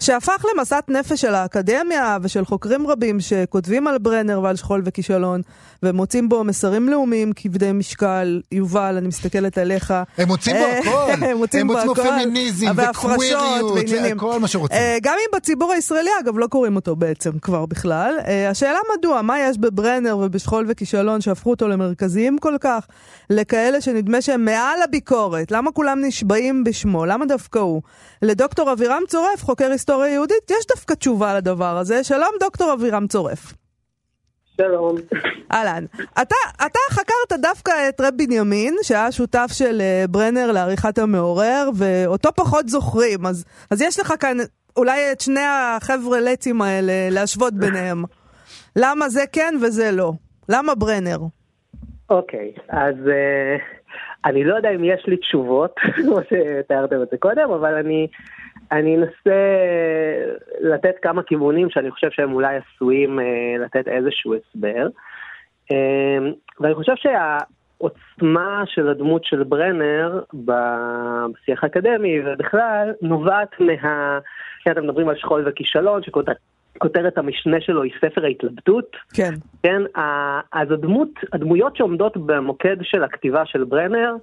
שהפך 0.00 0.44
למסת 0.54 0.84
נפש 0.88 1.20
של 1.20 1.34
האקדמיה 1.34 2.18
ושל 2.22 2.44
חוקרים 2.44 2.86
רבים 2.86 3.20
שכותבים 3.20 3.86
על 3.86 3.98
ברנר 3.98 4.40
ועל 4.42 4.56
שכול 4.56 4.82
וכישלון, 4.84 5.42
ומוצאים 5.82 6.28
בו 6.28 6.44
מסרים 6.44 6.88
לאומיים 6.88 7.32
כבדי 7.36 7.72
משקל. 7.72 8.40
יובל, 8.52 8.94
אני 8.98 9.08
מסתכלת 9.08 9.58
עליך. 9.58 9.94
הם 10.18 10.28
מוצאים 10.28 10.56
בו 10.56 10.90
הכל. 10.90 11.12
הם 11.26 11.36
מוצאים 11.36 11.66
בו 11.66 11.78
הכל. 11.78 11.94
פמיניזם 11.94 12.66
וקוויריות. 12.76 13.78
וכל 14.16 14.40
מה 14.40 14.48
שרוצים. 14.48 14.76
אה, 14.76 14.98
גם 15.02 15.14
אם 15.18 15.36
בציבור 15.36 15.72
הישראלי, 15.72 16.10
אגב, 16.20 16.38
לא 16.38 16.46
קוראים 16.46 16.76
אותו 16.76 16.96
בעצם 16.96 17.30
כבר 17.42 17.66
בכלל. 17.66 18.14
אה, 18.26 18.50
השאלה 18.50 18.78
מדוע, 18.98 19.22
מה 19.22 19.40
יש 19.40 19.58
בברנר 19.58 20.16
ובשכול 20.18 20.66
וכישלון 20.68 21.20
שהפכו 21.20 21.50
אותו 21.50 21.68
למרכזיים 21.68 22.38
כל 22.38 22.56
כך, 22.60 22.86
לכאלה 23.30 23.80
שנדמה 23.80 24.22
שהם 24.22 24.44
מעל 24.44 24.82
הביקורת? 24.82 25.50
למה 25.50 25.72
כולם 25.72 25.98
נשבעים 26.04 26.64
בשמו? 26.64 27.06
למה 27.06 27.26
דווקא 27.26 27.58
הוא? 27.58 27.82
לדוקטור 28.22 28.72
אבירם 28.72 29.02
צורף, 29.08 29.44
חוקר 29.44 29.70
היסטוריה 29.70 30.12
יהודית, 30.12 30.50
יש 30.50 30.66
דווקא 30.68 30.94
תשובה 30.94 31.34
לדבר 31.34 31.76
הזה. 31.76 32.04
שלום, 32.04 32.30
דוקטור 32.40 32.72
אבירם 32.72 33.06
צורף. 33.06 33.52
שלום. 34.56 34.96
אהלן. 35.52 35.84
אתה, 36.22 36.34
אתה 36.66 36.78
חקרת 36.90 37.40
דווקא 37.40 37.72
את 37.88 38.00
רב 38.00 38.14
בנימין, 38.16 38.76
שהיה 38.82 39.12
שותף 39.12 39.50
של 39.52 39.80
אה, 39.80 40.04
ברנר 40.10 40.52
לעריכת 40.52 40.98
המעורר, 40.98 41.70
ואותו 41.74 42.28
פחות 42.36 42.68
זוכרים, 42.68 43.26
אז, 43.26 43.44
אז 43.70 43.82
יש 43.82 44.00
לך 44.00 44.14
כאן 44.20 44.36
אולי 44.76 45.12
את 45.12 45.20
שני 45.20 45.44
החבר'ה 45.44 46.20
לצים 46.20 46.62
האלה 46.62 46.92
להשוות 47.10 47.54
ביניהם. 47.54 48.04
למה 48.76 49.08
זה 49.08 49.24
כן 49.32 49.54
וזה 49.62 49.90
לא? 49.92 50.12
למה 50.48 50.74
ברנר? 50.74 51.18
אוקיי, 52.10 52.52
אז 52.68 52.94
אה, 53.08 53.56
אני 54.24 54.44
לא 54.44 54.54
יודע 54.54 54.70
אם 54.70 54.84
יש 54.84 55.06
לי 55.06 55.16
תשובות, 55.16 55.74
כמו 55.96 56.18
שתיארתם 56.22 57.02
את 57.02 57.08
זה 57.10 57.16
קודם, 57.16 57.50
אבל 57.50 57.74
אני, 57.74 58.06
אני 58.72 58.96
אנסה 58.96 59.40
לתת 60.60 60.94
כמה 61.02 61.22
כיוונים 61.22 61.70
שאני 61.70 61.90
חושב 61.90 62.10
שהם 62.10 62.32
אולי 62.32 62.56
עשויים 62.56 63.20
אה, 63.20 63.24
לתת 63.64 63.88
איזשהו 63.88 64.34
הסבר. 64.34 64.88
אה, 65.72 66.18
ואני 66.60 66.74
חושב 66.74 66.92
שהעוצמה 66.96 68.62
של 68.66 68.88
הדמות 68.88 69.24
של 69.24 69.42
ברנר 69.42 70.20
בשיח 70.34 71.64
האקדמי 71.64 72.20
ובכלל 72.24 72.92
נובעת 73.02 73.60
מה... 73.60 74.18
אתם 74.70 74.84
מדברים 74.84 75.08
על 75.08 75.16
שכול 75.16 75.44
וכישלון, 75.46 76.02
שכותרת 76.80 77.18
המשנה 77.18 77.60
שלו 77.60 77.82
היא 77.82 77.92
ספר 78.00 78.24
ההתלבטות. 78.24 78.96
כן. 79.14 79.30
כן, 79.62 79.82
אז 80.52 80.70
הדמות, 80.70 81.08
הדמויות 81.32 81.76
שעומדות 81.76 82.16
במוקד 82.16 82.76
של 82.82 83.04
הכתיבה 83.04 83.46
של 83.46 83.64
ברנר, 83.64 84.14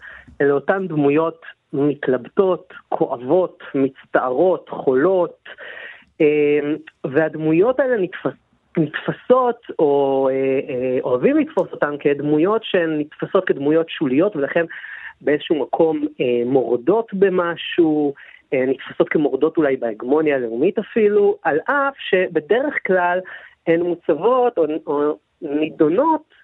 אלה 0.41 0.51
אותן 0.51 0.87
דמויות 0.87 1.41
מתלבטות, 1.73 2.73
כואבות, 2.89 3.63
מצטערות, 3.75 4.69
חולות, 4.69 5.49
אה, 6.21 6.59
והדמויות 7.05 7.79
האלה 7.79 7.97
נתפס, 7.97 8.37
נתפסות, 8.77 9.61
או 9.79 10.29
אה, 10.31 10.33
אה, 10.69 10.97
אוהבים 11.03 11.37
לתפוס 11.37 11.67
אותן 11.71 11.95
כדמויות 11.99 12.61
שהן 12.63 12.99
נתפסות 12.99 13.45
כדמויות 13.45 13.89
שוליות, 13.89 14.35
ולכן 14.35 14.65
באיזשהו 15.21 15.55
מקום 15.59 16.07
אה, 16.21 16.25
מורדות 16.45 17.13
במשהו, 17.13 18.13
נתפסות 18.53 19.09
כמורדות 19.09 19.57
אולי 19.57 19.77
בהגמוניה 19.77 20.35
הלאומית 20.35 20.79
אפילו, 20.79 21.37
על 21.43 21.59
אף 21.65 21.93
שבדרך 21.99 22.73
כלל 22.87 23.19
הן 23.67 23.81
מוצבות 23.81 24.57
או, 24.57 24.65
או 24.87 25.17
נידונות 25.41 26.37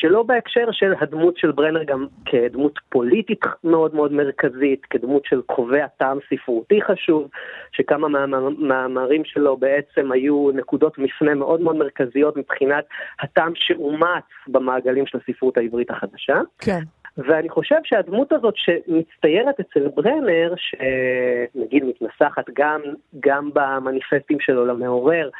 שלא 0.00 0.22
בהקשר 0.22 0.68
של 0.72 0.94
הדמות 1.00 1.36
של 1.36 1.52
ברנר 1.52 1.84
גם 1.84 2.06
כדמות 2.24 2.78
פוליטית 2.88 3.40
מאוד 3.64 3.94
מאוד 3.94 4.12
מרכזית, 4.12 4.86
כדמות 4.90 5.24
של 5.24 5.40
קובע 5.46 5.86
טעם 5.86 6.18
ספרותי 6.30 6.82
חשוב, 6.82 7.28
שכמה 7.72 8.26
מהמאמרים 8.58 9.24
שלו 9.24 9.56
בעצם 9.56 10.12
היו 10.12 10.50
נקודות 10.54 10.98
מפנה 10.98 11.34
מאוד 11.34 11.60
מאוד 11.60 11.76
מרכזיות 11.76 12.36
מבחינת 12.36 12.84
הטעם 13.20 13.52
שאומץ 13.54 14.24
במעגלים 14.48 15.06
של 15.06 15.18
הספרות 15.18 15.56
העברית 15.56 15.90
החדשה. 15.90 16.40
כן. 16.58 16.80
ואני 17.18 17.48
חושב 17.48 17.76
שהדמות 17.84 18.32
הזאת 18.32 18.54
שמצטיירת 18.56 19.60
אצל 19.60 19.88
ברנר, 19.88 20.54
שנגיד 20.56 21.84
מתנסחת 21.84 22.44
גם, 22.52 22.80
גם 23.20 23.50
במניפסטים 23.54 24.40
שלו 24.40 24.66
למעורר 24.66 25.30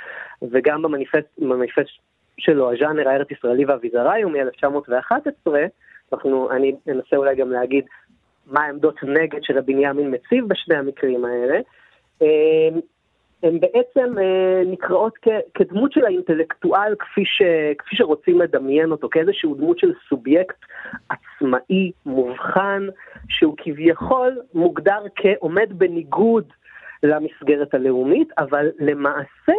וגם 0.43 0.83
במניפסט, 0.83 1.39
במניפסט 1.39 1.91
שלו, 2.39 2.73
הז'אנר 2.73 3.09
הארץ 3.09 3.31
ישראלי 3.31 3.65
והאביזרי 3.65 4.23
הוא 4.23 4.33
מ-1911, 4.33 5.51
אנחנו, 6.13 6.51
אני 6.51 6.75
אנסה 6.89 7.17
אולי 7.17 7.37
גם 7.37 7.51
להגיד 7.51 7.85
מה 8.47 8.65
העמדות 8.65 9.03
נגד 9.03 9.39
שרבי 9.43 9.75
בנימין 9.75 10.15
מציב 10.15 10.49
בשני 10.49 10.77
המקרים 10.77 11.25
האלה. 11.25 11.61
הן 13.43 13.61
בעצם 13.61 14.19
אה, 14.19 14.63
נקראות 14.67 15.19
כ, 15.23 15.29
כדמות 15.55 15.93
של 15.93 16.05
האינטלקטואל 16.05 16.95
כפי, 16.99 17.25
ש, 17.25 17.43
כפי 17.79 17.97
שרוצים 17.97 18.41
לדמיין 18.41 18.91
אותו, 18.91 19.09
כאיזשהו 19.11 19.55
דמות 19.55 19.79
של 19.79 19.93
סובייקט 20.09 20.57
עצמאי, 21.09 21.93
מובחן, 22.07 22.87
שהוא 23.29 23.55
כביכול 23.59 24.41
מוגדר 24.55 25.03
כעומד 25.17 25.69
בניגוד 25.71 26.53
למסגרת 27.03 27.75
הלאומית, 27.75 28.29
אבל 28.39 28.69
למעשה 28.79 29.53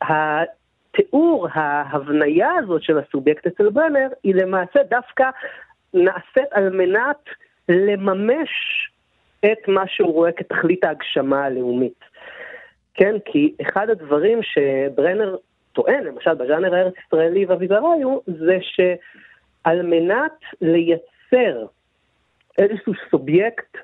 התיאור, 0.00 1.48
ההבניה 1.52 2.50
הזאת 2.58 2.82
של 2.82 2.98
הסובייקט 2.98 3.46
אצל 3.46 3.70
ברנר, 3.70 4.08
היא 4.22 4.34
למעשה 4.34 4.80
דווקא 4.90 5.30
נעשית 5.94 6.52
על 6.52 6.70
מנת 6.70 7.24
לממש 7.68 8.50
את 9.52 9.68
מה 9.68 9.84
שהוא 9.86 10.12
רואה 10.12 10.32
כתכלית 10.32 10.84
ההגשמה 10.84 11.44
הלאומית. 11.44 12.04
כן, 12.94 13.14
כי 13.24 13.54
אחד 13.62 13.90
הדברים 13.90 14.40
שברנר 14.42 15.36
טוען, 15.72 16.04
למשל 16.04 16.34
בז'אנר 16.34 16.74
הארץ 16.74 16.94
ישראלי 17.06 17.46
ואביזרי, 17.46 18.02
הוא 18.02 18.22
זה 18.26 18.58
שעל 18.60 19.82
מנת 19.82 20.40
לייצר 20.60 21.66
איזשהו 22.58 22.92
סובייקט 23.10 23.76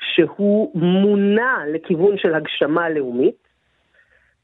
שהוא 0.00 0.70
מונע 0.74 1.58
לכיוון 1.72 2.18
של 2.18 2.34
הגשמה 2.34 2.90
לאומית, 2.90 3.44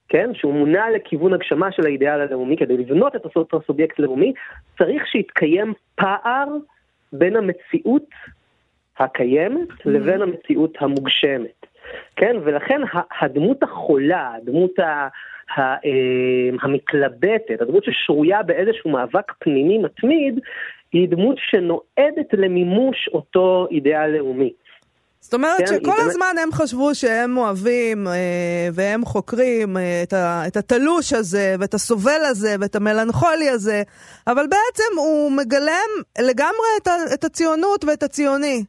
כן, 0.08 0.30
שהוא 0.34 0.54
מונע 0.54 0.90
לכיוון 0.90 1.34
הגשמה 1.34 1.72
של 1.72 1.86
האידאל 1.86 2.20
הלאומי, 2.20 2.56
כדי 2.56 2.76
לבנות 2.76 3.16
את 3.16 3.24
אותו 3.24 3.60
סובייקט 3.66 3.98
לאומי, 3.98 4.32
צריך 4.78 5.06
שיתקיים 5.06 5.74
פער 5.94 6.46
בין 7.12 7.36
המציאות 7.36 8.10
הקיימת 9.00 9.68
לבין 9.84 10.22
המציאות 10.22 10.74
המוגשמת. 10.80 11.66
כן, 12.16 12.36
ולכן 12.44 12.80
הדמות 13.20 13.62
החולה, 13.62 14.32
הדמות 14.36 14.78
ה... 14.78 15.08
ה, 15.56 15.76
המתלבטת, 16.62 17.60
הדמות 17.60 17.84
ששרויה 17.84 18.42
באיזשהו 18.42 18.90
מאבק 18.90 19.32
פנימי 19.38 19.78
מתמיד, 19.78 20.38
היא 20.92 21.08
דמות 21.08 21.36
שנועדת 21.38 22.32
למימוש 22.32 23.08
אותו 23.12 23.66
אידאל 23.70 24.10
לאומי. 24.16 24.52
זאת 25.20 25.34
אומרת 25.34 25.58
כן, 25.58 25.66
שכל 25.66 25.90
היא 25.90 26.06
הזמן 26.06 26.34
הם 26.42 26.52
חשבו 26.52 26.94
שהם 26.94 27.36
אוהבים 27.36 28.06
אה, 28.06 28.68
והם 28.72 29.04
חוקרים 29.04 29.76
אה, 29.76 30.02
את, 30.02 30.12
ה, 30.12 30.42
את 30.46 30.56
התלוש 30.56 31.12
הזה 31.12 31.56
ואת 31.60 31.74
הסובל 31.74 32.20
הזה 32.30 32.56
ואת 32.60 32.76
המלנכולי 32.76 33.48
הזה, 33.48 33.82
אבל 34.26 34.46
בעצם 34.46 34.98
הוא 34.98 35.32
מגלם 35.32 35.90
לגמרי 36.18 36.68
את, 36.82 36.88
ה, 36.88 36.92
את 37.14 37.24
הציונות 37.24 37.84
ואת 37.84 38.02
הציוני. 38.02 38.64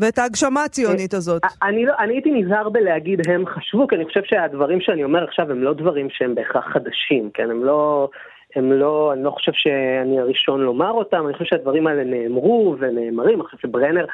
ואת 0.00 0.18
ההגשמה 0.18 0.64
הציונית 0.64 1.14
הזאת. 1.14 1.42
אני, 1.62 1.86
לא, 1.86 1.92
אני 1.98 2.14
הייתי 2.14 2.30
נזהר 2.30 2.68
בלהגיד 2.68 3.30
הם 3.30 3.46
חשבו, 3.46 3.86
כי 3.86 3.96
אני 3.96 4.04
חושב 4.04 4.20
שהדברים 4.24 4.80
שאני 4.80 5.04
אומר 5.04 5.24
עכשיו 5.24 5.50
הם 5.50 5.62
לא 5.62 5.74
דברים 5.74 6.08
שהם 6.10 6.34
בהכרח 6.34 6.64
חדשים, 6.72 7.30
כן? 7.34 7.50
הם 7.50 7.64
לא, 7.64 8.08
הם 8.56 8.72
לא, 8.72 9.12
אני 9.12 9.24
לא 9.24 9.30
חושב 9.30 9.52
שאני 9.54 10.20
הראשון 10.20 10.60
לומר 10.60 10.90
אותם, 10.90 11.24
אני 11.26 11.32
חושב 11.32 11.44
שהדברים 11.44 11.86
האלה 11.86 12.04
נאמרו 12.04 12.76
ונאמרים, 12.78 13.40
אני 13.40 13.44
חושב 13.44 13.58
שברנר, 13.58 14.06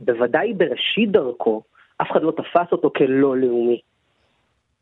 בוודאי 0.00 0.52
בראשית 0.52 1.10
דרכו, 1.10 1.62
אף 2.02 2.10
אחד 2.10 2.22
לא 2.22 2.30
תפס 2.30 2.72
אותו 2.72 2.90
כלא 2.96 3.36
לאומי. 3.36 3.80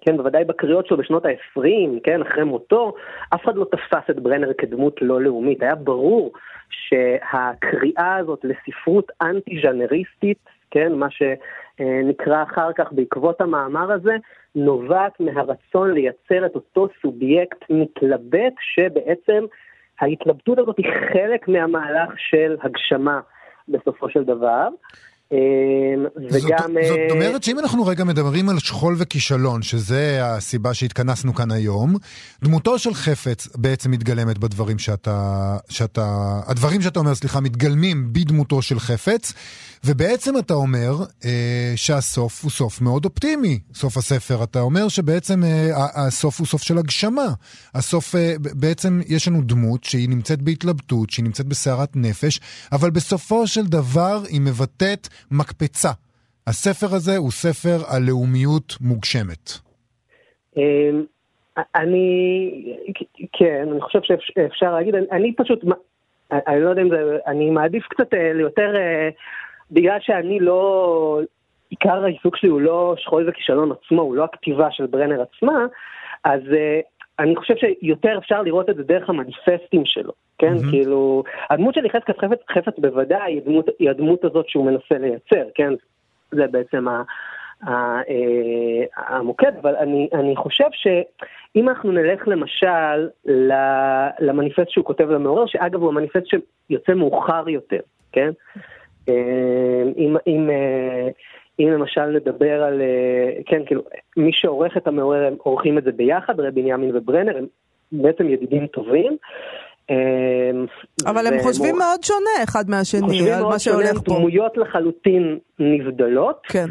כן, 0.04 0.16
בוודאי 0.16 0.44
בקריאות 0.44 0.86
שלו 0.86 0.96
בשנות 0.96 1.24
ה-20, 1.26 2.00
כן, 2.04 2.22
אחרי 2.22 2.44
מותו, 2.44 2.94
אף 3.34 3.44
אחד 3.44 3.56
לא 3.56 3.64
תפס 3.64 4.10
את 4.10 4.20
ברנר 4.20 4.52
כדמות 4.58 5.02
לא 5.02 5.20
לאומית. 5.20 5.62
היה 5.62 5.74
ברור 5.74 6.32
שהקריאה 6.70 8.16
הזאת 8.16 8.44
לספרות 8.44 9.12
אנטי-ז'אנריסטית, 9.22 10.38
כן, 10.70 10.92
מה 10.92 11.06
שנקרא 11.10 12.42
אחר 12.42 12.72
כך 12.72 12.92
בעקבות 12.92 13.40
המאמר 13.40 13.92
הזה, 13.92 14.16
נובעת 14.54 15.20
מהרצון 15.20 15.90
לייצר 15.94 16.46
את 16.46 16.54
אותו 16.54 16.88
סובייקט 17.02 17.64
מתלבט, 17.70 18.54
שבעצם 18.60 19.44
ההתלבטות 20.00 20.58
הזאת 20.58 20.78
היא 20.78 20.90
חלק 21.12 21.48
מהמהלך 21.48 22.10
של 22.16 22.56
הגשמה 22.62 23.20
בסופו 23.68 24.08
של 24.08 24.24
דבר. 24.24 24.68
זאת, 25.32 26.44
וגם... 26.44 26.74
זאת 26.88 26.98
אה, 26.98 27.06
אומרת 27.10 27.42
שאם 27.42 27.58
אנחנו 27.58 27.86
רגע 27.86 28.04
מדברים 28.04 28.48
על 28.48 28.58
שכול 28.58 28.94
וכישלון, 28.98 29.62
שזה 29.62 30.20
הסיבה 30.22 30.74
שהתכנסנו 30.74 31.34
כאן 31.34 31.50
היום, 31.50 31.96
דמותו 32.44 32.78
של 32.78 32.94
חפץ 32.94 33.48
בעצם 33.56 33.90
מתגלמת 33.90 34.38
בדברים 34.38 34.78
שאתה, 34.78 35.56
שאתה, 35.68 36.40
הדברים 36.46 36.82
שאתה 36.82 36.98
אומר, 36.98 37.14
סליחה, 37.14 37.40
מתגלמים 37.40 38.12
בדמותו 38.12 38.62
של 38.62 38.80
חפץ, 38.80 39.32
ובעצם 39.84 40.38
אתה 40.38 40.54
אומר 40.54 41.04
אה, 41.24 41.72
שהסוף 41.76 42.42
הוא 42.42 42.50
סוף 42.50 42.80
מאוד 42.80 43.04
אופטימי, 43.04 43.58
סוף 43.74 43.96
הספר. 43.96 44.44
אתה 44.44 44.60
אומר 44.60 44.88
שבעצם 44.88 45.44
אה, 45.44 45.86
הסוף 45.94 46.38
הוא 46.38 46.46
סוף 46.46 46.62
של 46.62 46.78
הגשמה. 46.78 47.26
הסוף, 47.74 48.14
אה, 48.14 48.34
בעצם 48.38 49.00
יש 49.06 49.28
לנו 49.28 49.42
דמות 49.42 49.84
שהיא 49.84 50.08
נמצאת 50.08 50.42
בהתלבטות, 50.42 51.10
שהיא 51.10 51.24
נמצאת 51.24 51.46
בסערת 51.46 51.96
נפש, 51.96 52.40
אבל 52.72 52.90
בסופו 52.90 53.46
של 53.46 53.66
דבר 53.66 54.22
היא 54.28 54.40
מבטאת 54.40 55.08
מקפצה. 55.30 55.88
הספר 56.46 56.86
הזה 56.96 57.16
הוא 57.16 57.30
ספר 57.30 57.94
על 57.94 58.02
לאומיות 58.08 58.74
מוגשמת. 58.80 59.50
אמ, 60.56 61.04
אני, 61.74 62.50
כן, 63.32 63.68
אני 63.72 63.80
חושב 63.80 63.98
שאפשר 64.02 64.74
להגיד, 64.74 64.94
אני, 64.94 65.06
אני 65.12 65.34
פשוט, 65.36 65.64
אני 66.32 66.60
לא 66.60 66.70
יודע 66.70 66.82
אם 66.82 66.88
זה, 66.88 67.18
אני 67.26 67.50
מעדיף 67.50 67.84
קצת 67.88 68.14
אה, 68.14 68.32
ליותר, 68.32 68.76
אה, 68.76 69.08
בגלל 69.70 69.98
שאני 70.00 70.40
לא, 70.40 71.20
עיקר 71.70 72.04
העיסוק 72.04 72.36
שלי 72.36 72.48
הוא 72.48 72.60
לא 72.60 72.94
שכול 72.98 73.28
וכישלון 73.28 73.72
עצמו, 73.72 74.02
הוא 74.02 74.16
לא 74.16 74.24
הכתיבה 74.24 74.68
של 74.70 74.86
ברנר 74.86 75.22
עצמה, 75.22 75.66
אז 76.24 76.40
אה, 76.52 76.80
אני 77.18 77.36
חושב 77.36 77.54
שיותר 77.56 78.18
אפשר 78.18 78.42
לראות 78.42 78.70
את 78.70 78.76
זה 78.76 78.82
דרך 78.82 79.08
המניפסטים 79.10 79.84
שלו, 79.84 80.12
כן? 80.38 80.56
Mm-hmm. 80.56 80.70
כאילו, 80.70 81.22
הדמות 81.50 81.74
של 81.74 81.86
יחזקאל 81.86 82.14
חפץ, 82.20 82.38
חפץ 82.50 82.78
בוודאי 82.78 83.32
היא 83.32 83.40
הדמות, 83.42 83.66
היא 83.78 83.90
הדמות 83.90 84.24
הזאת 84.24 84.48
שהוא 84.48 84.66
מנסה 84.66 84.98
לייצר, 84.98 85.44
כן? 85.54 85.72
זה 86.30 86.46
בעצם 86.46 86.88
ה... 86.88 87.02
המוקד, 88.96 89.52
אבל 89.60 89.76
אני, 89.76 90.08
אני 90.12 90.36
חושב 90.36 90.64
שאם 90.72 91.68
אנחנו 91.68 91.92
נלך 91.92 92.28
למשל 92.28 93.08
למניפסט 94.20 94.68
שהוא 94.68 94.84
כותב 94.84 95.10
למעורר, 95.10 95.46
שאגב 95.46 95.80
הוא 95.80 95.88
המניפסט 95.88 96.26
שיוצא 96.26 96.94
מאוחר 96.94 97.48
יותר, 97.48 97.80
כן? 98.12 98.30
אם, 99.96 100.16
אם, 100.26 100.50
אם 101.62 101.70
למשל 101.72 102.06
נדבר 102.06 102.62
על, 102.62 102.82
כן, 103.46 103.62
כאילו, 103.66 103.82
מי 104.16 104.30
שעורך 104.32 104.76
את 104.76 104.86
המעורר, 104.86 105.26
הם 105.26 105.34
עורכים 105.38 105.78
את 105.78 105.84
זה 105.84 105.92
ביחד, 105.92 106.40
רבי 106.40 106.62
בנימין 106.62 106.96
וברנר, 106.96 107.36
הם 107.36 107.46
בעצם 107.92 108.28
ידידים 108.28 108.66
טובים. 108.66 109.16
אבל 111.06 111.26
הם 111.26 111.38
חושבים 111.42 111.76
מאוד 111.78 112.02
שונה 112.02 112.44
אחד 112.44 112.64
מהשני 112.68 113.32
על 113.32 113.44
מה 113.44 113.58
שהולך 113.58 113.98
פה. 114.04 114.14
דמויות 114.14 114.56
לחלוטין 114.56 115.38
נבדלות. 115.58 116.40
כן. 116.48 116.66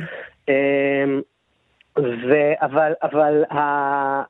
ו, 1.98 2.34
אבל, 2.62 2.94
אבל 3.04 3.44
ה, 3.44 4.24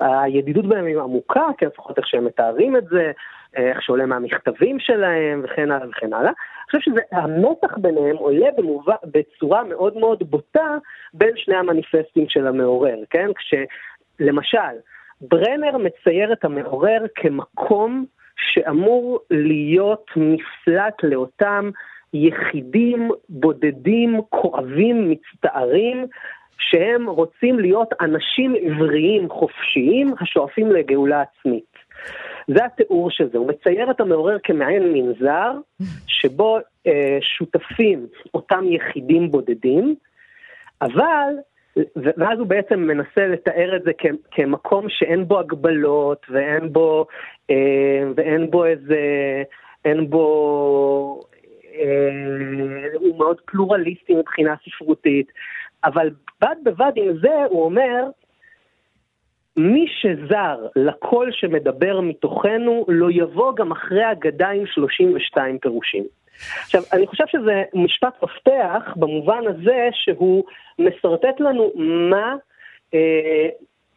הידידות 0.00 0.66
בהם 0.66 0.86
היא 0.86 0.98
עמוקה, 0.98 1.46
כן, 1.58 1.66
לפחות 1.66 1.98
איך 1.98 2.08
שהם 2.08 2.24
מתארים 2.24 2.76
את 2.76 2.84
זה, 2.84 3.12
איך 3.56 3.82
שעולה 3.82 4.06
מהמכתבים 4.06 4.80
שלהם 4.80 5.40
וכן 5.44 5.70
הלאה 5.70 5.88
וכן 5.88 6.12
הלאה. 6.12 6.30
אני 6.30 6.80
חושב 6.80 6.90
שהמתח 6.90 7.78
ביניהם 7.78 8.16
עולה 8.16 8.46
במובא, 8.56 8.94
בצורה 9.04 9.64
מאוד 9.64 9.96
מאוד 9.96 10.22
בוטה 10.30 10.76
בין 11.14 11.36
שני 11.36 11.56
המניפסטים 11.56 12.24
של 12.28 12.46
המעורר, 12.46 12.98
כן? 13.10 13.28
כשלמשל, 13.34 14.74
ברנר 15.20 15.78
מצייר 15.78 16.32
את 16.32 16.44
המעורר 16.44 17.04
כמקום 17.14 18.04
שאמור 18.36 19.20
להיות 19.30 20.10
מפלט 20.16 21.02
לאותם 21.02 21.70
יחידים, 22.14 23.10
בודדים, 23.28 24.20
כואבים, 24.28 25.10
מצטערים, 25.10 26.06
שהם 26.58 27.08
רוצים 27.08 27.58
להיות 27.58 27.88
אנשים 28.00 28.54
עבריים 28.54 29.30
חופשיים 29.30 30.14
השואפים 30.20 30.72
לגאולה 30.72 31.22
עצמית. 31.22 31.73
זה 32.48 32.64
התיאור 32.64 33.10
של 33.10 33.28
זה, 33.32 33.38
הוא 33.38 33.48
מצייר 33.48 33.90
את 33.90 34.00
המעורר 34.00 34.36
כמעין 34.42 34.92
מנזר, 34.92 35.52
שבו 36.06 36.58
אה, 36.86 37.18
שותפים 37.20 38.06
אותם 38.34 38.64
יחידים 38.68 39.30
בודדים, 39.30 39.94
אבל 40.82 41.34
ואז 41.96 42.38
הוא 42.38 42.46
בעצם 42.46 42.80
מנסה 42.80 43.26
לתאר 43.26 43.76
את 43.76 43.82
זה 43.82 43.92
כמקום 44.30 44.86
שאין 44.88 45.28
בו 45.28 45.38
הגבלות 45.38 46.26
ואין 46.30 46.72
בו, 46.72 47.06
אה, 47.50 48.02
ואין 48.16 48.50
בו 48.50 48.64
איזה, 48.64 48.98
אין 49.84 50.10
בו, 50.10 51.20
אה, 51.74 52.86
הוא 52.94 53.18
מאוד 53.18 53.40
פלורליסטי 53.44 54.14
מבחינה 54.14 54.54
ספרותית, 54.64 55.26
אבל 55.84 56.10
בד 56.40 56.56
בבד 56.64 56.92
עם 56.96 57.18
זה 57.20 57.44
הוא 57.50 57.64
אומר, 57.64 58.04
מי 59.56 59.86
שזר 59.88 60.66
לקול 60.76 61.32
שמדבר 61.32 62.00
מתוכנו 62.00 62.84
לא 62.88 63.08
יבוא 63.10 63.56
גם 63.56 63.72
אחרי 63.72 64.12
אגדה 64.12 64.48
עם 64.48 64.66
32 64.66 65.58
פירושים. 65.58 66.04
עכשיו, 66.64 66.82
אני 66.92 67.06
חושב 67.06 67.24
שזה 67.26 67.62
משפט 67.74 68.22
מפתח 68.22 68.92
במובן 68.96 69.40
הזה 69.46 69.88
שהוא 69.92 70.44
משרטט 70.78 71.40
לנו 71.40 71.72
מה, 72.10 72.34
אה, 72.94 73.48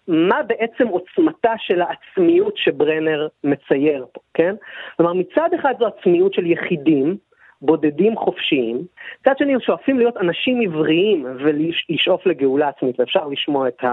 מה 0.08 0.44
בעצם 0.44 0.88
עוצמתה 0.88 1.54
של 1.58 1.82
העצמיות 1.82 2.58
שברנר 2.58 3.28
מצייר 3.44 4.06
פה, 4.12 4.22
כן? 4.34 4.56
כלומר, 4.98 5.14
מצד 5.14 5.50
אחד 5.60 5.74
זו 5.80 5.88
עצמיות 5.88 6.34
של 6.34 6.46
יחידים, 6.46 7.18
בודדים 7.62 8.18
חופשיים, 8.18 8.82
מצד 9.22 9.38
שני 9.38 9.54
שואפים 9.62 9.98
להיות 9.98 10.18
אנשים 10.18 10.62
עבריים 10.62 11.26
ולשאוף 11.40 12.26
לגאולה 12.26 12.68
עצמית, 12.68 13.00
ואפשר 13.00 13.28
לשמוע 13.28 13.68
את 13.68 13.84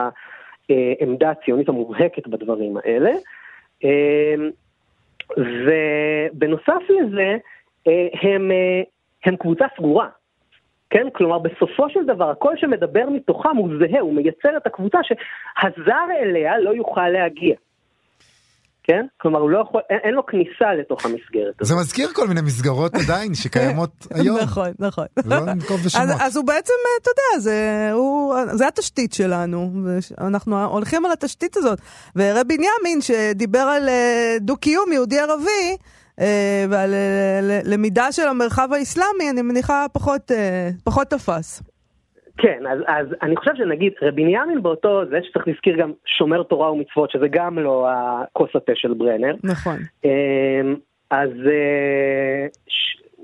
העמדה 0.70 1.30
הציונית 1.30 1.68
המובהקת 1.68 2.26
בדברים 2.26 2.76
האלה. 2.76 3.10
אה, 3.84 4.34
ובנוסף 5.38 6.82
לזה, 6.88 7.36
אה, 7.86 8.08
הם, 8.22 8.50
אה, 8.50 8.82
הם 9.24 9.36
קבוצה 9.36 9.64
סגורה. 9.76 10.08
כן? 10.90 11.06
כלומר, 11.12 11.38
בסופו 11.38 11.90
של 11.90 12.06
דבר, 12.06 12.30
הקול 12.30 12.56
שמדבר 12.56 13.08
מתוכם 13.10 13.56
הוא 13.56 13.70
זהה, 13.78 14.00
הוא 14.00 14.14
מייצר 14.14 14.56
את 14.56 14.66
הקבוצה 14.66 14.98
שהזר 15.02 16.04
אליה 16.20 16.58
לא 16.58 16.70
יוכל 16.70 17.08
להגיע. 17.08 17.56
כן? 18.84 19.06
כלומר, 19.20 19.38
הוא 19.38 19.50
לא 19.50 19.58
יכול, 19.58 19.80
אין, 19.90 19.98
אין 20.04 20.14
לו 20.14 20.26
כניסה 20.26 20.74
לתוך 20.80 21.04
המסגרת 21.04 21.54
הזאת. 21.60 21.76
זה 21.76 21.82
מזכיר 21.82 22.08
כל 22.14 22.28
מיני 22.28 22.40
מסגרות 22.40 22.92
עדיין 22.94 23.34
שקיימות 23.34 23.90
היום. 24.14 24.38
נכון, 24.38 24.68
נכון. 24.78 25.06
לא 25.24 25.40
ננקוב 25.40 25.80
בשמות. 25.84 26.04
אז, 26.04 26.16
אז 26.20 26.36
הוא 26.36 26.44
בעצם, 26.44 26.72
אתה 27.02 27.10
יודע, 27.10 27.40
זה, 27.40 27.90
הוא, 27.92 28.34
זה 28.52 28.68
התשתית 28.68 29.12
שלנו, 29.12 29.70
אנחנו 30.20 30.64
הולכים 30.64 31.04
על 31.04 31.12
התשתית 31.12 31.56
הזאת. 31.56 31.78
ורבי 32.16 32.56
בנימין, 32.56 33.00
שדיבר 33.00 33.58
על 33.58 33.88
אה, 33.88 34.36
דו-קיום 34.40 34.92
יהודי-ערבי, 34.92 35.76
אה, 36.20 36.64
ועל 36.70 36.94
אה, 36.94 37.60
למידה 37.64 38.12
של 38.12 38.28
המרחב 38.28 38.68
האסלאמי, 38.72 39.30
אני 39.30 39.42
מניחה 39.42 39.86
פחות, 39.92 40.32
אה, 40.32 40.70
פחות 40.84 41.08
תפס. 41.08 41.62
כן, 42.38 42.66
אז, 42.66 42.78
אז 42.86 43.06
אני 43.22 43.36
חושב 43.36 43.52
שנגיד 43.56 43.92
רבי 44.02 44.24
ניאמין 44.24 44.62
באותו 44.62 45.06
זה 45.06 45.18
שצריך 45.22 45.48
להזכיר 45.48 45.76
גם 45.76 45.92
שומר 46.06 46.42
תורה 46.42 46.72
ומצוות, 46.72 47.10
שזה 47.10 47.28
גם 47.28 47.58
לא 47.58 47.88
הכוס 47.90 48.50
התה 48.54 48.72
של 48.74 48.94
ברנר. 48.94 49.34
נכון. 49.44 49.76
אז 51.10 51.30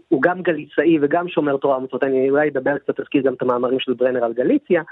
הוא 0.08 0.22
גם 0.22 0.42
גליצאי 0.42 0.98
וגם 1.02 1.28
שומר 1.28 1.56
תורה 1.56 1.78
ומצוות, 1.78 2.04
אני 2.04 2.30
אולי 2.30 2.48
אדבר 2.48 2.78
קצת, 2.78 3.00
אזכיר 3.00 3.22
גם 3.22 3.34
את 3.34 3.42
המאמרים 3.42 3.80
של 3.80 3.92
ברנר 3.92 4.24
על 4.24 4.32
גליציה. 4.32 4.82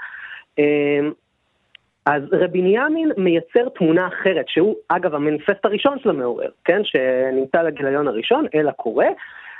אז 2.05 2.23
רבי 2.31 2.61
ניאמין 2.61 3.11
מייצר 3.17 3.69
תמונה 3.69 4.07
אחרת, 4.07 4.45
שהוא 4.47 4.75
אגב 4.87 5.15
המניפסט 5.15 5.65
הראשון 5.65 5.99
של 5.99 6.09
המעורר, 6.09 6.49
כן, 6.65 6.81
שנמצא 6.83 7.61
לגיליון 7.61 8.07
הראשון, 8.07 8.45
אל 8.55 8.67
הקורא. 8.67 9.05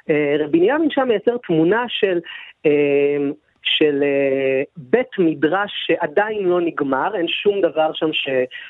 אה, 0.09 0.35
רבי 0.39 0.59
ניאמין 0.59 0.89
שם 0.91 1.07
מייצר 1.07 1.37
תמונה 1.47 1.85
של, 1.87 2.19
אה, 2.65 3.17
של 3.63 4.03
אה, 4.03 4.61
בית 4.77 5.19
מדרש 5.19 5.71
שעדיין 5.85 6.43
לא 6.43 6.61
נגמר, 6.61 7.15
אין 7.15 7.27
שום 7.27 7.61
דבר 7.61 7.93
שם 7.93 8.13
ש, 8.13 8.29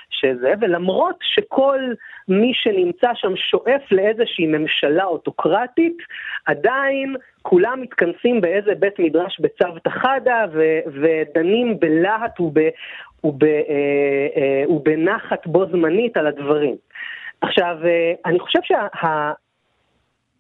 שזה, 0.10 0.54
ולמרות 0.62 1.16
שכל 1.22 1.80
מי 2.28 2.52
שנמצא 2.54 3.12
שם 3.14 3.36
שואף 3.36 3.92
לאיזושהי 3.92 4.48
ממשלה 4.48 5.04
אוטוקרטית, 5.04 5.98
עדיין 6.46 7.16
כולם 7.42 7.82
מתכנסים 7.82 8.42
באיזה 8.42 8.76
בית 8.76 9.00
מדרש 9.00 9.40
בצוותא 9.40 9.90
חדא 9.90 10.46
ודנים 11.02 11.80
בלהט 11.80 12.40
וב, 12.40 12.58
וב, 13.24 13.44
אה, 13.44 13.50
אה, 14.38 14.64
ובנחת 14.70 15.48
בו 15.48 15.66
זמנית 15.66 16.18
על 16.18 16.28
הדברים. 16.28 16.76
עכשיו, 17.42 17.78
אני 18.26 18.40
חושב 18.40 18.60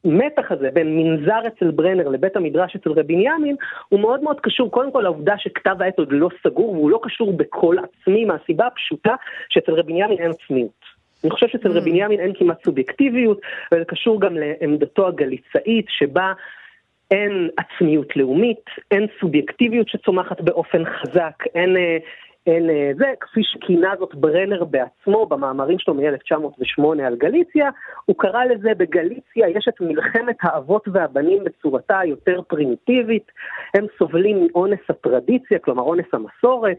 שהמתח 0.03 0.51
הזה 0.51 0.69
בין 0.73 0.97
מנזר 0.97 1.39
אצל 1.47 1.71
ברנר 1.71 2.07
לבית 2.07 2.35
המדרש 2.35 2.75
אצל 2.75 2.89
רבי 2.89 3.03
בנימין 3.03 3.55
הוא 3.89 3.99
מאוד 3.99 4.23
מאוד 4.23 4.39
קשור 4.39 4.71
קודם 4.71 4.91
כל 4.91 5.01
לעובדה 5.01 5.33
שכתב 5.37 5.75
העת 5.79 5.99
עוד 5.99 6.11
לא 6.11 6.29
סגור 6.43 6.71
והוא 6.71 6.89
לא 6.89 6.99
קשור 7.03 7.33
בכל 7.33 7.75
עצמי 7.77 8.25
מהסיבה 8.25 8.67
הפשוטה 8.67 9.15
שאצל 9.49 9.71
רבי 9.71 9.93
בנימין 9.93 10.17
אין 10.19 10.31
עצמיות. 10.31 10.99
אני 11.23 11.31
חושב 11.31 11.47
שאצל 11.47 11.71
רבי 11.71 11.89
mm. 11.89 11.93
בנימין 11.93 12.19
אין 12.19 12.33
כמעט 12.39 12.63
סובייקטיביות 12.65 13.41
וזה 13.71 13.85
קשור 13.85 14.21
גם 14.21 14.37
לעמדתו 14.37 15.07
הגליצאית 15.07 15.85
שבה 15.89 16.33
אין 17.11 17.49
עצמיות 17.57 18.15
לאומית, 18.15 18.65
אין 18.91 19.07
סובייקטיביות 19.19 19.89
שצומחת 19.89 20.41
באופן 20.41 20.83
חזק, 20.85 21.43
אין, 21.55 21.77
אה, 21.77 21.97
אין 22.49 22.69
אה, 22.69 22.91
זה, 22.97 23.05
כפי 23.19 23.43
שכינה 23.43 23.93
זאת 23.99 24.15
ברנר 24.15 24.63
בעצמו 24.63 25.25
במאמרים 25.25 25.79
שלו 25.79 25.93
מ-1908 25.93 27.03
על 27.05 27.15
גליציה, 27.15 27.69
הוא 28.05 28.15
קרא 28.19 28.45
לזה 28.45 28.69
בגליציה 28.77 29.49
יש 29.49 29.67
את 29.67 29.81
מלחמת 29.81 30.37
האבות 30.41 30.87
והבנים 30.87 31.43
בצורתה 31.43 31.99
היותר 31.99 32.41
פרימיטיבית, 32.47 33.31
הם 33.73 33.85
סובלים 33.97 34.47
מאונס 34.47 34.79
הטרדיציה, 34.89 35.59
כלומר 35.59 35.83
אונס 35.83 36.05
המסורת, 36.13 36.77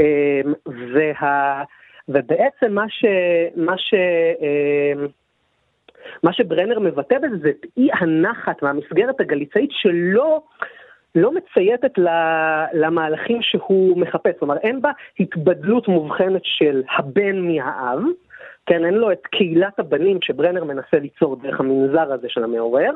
אה, 0.00 0.40
וה... 0.66 1.62
ובעצם 2.08 2.72
מה 2.72 2.84
ש... 2.88 3.04
מה 3.56 3.78
ש... 3.78 3.94
מה 6.22 6.32
שברנר 6.32 6.78
מבטא 6.78 7.18
בזה 7.18 7.36
זה 7.42 7.50
אי 7.76 7.88
הנחת 8.00 8.62
מהמסגרת 8.62 9.20
הגליצאית 9.20 9.70
שלא 9.72 10.42
לא 11.14 11.32
מצייתת 11.32 11.98
למהלכים 12.72 13.42
שהוא 13.42 13.98
מחפש. 13.98 14.32
כלומר, 14.38 14.56
אין 14.56 14.82
בה 14.82 14.90
התבדלות 15.20 15.88
מובחנת 15.88 16.40
של 16.44 16.82
הבן 16.98 17.38
מהאב, 17.38 17.98
כן, 18.66 18.84
אין 18.84 18.94
לו 18.94 19.12
את 19.12 19.26
קהילת 19.26 19.78
הבנים 19.78 20.18
שברנר 20.22 20.64
מנסה 20.64 20.98
ליצור 20.98 21.36
דרך 21.36 21.60
המנזר 21.60 22.12
הזה 22.12 22.28
של 22.28 22.44
המעורר, 22.44 22.90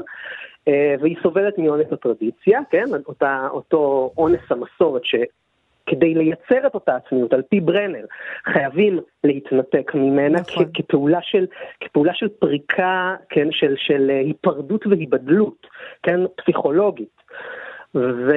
אה, 0.68 0.94
והיא 1.00 1.16
סובלת 1.22 1.58
מאונס 1.58 1.92
הטרדיציה, 1.92 2.60
כן, 2.70 2.84
אותה, 3.06 3.48
אותו 3.50 4.12
אונס 4.18 4.40
המסורת 4.50 5.04
ש... 5.04 5.14
כדי 5.86 6.14
לייצר 6.14 6.66
את 6.66 6.74
אותה 6.74 6.96
עצמיות, 6.96 7.32
על 7.32 7.42
פי 7.42 7.60
ברנר, 7.60 8.04
חייבים 8.44 9.00
להתנתק 9.24 9.92
ממנה 9.94 10.40
נכון. 10.40 10.64
כ- 10.64 10.68
כפעולה, 10.74 11.18
של, 11.22 11.46
כפעולה 11.80 12.14
של 12.14 12.28
פריקה, 12.28 13.14
כן, 13.28 13.48
של, 13.50 13.74
של 13.76 14.10
היפרדות 14.10 14.86
והיבדלות, 14.86 15.66
כן, 16.02 16.20
פסיכולוגית. 16.36 17.15
ו... 17.96 18.32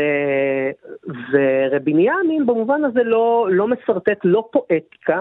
ורביניאמין 1.32 2.46
במובן 2.46 2.86
הזה 2.86 3.04
לא, 3.04 3.48
לא 3.52 3.68
מסרטט 3.68 4.20
לא 4.24 4.50
פואטיקה 4.52 5.20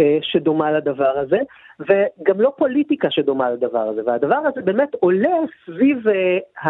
אה, 0.00 0.18
שדומה 0.22 0.72
לדבר 0.72 1.18
הזה, 1.18 1.38
וגם 1.80 2.40
לא 2.40 2.52
פוליטיקה 2.56 3.10
שדומה 3.10 3.50
לדבר 3.50 3.78
הזה, 3.78 4.00
והדבר 4.06 4.36
הזה 4.36 4.62
באמת 4.62 4.94
עולה 5.00 5.36
סביב, 5.64 5.98
uh, 6.08 6.68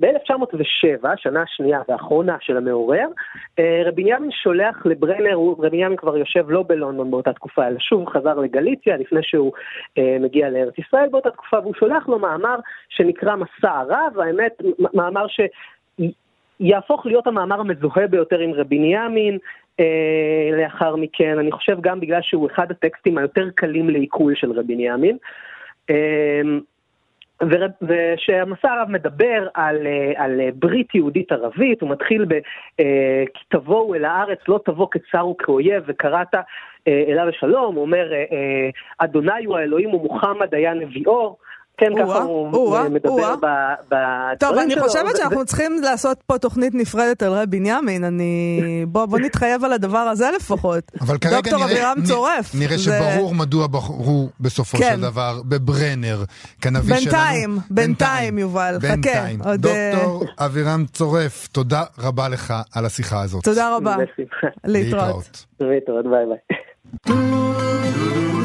ב-1907, 0.00 1.08
השנה 1.08 1.42
השנייה 1.42 1.80
והאחרונה 1.88 2.36
של 2.40 2.56
המעורר, 2.56 3.06
uh, 3.06 3.62
רבי 3.86 4.02
בנימין 4.02 4.30
שולח 4.30 4.86
לברנר, 4.86 5.36
רבי 5.58 5.70
בנימין 5.70 5.96
כבר 5.96 6.16
יושב 6.16 6.50
לא 6.50 6.64
בלונדון 6.66 7.10
באותה 7.10 7.32
תקופה, 7.32 7.66
אלא 7.66 7.78
שוב 7.78 8.08
חזר 8.08 8.34
לגליציה 8.34 8.96
לפני 8.96 9.20
שהוא 9.22 9.52
uh, 9.98 10.02
מגיע 10.20 10.50
לארץ 10.50 10.78
ישראל 10.78 11.08
באותה 11.08 11.30
תקופה, 11.30 11.58
והוא 11.58 11.74
שולח 11.74 12.08
לו 12.08 12.18
מאמר 12.18 12.56
שנקרא 12.88 13.36
מסע 13.36 13.70
הרב, 13.70 14.18
האמת, 14.18 14.52
מאמר 14.94 15.26
ש... 15.28 15.40
יהפוך 16.62 17.06
להיות 17.06 17.26
המאמר 17.26 17.60
המזוהה 17.60 18.06
ביותר 18.06 18.38
עם 18.38 18.52
רבי 18.52 18.78
בנימין, 18.78 19.38
אה, 19.80 20.50
לאחר 20.52 20.96
מכן, 20.96 21.38
אני 21.38 21.52
חושב 21.52 21.80
גם 21.80 22.00
בגלל 22.00 22.20
שהוא 22.22 22.48
אחד 22.50 22.70
הטקסטים 22.70 23.18
היותר 23.18 23.48
קלים 23.54 23.90
לעיכול 23.90 24.34
של 24.34 24.52
רבי 24.52 24.76
ניאמין. 24.76 25.16
אה, 25.90 26.42
ושהמסע 27.82 28.72
הרב 28.72 28.90
מדבר 28.90 29.48
על, 29.54 29.86
אה, 29.86 30.24
על 30.24 30.40
ברית 30.54 30.94
יהודית 30.94 31.32
ערבית, 31.32 31.80
הוא 31.80 31.90
מתחיל 31.90 32.24
ב... 32.24 32.32
אה, 32.80 33.24
כי 33.34 33.44
תבואו 33.48 33.94
אל 33.94 34.04
הארץ, 34.04 34.38
לא 34.48 34.60
תבוא 34.64 34.86
כצר 34.90 35.28
וכאויב, 35.28 35.82
וקראת 35.86 36.34
אה, 36.34 37.04
אליו 37.08 37.26
לשלום, 37.26 37.74
הוא 37.74 37.82
אומר, 37.82 38.12
אדוני 38.98 39.44
הוא 39.44 39.56
האלוהים 39.56 39.94
ומוחמד 39.94 40.54
היה 40.54 40.74
נביאו. 40.74 41.36
כן, 41.82 42.04
ככה 42.06 42.22
הוא 42.22 42.78
מדבר 42.90 43.34
בדברים 43.36 44.36
טוב, 44.38 44.58
אני 44.58 44.80
חושבת 44.80 45.16
שאנחנו 45.16 45.44
צריכים 45.44 45.82
לעשות 45.82 46.22
פה 46.26 46.38
תוכנית 46.38 46.74
נפרדת 46.74 47.22
על 47.22 47.32
רבי 47.32 47.58
בנימין, 47.58 48.04
אני... 48.04 48.60
בוא 48.88 49.18
נתחייב 49.18 49.64
על 49.64 49.72
הדבר 49.72 49.98
הזה 49.98 50.30
לפחות. 50.36 50.92
אבל 51.00 51.18
כרגע 51.18 51.36
דוקטור 51.36 51.64
אבירם 51.64 51.96
צורף. 52.04 52.54
נראה 52.54 52.78
שברור 52.78 53.34
מדוע 53.34 53.66
בחרו 53.66 54.28
בסופו 54.40 54.78
של 54.78 54.84
כן. 54.84 55.00
דבר 55.00 55.40
בברנר, 55.44 56.24
כנביא 56.60 56.96
שלנו. 56.96 57.12
בינתיים, 57.12 57.58
בינתיים, 57.70 58.38
יובל, 58.38 58.78
חכה. 58.80 59.26
אה, 59.46 59.56
דוקטור 59.56 60.24
אבירם 60.38 60.84
צורף, 60.92 61.48
תודה 61.52 61.82
רבה 61.98 62.28
לך 62.28 62.54
על 62.74 62.86
השיחה 62.86 63.22
הזאת. 63.22 63.44
תודה 63.44 63.76
רבה. 63.76 63.96
להתראות. 64.64 65.44
להתראות, 65.60 66.04
ביי 66.04 66.26
ביי. 66.26 67.18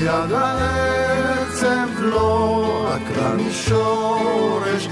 כל 0.00 0.06
שיד 0.06 0.32
העצב 0.32 2.00
לא 2.00 2.88
עקרה 2.94 3.34
משורש, 3.34 4.88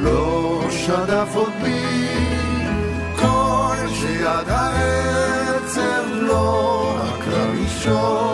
לא 0.00 0.64
שדף 0.70 1.28
עוד 1.34 1.52
בי, 1.62 2.08
כל 3.16 3.76
שיד 3.94 4.48
העצב 4.48 6.04
לא 6.12 6.96
עקרה 7.02 7.46
משורש 7.46 8.33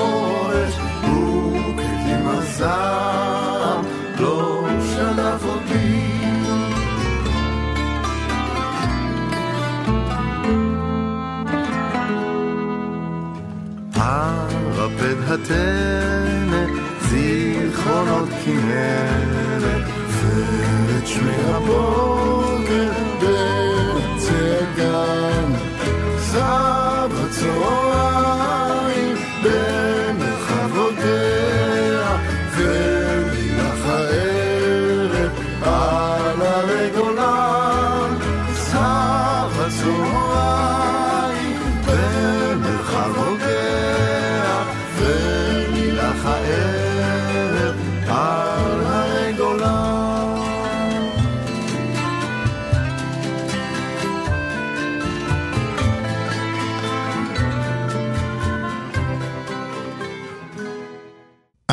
הטנא, 15.51 16.65
זיכרונות 17.01 18.29
כנרת, 18.45 19.83
ואת 20.09 21.07
שמי 21.07 21.37
הבוקר 21.47 22.00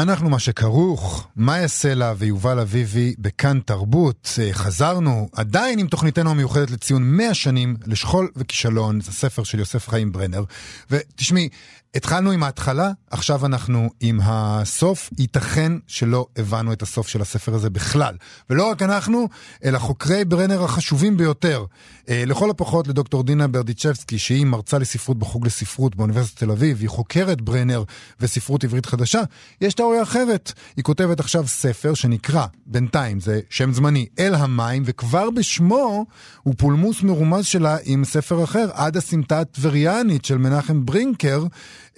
אנחנו 0.10 0.30
מה 0.30 0.40
שכרוך, 0.40 1.28
מאיה 1.36 1.68
סלע 1.68 2.14
ויובל 2.18 2.60
אביבי 2.60 3.16
בכאן 3.20 3.60
תרבות. 3.66 4.30
אה, 4.42 4.54
חזרנו 4.54 5.30
עדיין 5.36 5.80
עם 5.80 5.88
תוכניתנו 5.88 6.30
המיוחדת 6.30 6.72
לציון 6.72 7.04
100 7.04 7.34
שנים 7.34 7.76
לשכול 7.86 8.30
וכישלון, 8.36 9.02
זה 9.02 9.12
ספר 9.12 9.44
של 9.44 9.60
יוסף 9.60 9.90
חיים 9.90 10.12
ברנר. 10.12 10.44
ותשמעי, 10.92 11.50
התחלנו 11.96 12.32
עם 12.32 12.44
ההתחלה, 12.44 12.92
עכשיו 13.12 13.46
אנחנו 13.46 13.90
עם 14.00 14.20
הסוף. 14.24 15.10
ייתכן 15.18 15.72
שלא 15.88 16.28
הבנו 16.38 16.74
את 16.74 16.82
הסוף 16.82 17.08
של 17.08 17.22
הספר 17.22 17.54
הזה 17.54 17.70
בכלל. 17.70 18.16
ולא 18.50 18.70
רק 18.70 18.82
אנחנו, 18.82 19.28
אלא 19.64 19.80
חוקרי 19.80 20.26
ברנר 20.26 20.64
החשובים 20.64 21.18
ביותר. 21.18 21.66
אה, 22.10 22.24
לכל 22.26 22.50
הפחות 22.50 22.88
לדוקטור 22.88 23.24
דינה 23.24 23.48
ברדיצ'בסקי, 23.48 24.18
שהיא 24.20 24.46
מרצה 24.46 24.78
לספרות 24.78 25.20
בחוג 25.20 25.46
לספרות 25.46 25.96
באוניברסיטת 25.96 26.40
תל 26.40 26.52
אביב, 26.52 26.78
היא 26.82 26.90
חוקרת 26.90 27.42
ברנר 27.42 27.84
וספרות 28.20 28.64
עברית 28.64 28.86
חדשה, 28.86 29.22
יש 29.62 29.74
תיאוריה 29.74 30.04
אחרת. 30.04 30.52
היא 30.78 30.84
כותבת 30.84 31.20
עכשיו 31.20 31.48
ספר 31.48 31.94
שנקרא, 31.94 32.46
בינתיים, 32.66 33.20
זה 33.20 33.40
שם 33.50 33.74
זמני, 33.74 34.06
אל 34.20 34.36
המים, 34.36 34.84
וכבר 34.86 35.30
בשמו 35.30 36.06
הוא 36.44 36.54
פולמוס 36.58 37.04
מרומז 37.04 37.46
שלה 37.46 37.78
עם 37.84 38.06
ספר 38.06 38.44
אחר, 38.44 38.70
עד 38.74 38.98
הסמטה 38.98 39.40
הטבריאנית 39.40 40.26
של 40.26 40.38
מנחם 40.38 40.86
ברינקר. 40.86 41.44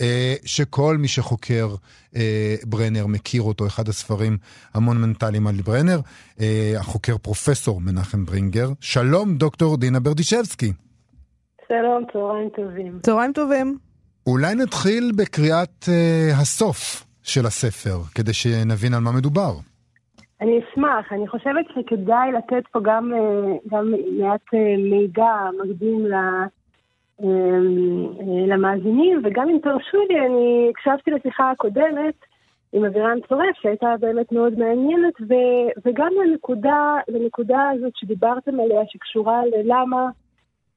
אה, 0.02 0.34
שכל 0.45 0.97
מי 1.00 1.08
שחוקר 1.08 1.68
אה, 2.16 2.56
ברנר 2.66 3.08
מכיר 3.08 3.41
אותו, 3.41 3.68
אחד 3.68 3.88
הספרים 3.88 4.38
המונומנטליים 4.74 5.47
על 5.47 5.56
ברנר, 5.66 6.00
אה, 6.39 6.74
החוקר 6.80 7.18
פרופסור 7.18 7.82
מנחם 7.82 8.26
ברינגר. 8.26 8.70
שלום, 8.82 9.38
דוקטור 9.38 9.78
דינה 9.78 10.00
ברדישבסקי. 10.00 10.74
שלום, 11.68 12.04
צהריים 12.14 12.50
טובים. 12.50 13.00
צהריים 13.02 13.34
טובים. 13.34 13.78
אולי 14.28 14.56
נתחיל 14.56 15.12
בקריאת 15.18 15.86
אה, 15.89 16.32
הסוף 16.41 17.06
של 17.24 17.45
הספר, 17.45 17.97
כדי 18.16 18.34
שנבין 18.34 18.93
על 18.93 19.02
מה 19.02 19.12
מדובר. 19.12 19.54
אני 20.41 20.60
אשמח, 20.60 21.14
אני 21.14 21.28
חושבת 21.28 21.66
שכדאי 21.76 22.32
לתת 22.38 22.64
פה 22.72 22.80
גם, 22.84 23.12
גם 23.72 23.93
מעט 24.20 24.41
מידע 24.91 25.34
מקדים 25.64 26.06
למאזינים, 28.47 29.22
וגם 29.24 29.49
אם 29.49 29.57
תרשו 29.63 29.97
לי, 30.09 30.20
אני 30.20 30.72
הקשבתי 30.72 31.11
לשיחה 31.11 31.51
הקודמת 31.51 32.13
עם 32.74 32.86
אבירן 32.86 33.17
צורף, 33.30 33.55
שהייתה 33.61 33.95
באמת 33.99 34.32
מאוד 34.32 34.59
מעניינת, 34.59 35.13
ו, 35.22 35.34
וגם 35.86 36.11
לנקודה, 36.24 36.97
לנקודה 37.07 37.70
הזאת 37.76 37.91
שדיברתם 37.95 38.59
עליה, 38.59 38.82
שקשורה 38.88 39.41
ללמה 39.45 40.09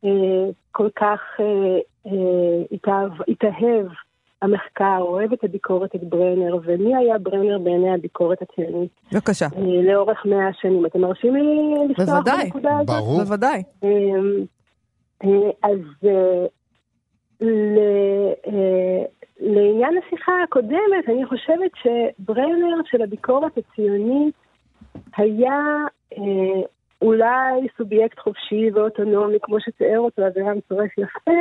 אה, 0.05 0.51
כל 0.73 0.89
כך 0.97 1.21
אה, 1.41 1.79
אה, 2.07 2.63
התאהב, 2.73 3.13
התאהב 3.29 3.87
המחקר, 4.43 4.99
אוהב 5.01 5.33
את 5.33 5.45
הביקורת 5.45 5.95
את 5.95 6.05
ברנר, 6.05 6.57
ומי 6.65 6.97
היה 6.97 7.19
ברנר 7.19 7.59
בעיני 7.59 7.95
הביקורת 7.95 8.39
הציונית 8.43 8.91
בבקשה. 9.13 9.47
אה, 9.57 9.83
לאורך 9.93 10.27
מאה 10.27 10.49
השנים. 10.49 10.87
אתם 10.87 11.01
מרשים 11.01 11.37
לי 11.37 11.75
לפתוח 11.89 12.09
בוודאי. 12.09 12.45
בנקודה 12.45 12.79
הזאת? 12.79 12.87
ברור. 12.87 13.25
בוודאי. 13.25 13.63
אמ, 13.83 13.89
אה, 13.89 14.45
אז 15.63 15.81
אה, 16.05 16.47
אה, 18.47 19.05
לעניין 19.41 19.99
השיחה 19.99 20.33
הקודמת, 20.43 21.09
אני 21.09 21.27
חושבת 21.27 21.71
שברנר 21.75 22.77
של 22.85 23.03
הביקורת 23.03 23.59
הציונית 23.59 24.35
היה 25.17 25.61
אה, 26.19 26.63
אולי 27.03 27.69
סובייקט 27.77 28.19
חופשי 28.19 28.71
ואוטונומי, 28.75 29.37
כמו 29.43 29.61
שתיאר 29.61 29.99
אותו 29.99 30.27
אבירם 30.27 30.61
צורף 30.69 30.99
יפה, 30.99 31.41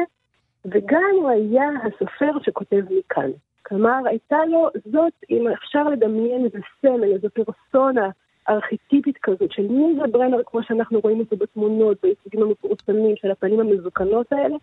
וגם 0.66 1.12
הוא 1.22 1.30
היה 1.30 1.70
הסופר 1.84 2.32
שכותב 2.44 2.82
מכאן. 2.90 3.32
כלומר, 3.66 4.00
הייתה 4.06 4.46
לו, 4.46 4.70
זאת, 4.86 5.14
אם 5.30 5.48
אפשר 5.48 5.84
לדמיין 5.84 6.46
איזה 6.46 6.60
סמל, 6.82 7.14
איזו 7.14 7.28
פרסונה 7.34 8.10
ארכיטיפית 8.50 9.18
כזאת, 9.18 9.52
של 9.52 9.68
מי 9.68 9.96
זה 9.96 10.08
ברנר, 10.12 10.38
כמו 10.46 10.64
שאנחנו 10.64 11.00
רואים 11.00 11.20
אותו 11.20 11.38
בתמונות, 11.38 11.98
בהישגים 12.04 12.42
המפורסמים 12.42 13.16
של 13.16 13.32
הפנים 13.32 13.60
המזוקנות 13.60 14.34
האלה, 14.34 14.56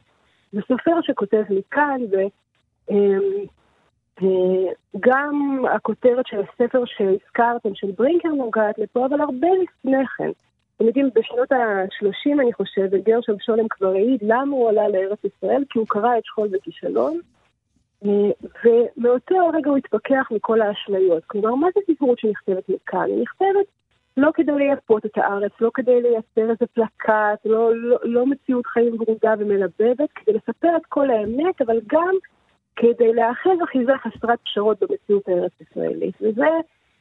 זה 0.52 0.60
סופר 0.68 1.00
שכותב 1.02 1.42
מכאן, 1.50 2.00
וגם 4.22 5.64
הכותרת 5.74 6.26
של 6.26 6.40
הספר 6.40 6.84
שהזכרתם, 6.86 7.74
של 7.74 7.90
ברינקר 7.98 8.28
נוגעת 8.28 8.78
לפה, 8.78 9.06
אבל 9.06 9.20
הרבה 9.20 9.48
לפני 9.62 10.06
כן. 10.16 10.30
אתם 10.76 10.86
יודעים, 10.86 11.10
בשנות 11.14 11.52
ה-30, 11.52 12.42
אני 12.42 12.52
חושבת, 12.52 13.04
גרשם 13.04 13.32
שולם 13.40 13.68
כבר 13.70 13.88
העיד 13.88 14.20
למה 14.22 14.56
הוא 14.56 14.68
עלה 14.68 14.88
לארץ 14.88 15.18
ישראל, 15.24 15.64
כי 15.70 15.78
הוא 15.78 15.86
קרא 15.88 16.18
את 16.18 16.24
שכול 16.24 16.48
וכישלון, 16.52 17.12
אה, 17.14 17.37
ומאותו 18.02 19.34
הרגע 19.34 19.70
הוא 19.70 19.76
התפכח 19.76 20.28
מכל 20.30 20.60
האשליות. 20.60 21.24
כלומר, 21.26 21.54
מה 21.54 21.68
זה 21.74 21.80
סיפורות 21.86 22.18
שנכתבת 22.18 22.68
מכאן? 22.68 23.06
היא 23.06 23.22
נכתבת 23.22 23.66
לא 24.16 24.30
כדי 24.34 24.52
לייפות 24.52 25.06
את 25.06 25.18
הארץ, 25.18 25.52
לא 25.60 25.70
כדי 25.74 26.02
לייצר 26.02 26.50
איזה 26.50 26.66
פלקט, 26.74 27.44
לא, 27.44 27.76
לא, 27.76 27.98
לא 28.02 28.26
מציאות 28.26 28.66
חיים 28.66 28.96
ורודה 29.00 29.34
ומלבבת, 29.38 30.10
כדי 30.14 30.32
לספר 30.32 30.76
את 30.76 30.86
כל 30.88 31.10
האמת, 31.10 31.62
אבל 31.62 31.80
גם 31.86 32.14
כדי 32.76 33.12
לאחז 33.12 33.64
אחיזה 33.64 33.92
חסרת 34.02 34.38
פשרות 34.44 34.78
במציאות 34.80 35.28
הארץ-ישראלית. 35.28 36.14
וזה 36.20 36.46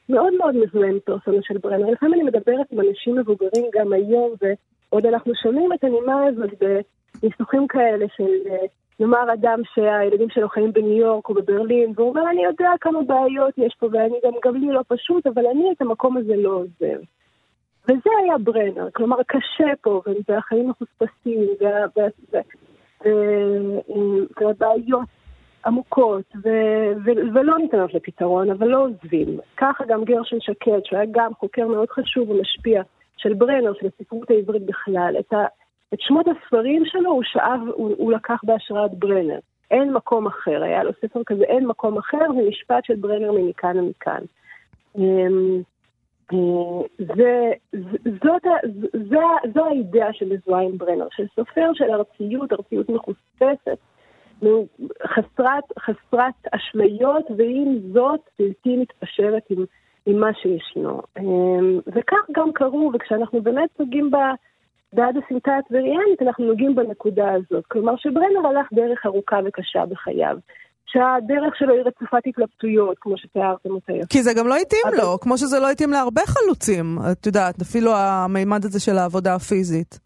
מאוד 0.09 0.33
מאוד 0.33 0.55
מזוהה 0.55 0.89
עם 0.89 0.99
פרסונה 1.05 1.37
של 1.41 1.57
ברנר. 1.57 1.89
לפעמים 1.91 2.13
אני 2.13 2.23
מדברת 2.23 2.71
עם 2.71 2.79
אנשים 2.79 3.15
מבוגרים 3.15 3.65
גם 3.73 3.93
היום, 3.93 4.31
ועוד 4.41 5.05
אנחנו 5.05 5.35
שומעים 5.43 5.73
את 5.73 5.83
הנימה 5.83 6.23
הזאת 6.25 6.49
בניסוחים 6.59 7.67
כאלה 7.67 8.05
של, 8.17 8.51
אה, 8.51 8.65
נאמר, 8.99 9.33
אדם 9.33 9.59
שהילדים 9.73 10.29
שלו 10.29 10.49
חיים 10.49 10.73
בניו 10.73 10.97
יורק 10.97 11.29
או 11.29 11.33
בברלין, 11.33 11.93
והוא 11.95 12.09
אומר, 12.09 12.29
אני 12.31 12.43
יודע 12.43 12.69
כמה 12.81 13.01
בעיות 13.01 13.57
יש 13.57 13.75
פה, 13.79 13.87
ואני 13.91 14.15
גם, 14.25 14.31
גם 14.45 14.55
לי 14.55 14.67
לא 14.67 14.81
פשוט, 14.87 15.27
אבל 15.27 15.45
אני 15.45 15.71
את 15.71 15.81
המקום 15.81 16.17
הזה 16.17 16.35
לא 16.35 16.49
עוזב. 16.49 16.99
וזה 17.89 18.09
היה 18.23 18.37
ברנר, 18.37 18.87
כלומר, 18.95 19.17
קשה 19.27 19.73
פה, 19.81 20.01
והחיים 20.29 20.69
מחוספסים, 20.69 21.47
וה- 21.61 22.07
והבעיות 24.41 25.07
עמוקות 25.65 26.25
ו- 26.43 26.91
ו- 27.05 27.33
ולא 27.33 27.57
ניתנות 27.57 27.93
לפתרון, 27.93 28.49
אבל 28.49 28.67
לא 28.67 28.83
עוזבים. 28.83 29.39
ככה 29.57 29.83
גם 29.87 30.03
גרשון 30.03 30.39
שקד, 30.41 30.79
שהוא 30.83 30.99
היה 30.99 31.07
גם 31.11 31.33
חוקר 31.33 31.67
מאוד 31.67 31.89
חשוב 31.89 32.29
ומשפיע 32.29 32.81
של 33.17 33.33
ברנר, 33.33 33.73
של 33.79 33.87
הספרות 33.87 34.29
העברית 34.31 34.65
בכלל, 34.65 35.15
את, 35.19 35.33
ה- 35.33 35.47
את 35.93 36.01
שמות 36.01 36.25
הספרים 36.27 36.85
שלו 36.85 37.11
הוא 37.11 37.23
שאב, 37.23 37.59
הוא, 37.73 37.95
הוא 37.97 38.13
לקח 38.13 38.41
בהשראת 38.43 38.91
ברנר. 38.93 39.39
אין 39.71 39.93
מקום 39.93 40.27
אחר, 40.27 40.63
היה 40.63 40.83
לו 40.83 40.91
ספר 41.01 41.21
כזה, 41.25 41.43
אין 41.43 41.67
מקום 41.67 41.97
אחר, 41.97 42.25
זה 42.35 42.49
משפט 42.49 42.85
של 42.85 42.95
ברנר 42.95 43.31
ממכאן 43.31 43.79
ומכאן. 43.79 44.21
אמ, 44.97 45.61
אה, 46.33 46.37
זה, 47.15 47.51
זאת, 48.23 48.45
ה- 48.45 48.67
ז- 48.67 49.09
זה- 49.09 49.49
זו 49.53 49.65
האידאה 49.65 50.13
שמזוהה 50.13 50.61
עם 50.63 50.77
ברנר, 50.77 51.07
של 51.11 51.25
סופר 51.35 51.69
של 51.73 51.91
ארציות, 51.91 52.53
ארציות 52.53 52.89
מחוספסת, 52.89 53.77
חסרת, 55.07 55.63
חסרת 55.79 56.33
אשליות, 56.51 57.25
ועם 57.37 57.79
זאת 57.93 58.19
בלתי 58.39 58.77
מתפשרת 58.77 59.43
עם, 59.49 59.65
עם 60.05 60.19
מה 60.19 60.33
שישנו. 60.33 61.01
אמ, 61.19 61.79
וכך 61.87 62.25
גם 62.31 62.51
קרו, 62.53 62.91
וכשאנחנו 62.93 63.41
באמת 63.41 63.79
נוגעים 63.79 64.11
ב... 64.11 64.15
בעד 64.93 65.15
הסמטה 65.17 65.51
הטבריאנית, 65.57 66.21
אנחנו 66.21 66.45
נוגעים 66.45 66.75
בנקודה 66.75 67.33
הזאת. 67.33 67.65
כלומר, 67.67 67.93
שברנר 67.97 68.47
הלך 68.47 68.67
דרך 68.73 69.05
ארוכה 69.05 69.39
וקשה 69.45 69.85
בחייו. 69.85 70.37
שהדרך 70.85 71.55
שלו 71.55 71.73
היא 71.73 71.81
רצופת 71.85 72.21
התלבטויות, 72.27 72.97
כמו 73.01 73.17
שתיארתם 73.17 73.69
אותה. 73.69 73.93
כי 74.09 74.23
זה 74.23 74.31
גם 74.37 74.47
לא 74.47 74.55
התאים 74.55 74.81
אבל- 74.87 74.97
לו, 74.97 75.19
כמו 75.19 75.37
שזה 75.37 75.59
לא 75.59 75.69
התאים 75.71 75.91
להרבה 75.91 76.21
חלוצים, 76.25 76.97
את 77.11 77.25
יודעת, 77.25 77.61
אפילו 77.61 77.91
המימד 77.95 78.65
הזה 78.65 78.79
של 78.79 78.97
העבודה 78.97 79.35
הפיזית. 79.35 79.99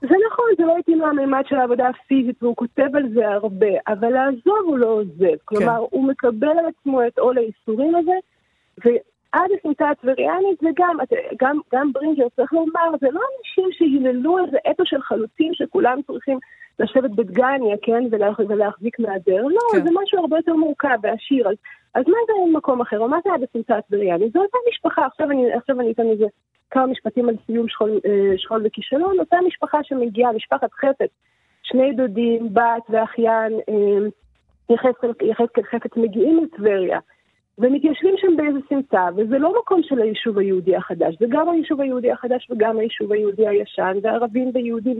זה 0.00 0.14
נכון, 0.32 0.44
זה 0.58 0.62
לא 0.64 0.76
התאים 0.78 1.00
לממד 1.00 1.42
של 1.48 1.56
העבודה 1.56 1.88
הפיזית, 1.88 2.42
והוא 2.42 2.56
כותב 2.56 2.96
על 2.96 3.02
זה 3.14 3.28
הרבה, 3.28 3.66
אבל 3.88 4.08
לעזוב 4.08 4.58
הוא 4.66 4.78
לא 4.78 4.86
עוזב. 4.86 5.36
כלומר, 5.44 5.76
הוא 5.90 6.08
מקבל 6.08 6.48
על 6.48 6.64
עצמו 6.78 7.06
את 7.06 7.18
עול 7.18 7.38
הייסורים 7.38 7.94
הזה, 7.96 8.12
ועד 9.34 9.50
הסמטה 9.58 9.88
הטבריאנית, 9.88 10.62
וגם 10.62 10.96
גם, 11.40 11.58
גם 11.72 11.92
ברינגר, 11.92 12.28
צריך 12.36 12.52
לומר, 12.52 12.90
זה 13.00 13.06
לא 13.12 13.20
אנשים 13.38 13.68
שהיללו 13.72 14.38
איזה 14.44 14.56
אתו 14.70 14.86
של 14.86 15.02
חלוצים 15.02 15.54
שכולם 15.54 15.98
צריכים 16.06 16.38
לשבת 16.78 17.10
בדגניה, 17.10 17.76
כן, 17.82 18.02
ולהח, 18.10 18.38
ולהחזיק 18.48 18.98
מהדר. 18.98 19.42
לא, 19.42 19.60
כן. 19.72 19.84
זה 19.84 19.90
משהו 20.02 20.18
הרבה 20.18 20.36
יותר 20.36 20.54
מורכב 20.54 20.98
ועשיר. 21.02 21.48
אז, 21.48 21.54
אז 21.94 22.04
מה 22.06 22.16
זה 22.26 22.56
מקום 22.56 22.80
אחר, 22.80 22.98
או 22.98 23.08
מה 23.08 23.18
זה 23.24 23.32
עד 23.34 23.42
הסמטה 23.42 23.76
הטבריאנית? 23.76 24.32
זו 24.32 24.40
אותה 24.40 24.58
משפחה, 24.70 25.06
עכשיו 25.06 25.30
אני, 25.30 25.52
עכשיו 25.52 25.80
אני 25.80 25.92
אתן 25.92 26.06
איזה 26.10 26.26
כמה 26.70 26.86
משפטים 26.86 27.28
על 27.28 27.34
סיום 27.46 27.68
שכול, 27.68 28.00
אה, 28.06 28.38
שכול 28.38 28.62
וכישלון, 28.66 29.18
אותה 29.18 29.36
משפחה 29.46 29.78
שמגיעה, 29.82 30.32
משפחת 30.32 30.72
חפץ, 30.72 31.10
שני 31.62 31.92
דודים, 31.92 32.54
בת 32.54 32.82
ואחיין, 32.88 33.52
אה, 33.68 34.08
יחזקאל 35.22 35.64
חפץ, 35.64 35.96
מגיעים 35.96 36.44
לטבריה, 36.44 36.98
ומתיישבים 37.58 38.14
שם 38.16 38.36
באיזה 38.36 38.58
סמטה, 38.68 39.08
וזה 39.16 39.38
לא 39.38 39.54
מקום 39.60 39.82
של 39.82 40.02
היישוב 40.02 40.38
היהודי 40.38 40.76
החדש, 40.76 41.16
זה 41.20 41.26
גם 41.28 41.48
היישוב 41.48 41.80
היהודי 41.80 42.12
החדש 42.12 42.48
וגם 42.50 42.78
היישוב 42.78 43.12
היהודי 43.12 43.48
הישן, 43.48 43.96
וערבים 44.02 44.50
ויהודים, 44.54 44.96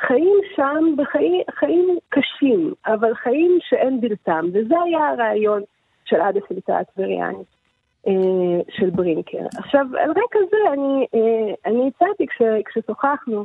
חיים 0.00 0.36
שם 0.56 0.94
בחיים 0.96 1.42
חיים 1.50 1.98
קשים, 2.08 2.74
אבל 2.86 3.14
חיים 3.14 3.58
שאין 3.60 4.00
בלתם, 4.00 4.46
וזה 4.52 4.74
היה 4.84 5.08
הרעיון 5.08 5.62
של 6.04 6.20
עד 6.20 6.36
הסמטה 6.36 6.78
הטבריאנית. 6.78 7.58
אה, 8.06 8.60
של 8.70 8.90
ברינקר. 8.90 9.46
עכשיו, 9.58 9.86
על 9.98 10.10
רקע 10.10 10.38
זה 10.50 10.72
אני, 10.72 11.06
אה, 11.14 11.54
אני 11.66 11.88
הצעתי 11.88 12.26
כש, 12.26 12.42
כששוחחנו, 12.64 13.44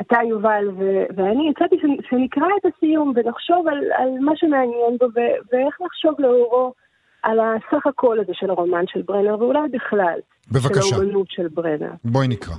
אתה 0.00 0.16
יובל 0.28 0.68
ו, 0.76 1.04
ואני, 1.16 1.50
הצעתי 1.50 1.76
שנקרא 2.08 2.46
את 2.60 2.72
הסיום 2.74 3.12
ונחשוב 3.16 3.68
על, 3.68 3.78
על 3.92 4.08
מה 4.20 4.32
שמעניין 4.36 4.96
בו 5.00 5.06
ו, 5.06 5.20
ואיך 5.52 5.80
לחשוב 5.80 6.14
לאורו 6.18 6.72
על 7.22 7.40
הסך 7.40 7.86
הכל 7.86 8.20
הזה 8.20 8.32
של 8.34 8.50
הרומן 8.50 8.84
של 8.86 9.02
ברנר, 9.02 9.36
ואולי 9.38 9.68
בכלל, 9.72 10.18
בבקשה. 10.52 10.82
של 10.82 10.94
האומנות 10.94 11.26
של 11.30 11.48
ברנר. 11.48 11.90
בואי 12.04 12.28
נקרא. 12.28 12.54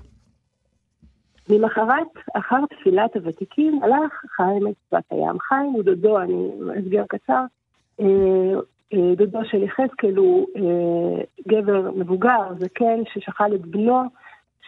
ממחרת, 1.49 2.07
אחר 2.33 2.59
תפילת 2.69 3.15
הוותיקים, 3.15 3.79
הלך 3.83 4.13
חיים 4.35 4.67
את 4.67 4.73
שפת 4.87 5.11
הים. 5.11 5.39
חיים 5.39 5.71
הוא 5.71 5.83
דודו, 5.83 6.19
אני 6.19 6.49
הסגר 6.79 7.03
קצר, 7.09 7.43
אה, 7.99 8.05
אה, 8.93 9.15
דודו 9.15 9.39
של 9.45 9.63
יחזקאל 9.63 10.15
הוא 10.15 10.47
אה, 10.55 11.23
גבר 11.47 11.91
מבוגר, 11.95 12.53
זקן, 12.59 13.01
ששכל 13.13 13.55
את 13.55 13.65
בנו, 13.65 14.03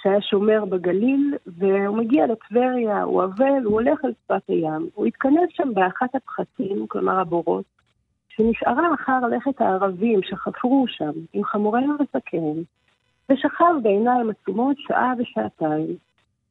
שהיה 0.01 0.21
שומר 0.21 0.65
בגליל, 0.65 1.33
והוא 1.47 1.97
מגיע 1.97 2.25
לטבריה, 2.27 3.01
הוא 3.01 3.23
אבל, 3.23 3.63
הוא 3.63 3.73
הולך 3.73 4.05
על 4.05 4.11
שפת 4.23 4.41
הים. 4.47 4.89
הוא 4.93 5.05
התכנס 5.05 5.49
שם 5.49 5.73
באחת 5.73 6.15
הפחתים, 6.15 6.87
כלומר 6.87 7.19
הבורות, 7.19 7.65
שנשארה 8.29 8.93
אחר 8.93 9.19
לכת 9.19 9.61
הערבים 9.61 10.19
שחפרו 10.23 10.85
שם 10.87 11.11
עם 11.33 11.43
חמוריהם 11.43 11.95
וסכיהם, 11.99 12.63
ושכב 13.29 13.73
בעיניים 13.83 14.29
עצומות 14.29 14.77
שעה 14.79 15.13
ושעתיים. 15.17 15.95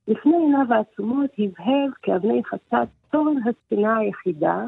לפני 0.08 0.36
עיניו 0.36 0.74
העצומות 0.74 1.30
הבהב 1.38 1.90
כאבני 2.02 2.44
חצת 2.44 2.88
תורן 3.10 3.36
הספינה 3.48 3.96
היחידה, 3.96 4.64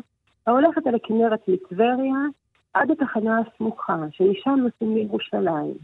ההולכת 0.47 0.87
על 0.87 0.95
הכנרת 0.95 1.49
מטבריה 1.49 2.15
עד 2.75 2.91
התחנה 2.91 3.39
הסמוכה, 3.39 3.97
שמשם 4.11 4.51
נוסעים 4.51 4.95
לירושלים. 4.97 5.75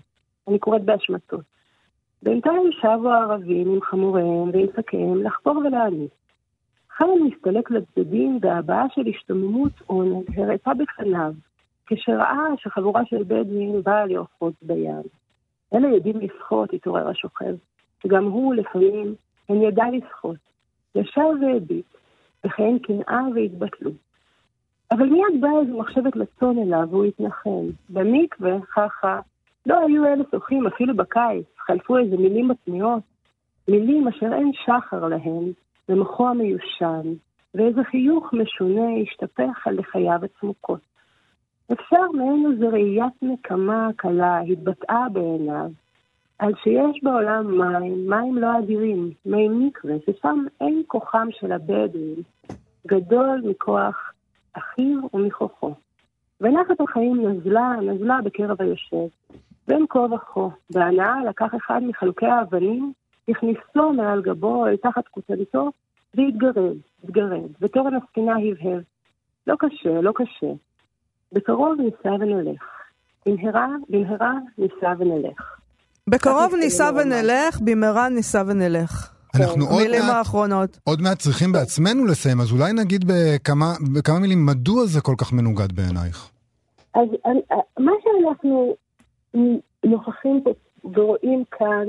אני 0.48 0.58
קוראת 0.58 0.84
בהשמטות. 0.84 1.55
בינתיים 2.22 2.72
שבו 2.72 3.08
הערבים 3.08 3.72
עם 3.72 3.80
חמוריהם 3.80 4.50
ועם 4.52 4.66
שקיהם 4.76 5.22
לחפור 5.22 5.56
ולהעניס. 5.56 6.10
חיים 6.96 7.24
מסתלק 7.24 7.70
לצדדים 7.70 8.38
והבעה 8.42 8.86
של 8.94 9.02
השתוממות 9.06 9.72
עונג 9.86 10.24
הראתה 10.36 10.70
בפניו, 10.74 11.32
כשראה 11.86 12.44
שחבורה 12.56 13.04
של 13.04 13.22
בדואים 13.22 13.82
באה 13.82 14.06
לאוחוז 14.06 14.52
בים. 14.62 15.02
אלה 15.74 15.88
יודעים 15.88 16.20
לשחות, 16.20 16.72
התעורר 16.72 17.08
השוכב, 17.08 17.54
שגם 18.02 18.24
הוא 18.24 18.54
לפעמים 18.54 19.14
הן 19.48 19.62
ידע 19.62 19.84
לשחות. 19.92 20.36
ישר 20.94 21.28
והביט, 21.40 21.86
וכן 22.44 22.78
קנאה 22.78 23.20
והתבטלות. 23.34 23.94
אבל 24.90 25.06
מיד 25.06 25.40
באה 25.40 25.60
איזו 25.60 25.78
מחשבת 25.78 26.16
לצון 26.16 26.58
אליו 26.58 26.88
והוא 26.90 27.04
התנחם. 27.04 27.66
במקווה, 27.88 28.56
חכה, 28.74 29.20
לא 29.66 29.78
היו 29.86 30.06
אלה 30.06 30.24
שוחים 30.30 30.66
אפילו 30.66 30.96
בקיץ, 30.96 31.46
חלפו 31.58 31.98
איזה 31.98 32.16
מילים 32.16 32.48
מתמיהות, 32.48 33.02
מילים 33.68 34.08
אשר 34.08 34.32
אין 34.32 34.50
שחר 34.52 35.08
להן, 35.08 35.52
במוחו 35.88 36.28
המיושן, 36.28 37.14
ואיזה 37.54 37.84
חיוך 37.84 38.32
משונה 38.32 39.00
השתפך 39.02 39.66
על 39.66 39.78
לחייו 39.78 40.18
הצמוקות. 40.24 40.80
אפשר 41.72 42.10
מעין 42.14 42.52
איזו 42.52 42.68
ראיית 42.68 43.12
נקמה 43.22 43.88
קלה 43.96 44.40
התבטאה 44.40 45.08
בעיניו, 45.12 45.70
על 46.38 46.52
שיש 46.62 47.02
בעולם 47.02 47.58
מים, 47.58 48.10
מים 48.10 48.38
לא 48.38 48.58
אדירים, 48.58 49.10
מי 49.26 49.48
מקווה, 49.48 49.94
ששם 50.06 50.44
אין 50.60 50.82
כוחם 50.86 51.28
של 51.30 51.52
הבדואים, 51.52 52.22
גדול 52.86 53.42
מכוח 53.44 54.12
אחיו 54.52 54.98
ומכוחו. 55.14 55.74
ונחת 56.40 56.80
החיים 56.80 57.28
נזלה, 57.28 57.76
נזלה 57.82 58.18
בקרב 58.24 58.62
היושב. 58.62 59.06
בין 59.68 59.86
כה 59.90 59.98
וכה, 59.98 60.40
בהנאה 60.70 61.14
לקח 61.28 61.46
אחד 61.56 61.80
מחלוקי 61.82 62.26
האבנים, 62.26 62.92
הכניסו 63.28 63.92
מעל 63.96 64.22
גבו 64.22 64.66
אל 64.66 64.76
תחת 64.76 65.08
כותלתו, 65.10 65.70
והתגרד, 66.14 66.76
התגרד, 67.04 67.50
ותורן 67.60 67.92
הספינה 67.94 68.32
הבהב. 68.32 68.82
לא 69.46 69.54
קשה, 69.58 70.00
לא 70.00 70.12
קשה. 70.14 70.52
בקרוב 71.32 71.74
ניסע 71.80 72.14
ונלך. 72.20 72.62
במהרה, 73.26 73.66
במהרה 73.88 74.32
ניסע 74.58 74.92
ונלך. 74.98 75.56
בקרוב 76.08 76.54
ניסע 76.60 76.90
ונלך, 76.96 77.60
במהרה 77.64 78.08
ניסע 78.08 78.42
ונלך. 78.46 79.12
אנחנו 79.34 79.64
עוד 79.66 79.82
מילים 79.82 80.00
מעט, 80.02 80.14
האחרונות. 80.16 80.78
עוד 80.84 81.00
מעט 81.02 81.18
צריכים 81.18 81.52
בעצמנו 81.52 82.04
לסיים, 82.06 82.40
אז 82.40 82.52
אולי 82.52 82.72
נגיד 82.72 83.04
בכמה, 83.06 83.72
בכמה 83.94 84.18
מילים 84.18 84.46
מדוע 84.46 84.86
זה 84.86 85.00
כל 85.00 85.14
כך 85.18 85.32
מנוגד 85.32 85.72
בעינייך. 85.72 86.30
אז 86.94 87.08
אני- 87.26 87.40
מה 87.78 87.92
שאנחנו 88.02 88.74
נוכחים 89.84 90.40
פה 90.44 90.50
ורואים 90.94 91.44
כאן, 91.50 91.86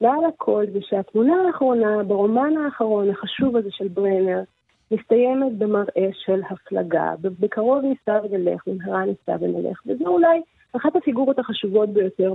מעל 0.00 0.24
הכל, 0.24 0.64
זה 0.72 0.78
שהתמונה 0.82 1.34
האחרונה, 1.46 2.02
ברומן 2.02 2.56
האחרון 2.56 3.10
החשוב 3.10 3.56
הזה 3.56 3.68
של 3.70 3.88
ברנר, 3.88 4.40
מסתיימת 4.90 5.58
במראה 5.58 6.08
של 6.12 6.40
הפלגה. 6.50 7.14
בקרוב 7.20 7.84
ניסע 7.84 8.20
ונלך, 8.24 8.62
במהרה 8.66 9.04
ניסע 9.04 9.36
ונלך, 9.40 9.82
וזו 9.86 10.06
אולי 10.06 10.40
אחת 10.76 10.96
הפיגורות 10.96 11.38
החשובות 11.38 11.88
ביותר. 11.88 12.34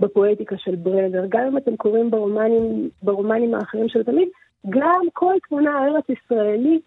בפואטיקה 0.00 0.56
של 0.58 0.76
ברנר, 0.76 1.24
גם 1.28 1.46
אם 1.46 1.56
אתם 1.56 1.76
קוראים 1.76 2.10
ברומנים, 2.10 2.90
ברומנים 3.02 3.54
האחרים 3.54 3.88
של 3.88 4.02
תמיד, 4.02 4.28
גם 4.68 5.00
כל 5.12 5.34
תמונה 5.48 5.84
ארץ 5.84 6.04
ישראלית, 6.08 6.82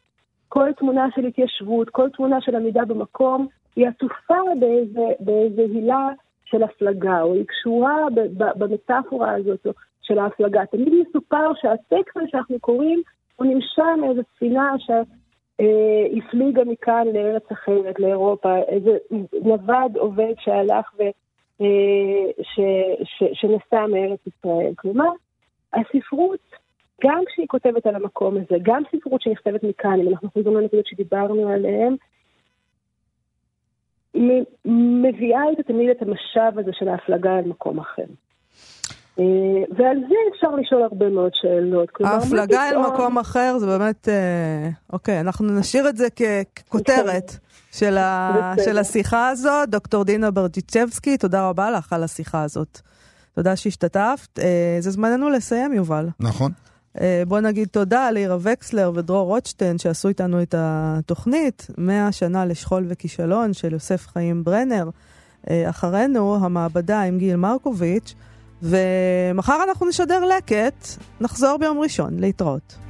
כל 0.49 0.73
תמונה 0.77 1.07
של 1.15 1.25
התיישבות, 1.25 1.89
כל 1.89 2.09
תמונה 2.09 2.41
של 2.41 2.55
עמידה 2.55 2.85
במקום, 2.85 3.47
היא 3.75 3.87
עטופה 3.87 4.37
באיזה, 4.59 5.07
באיזה 5.19 5.61
הילה 5.61 6.09
של 6.51 6.63
הפלגה, 6.63 7.21
או 7.21 7.33
היא 7.33 7.45
קשורה 7.47 7.97
במטאפורה 8.35 9.35
הזאת 9.35 9.67
של 10.01 10.19
ההפלגה. 10.19 10.65
תמיד 10.65 10.93
מסופר 10.93 11.51
שהטקסט 11.61 12.17
שאנחנו 12.27 12.59
קוראים, 12.59 13.01
הוא 13.35 13.47
נמשה 13.47 13.85
מאיזו 14.01 14.21
ספינה 14.35 14.75
שהפליגה 14.79 16.63
מכאן 16.63 17.07
לארץ 17.13 17.51
אחרת, 17.51 17.99
לאירופה, 17.99 18.57
איזה 18.57 18.97
נווד 19.41 19.97
עובד 19.97 20.33
שהלך 20.39 20.91
ו... 20.99 21.03
אה, 21.61 22.43
שנסע 23.33 23.85
מארץ 23.87 24.19
ישראל. 24.27 24.73
כלומר, 24.75 25.09
הספרות, 25.73 26.39
גם 27.03 27.23
כשהיא 27.27 27.47
כותבת 27.47 27.85
על 27.85 27.95
המקום 27.95 28.37
הזה, 28.37 28.55
גם 28.61 28.83
ספרות 28.95 29.21
שנכתבת 29.21 29.63
מכאן, 29.63 29.99
אם 30.01 30.07
אנחנו 30.07 30.29
חוזרים 30.29 30.57
לנקודות 30.57 30.87
שדיברנו 30.87 31.49
עליהן, 31.49 31.95
מביאה 34.65 35.41
איתה 35.49 35.63
תמיד 35.63 35.89
את 35.89 36.01
המשאב 36.01 36.59
הזה 36.59 36.71
של 36.73 36.87
ההפלגה 36.87 37.39
אל 37.39 37.45
מקום 37.45 37.79
אחר. 37.79 38.03
אה, 39.19 39.23
ועל 39.77 39.97
זה 40.09 40.15
אפשר 40.35 40.55
לשאול 40.55 40.83
הרבה 40.83 41.09
מאוד 41.09 41.31
שאלות. 41.33 41.89
ההפלגה 42.03 42.69
אל 42.69 42.77
מקום 42.77 43.17
אחר 43.17 43.55
זה 43.59 43.65
באמת, 43.65 44.09
אה, 44.09 44.69
אוקיי, 44.93 45.19
אנחנו 45.19 45.59
נשאיר 45.59 45.89
את 45.89 45.97
זה 45.97 46.07
ככותרת 46.09 47.31
של 47.71 47.97
ה-. 47.97 48.53
של 48.65 48.77
השיחה 48.77 49.29
הזאת. 49.29 49.69
דוקטור 49.69 50.03
דינה 50.03 50.31
ברדיצ'בסקי, 50.31 51.17
תודה 51.17 51.49
רבה 51.49 51.71
לך 51.71 51.93
על 51.93 52.03
השיחה 52.03 52.43
הזאת. 52.43 52.79
תודה 53.35 53.55
שהשתתפת. 53.55 54.39
אה, 54.39 54.77
זה 54.79 54.91
זמננו 54.91 55.29
לסיים, 55.29 55.73
יובל. 55.73 56.07
נכון. 56.19 56.51
אה, 57.01 57.23
בוא 57.27 57.39
נגיד 57.39 57.67
תודה 57.67 58.11
לירה 58.11 58.37
וקסלר 58.41 58.91
ודרור 58.95 59.27
רוטשטיין 59.27 59.77
שעשו 59.77 60.07
איתנו 60.07 60.41
את 60.41 60.55
התוכנית, 60.57 61.67
100 61.77 62.11
שנה 62.11 62.45
לשכול 62.45 62.85
וכישלון 62.87 63.53
של 63.53 63.73
יוסף 63.73 64.07
חיים 64.07 64.43
ברנר. 64.43 64.89
אה, 65.49 65.69
אחרינו, 65.69 66.45
המעבדה 66.45 67.01
עם 67.01 67.17
גיל 67.17 67.35
מרקוביץ', 67.35 68.13
ומחר 68.63 69.63
אנחנו 69.69 69.85
נשדר 69.89 70.25
לקט, 70.25 70.87
נחזור 71.21 71.57
ביום 71.57 71.79
ראשון, 71.79 72.19
להתראות. 72.19 72.88